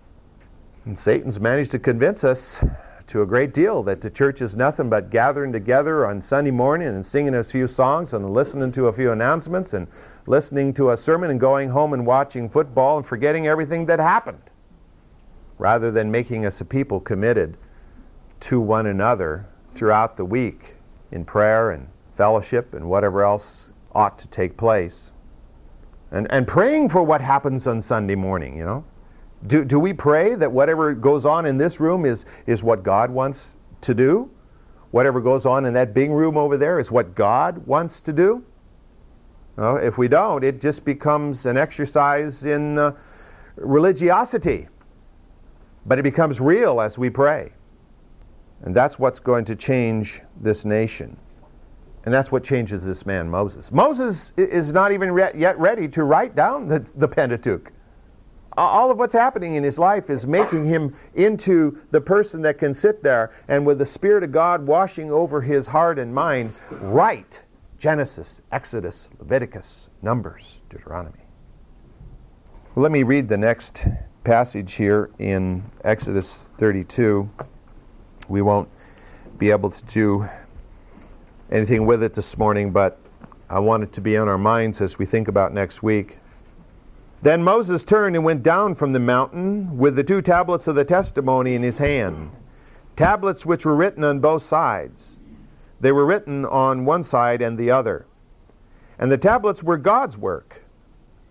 And 0.86 0.98
Satan's 0.98 1.40
managed 1.40 1.72
to 1.72 1.80
convince 1.80 2.24
us 2.24 2.64
to 3.10 3.24
a 3.24 3.26
great 3.26 3.56
deal 3.56 3.82
that 3.82 4.02
the 4.02 4.10
church 4.10 4.40
is 4.40 4.56
nothing 4.56 4.88
but 4.88 5.10
gathering 5.10 5.52
together 5.52 6.06
on 6.06 6.22
Sunday 6.22 6.52
morning 6.52 6.90
and 6.90 7.04
singing 7.04 7.34
a 7.34 7.44
few 7.44 7.68
songs 7.68 8.14
and 8.14 8.32
listening 8.32 8.72
to 8.72 8.86
a 8.86 8.94
few 8.94 9.12
announcements 9.12 9.74
and 9.74 9.88
listening 10.28 10.72
to 10.72 10.92
a 10.92 10.98
sermon 10.98 11.32
and 11.32 11.40
going 11.40 11.70
home 11.70 11.94
and 11.94 12.06
watching 12.06 12.48
football 12.48 12.98
and 12.98 13.06
forgetting 13.06 13.48
everything 13.48 13.88
that 13.88 14.00
happened, 14.00 14.44
rather 15.58 15.90
than 15.90 16.12
making 16.12 16.46
us 16.46 16.62
a 16.62 16.66
people 16.66 17.00
committed 17.00 17.58
to 18.42 18.60
one 18.62 18.86
another 18.86 19.48
throughout 19.68 20.16
the 20.16 20.26
week 20.26 20.76
in 21.12 21.26
prayer 21.26 21.72
and 21.72 21.88
fellowship 22.14 22.76
and 22.76 22.88
whatever 22.88 23.24
else 23.24 23.74
ought 23.94 24.20
to 24.20 24.28
take 24.28 24.56
place. 24.56 25.14
And, 26.12 26.28
and 26.32 26.48
praying 26.48 26.90
for 26.90 27.02
what 27.02 27.22
happens 27.22 27.66
on 27.66 27.82
Sunday 27.82 28.16
morning, 28.16 28.56
you 28.56 28.66
know. 28.66 28.86
Do, 29.48 29.64
do 29.64 29.80
we 29.80 29.94
pray 29.94 30.36
that 30.36 30.52
whatever 30.52 30.94
goes 30.94 31.26
on 31.26 31.46
in 31.46 31.58
this 31.58 31.80
room 31.80 32.06
is, 32.06 32.26
is 32.46 32.64
what 32.64 32.84
God 32.84 33.10
wants 33.10 33.58
to 33.82 33.94
do? 33.94 34.30
Whatever 34.92 35.22
goes 35.22 35.46
on 35.46 35.66
in 35.66 35.74
that 35.74 35.94
big 35.94 36.10
room 36.10 36.38
over 36.38 36.58
there 36.58 36.80
is 36.80 36.92
what 36.92 37.16
God 37.16 37.66
wants 37.66 38.02
to 38.02 38.14
do? 38.14 38.44
If 39.58 39.98
we 39.98 40.08
don't, 40.08 40.44
it 40.44 40.62
just 40.62 40.86
becomes 40.86 41.46
an 41.46 41.58
exercise 41.58 42.46
in 42.46 42.78
uh, 42.78 42.94
religiosity. 43.58 44.68
But 45.86 46.00
it 46.00 46.04
becomes 46.04 46.40
real 46.40 46.80
as 46.80 46.98
we 46.98 47.10
pray. 47.10 47.52
And 48.62 48.76
that's 48.76 49.00
what's 49.00 49.20
going 49.20 49.46
to 49.46 49.56
change 49.56 50.22
this 50.40 50.66
nation. 50.66 51.18
And 52.06 52.14
that's 52.14 52.32
what 52.32 52.44
changes 52.44 52.86
this 52.86 53.06
man, 53.06 53.30
Moses. 53.30 53.72
Moses 53.72 54.32
is 54.38 54.72
not 54.72 54.92
even 54.92 55.12
re- 55.12 55.32
yet 55.36 55.60
ready 55.60 55.88
to 55.90 56.04
write 56.04 56.36
down 56.36 56.68
the, 56.68 56.80
the 56.96 57.08
Pentateuch. 57.08 57.72
All 58.58 58.92
of 58.92 58.98
what's 58.98 59.14
happening 59.14 59.56
in 59.56 59.64
his 59.64 59.80
life 59.80 60.10
is 60.10 60.26
making 60.26 60.66
him 60.66 60.96
into 61.16 61.80
the 61.92 62.02
person 62.02 62.42
that 62.42 62.58
can 62.58 62.74
sit 62.74 63.04
there 63.04 63.32
and, 63.48 63.66
with 63.66 63.80
the 63.80 63.86
Spirit 63.86 64.24
of 64.24 64.32
God 64.32 64.66
washing 64.66 65.12
over 65.12 65.42
his 65.42 65.68
heart 65.68 66.00
and 66.00 66.14
mind, 66.14 66.52
write 66.72 67.44
Genesis, 67.78 68.42
Exodus, 68.52 69.12
Leviticus, 69.20 69.90
Numbers, 70.02 70.62
Deuteronomy. 70.70 71.20
Well, 72.76 72.84
let 72.84 72.92
me 72.92 73.04
read 73.04 73.30
the 73.30 73.38
next 73.38 73.88
passage 74.24 74.74
here 74.74 75.10
in 75.20 75.64
Exodus 75.84 76.50
32. 76.58 77.30
We 78.28 78.42
won't 78.42 78.70
be 79.38 79.52
able 79.52 79.70
to 79.70 79.86
do 79.86 80.28
anything 81.52 81.86
with 81.86 82.04
it 82.04 82.14
this 82.14 82.38
morning, 82.38 82.72
but 82.72 83.00
I 83.50 83.60
want 83.60 83.84
it 83.84 83.94
to 83.94 84.02
be 84.02 84.18
on 84.18 84.28
our 84.28 84.38
minds 84.38 84.82
as 84.82 85.00
we 85.00 85.06
think 85.06 85.28
about 85.28 85.54
next 85.54 85.82
week. 85.82 86.20
Then 87.22 87.44
Moses 87.44 87.84
turned 87.84 88.16
and 88.16 88.24
went 88.24 88.44
down 88.44 88.76
from 88.76 88.94
the 88.94 89.00
mountain 89.00 89.78
with 89.78 89.96
the 89.96 90.04
two 90.04 90.22
tablets 90.22 90.68
of 90.68 90.76
the 90.76 90.86
testimony 90.86 91.56
in 91.56 91.64
his 91.64 91.78
hand, 91.78 92.32
tablets 92.96 93.46
which 93.46 93.66
were 93.66 93.76
written 93.76 94.04
on 94.04 94.20
both 94.20 94.42
sides. 94.42 95.20
They 95.82 95.92
were 95.92 96.06
written 96.06 96.46
on 96.46 96.86
one 96.86 97.04
side 97.04 97.42
and 97.42 97.58
the 97.58 97.72
other. 97.72 98.06
And 98.98 99.12
the 99.12 99.18
tablets 99.18 99.64
were 99.64 99.78
God's 99.78 100.18
work, 100.18 100.64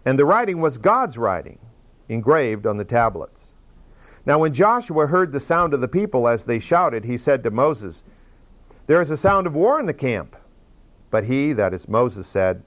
and 0.05 0.19
the 0.19 0.25
writing 0.25 0.61
was 0.61 0.79
God's 0.79 1.19
writing, 1.19 1.59
engraved 2.09 2.67
on 2.67 2.77
the 2.77 2.85
tablets. 2.85 3.55
Now, 4.27 4.39
when 4.39 4.53
Joshua 4.53 5.07
heard 5.07 5.33
the 5.33 5.41
sound 5.41 5.73
of 5.73 5.81
the 5.81 5.89
people 5.89 6.29
as 6.29 6.45
they 6.45 6.59
shouted, 6.59 7.05
he 7.05 7.17
said 7.17 7.43
to 7.43 7.51
Moses, 7.51 8.05
there 8.89 9.03
is 9.03 9.11
a 9.11 9.19
sound 9.19 9.47
of 9.47 9.55
war 9.55 9.79
in 9.79 9.85
the 9.85 9.93
camp. 9.93 10.35
But 11.11 11.25
he, 11.25 11.53
that 11.53 11.75
is 11.75 11.91
Moses, 11.91 12.27
said, 12.27 12.63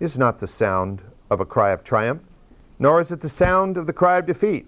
Is 0.00 0.18
not 0.18 0.38
the 0.38 0.46
sound 0.46 1.02
of 1.30 1.40
a 1.40 1.44
cry 1.44 1.70
of 1.70 1.84
triumph, 1.84 2.24
nor 2.80 3.00
is 3.00 3.12
it 3.12 3.20
the 3.20 3.28
sound 3.28 3.78
of 3.78 3.86
the 3.86 3.92
cry 3.92 4.18
of 4.18 4.26
defeat, 4.26 4.66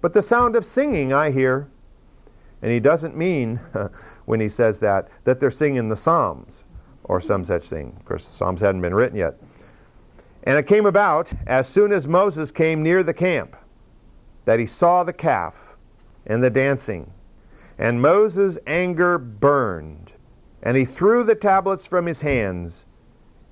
but 0.00 0.12
the 0.12 0.22
sound 0.22 0.54
of 0.54 0.64
singing 0.64 1.12
I 1.12 1.32
hear. 1.32 1.68
And 2.62 2.70
he 2.70 2.78
doesn't 2.78 3.16
mean, 3.16 3.56
when 4.26 4.38
he 4.38 4.48
says 4.48 4.78
that, 4.80 5.08
that 5.24 5.40
they're 5.40 5.50
singing 5.50 5.88
the 5.88 5.96
Psalms 5.96 6.64
or 7.04 7.20
some 7.20 7.42
such 7.42 7.68
thing. 7.68 7.92
Of 7.98 8.04
course, 8.04 8.28
the 8.28 8.34
Psalms 8.34 8.60
hadn't 8.60 8.82
been 8.82 8.94
written 8.94 9.18
yet. 9.18 9.34
And 10.44 10.56
it 10.56 10.68
came 10.68 10.86
about, 10.86 11.32
as 11.48 11.68
soon 11.68 11.90
as 11.90 12.06
Moses 12.06 12.52
came 12.52 12.84
near 12.84 13.02
the 13.02 13.14
camp, 13.14 13.56
that 14.44 14.60
he 14.60 14.66
saw 14.66 15.02
the 15.02 15.12
calf 15.12 15.76
and 16.26 16.40
the 16.40 16.50
dancing. 16.50 17.12
And 17.78 18.00
Moses' 18.00 18.60
anger 18.66 19.18
burned 19.18 20.12
and 20.62 20.76
he 20.76 20.84
threw 20.84 21.24
the 21.24 21.34
tablets 21.34 21.86
from 21.86 22.06
his 22.06 22.22
hands 22.22 22.86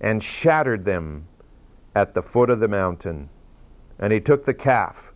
and 0.00 0.22
shattered 0.22 0.84
them 0.84 1.26
at 1.94 2.14
the 2.14 2.22
foot 2.22 2.50
of 2.50 2.60
the 2.60 2.68
mountain. 2.68 3.28
And 4.00 4.12
he 4.12 4.20
took 4.20 4.44
the 4.44 4.54
calf 4.54 5.12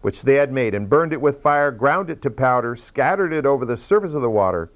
which 0.00 0.22
they 0.22 0.34
had 0.34 0.52
made 0.52 0.74
and 0.74 0.88
burned 0.88 1.12
it 1.12 1.20
with 1.20 1.42
fire, 1.42 1.70
ground 1.70 2.10
it 2.10 2.22
to 2.22 2.30
powder, 2.30 2.76
scattered 2.76 3.32
it 3.32 3.44
over 3.44 3.64
the 3.64 3.76
surface 3.76 4.14
of 4.14 4.22
the 4.22 4.30
water, 4.30 4.70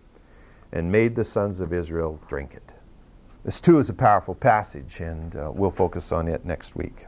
and 0.73 0.91
made 0.91 1.15
the 1.15 1.25
sons 1.25 1.61
of 1.61 1.73
Israel 1.73 2.21
drink 2.29 2.55
it. 2.55 2.73
This 3.45 3.61
too 3.61 3.79
is 3.79 3.89
a 3.89 3.95
powerful 3.95 4.35
passage, 4.35 5.01
and 5.01 5.37
uh, 5.37 5.51
we'll 5.55 5.71
focus 5.71 6.13
on 6.13 6.29
it 6.29 6.45
next 6.45 6.77
week. 6.77 7.07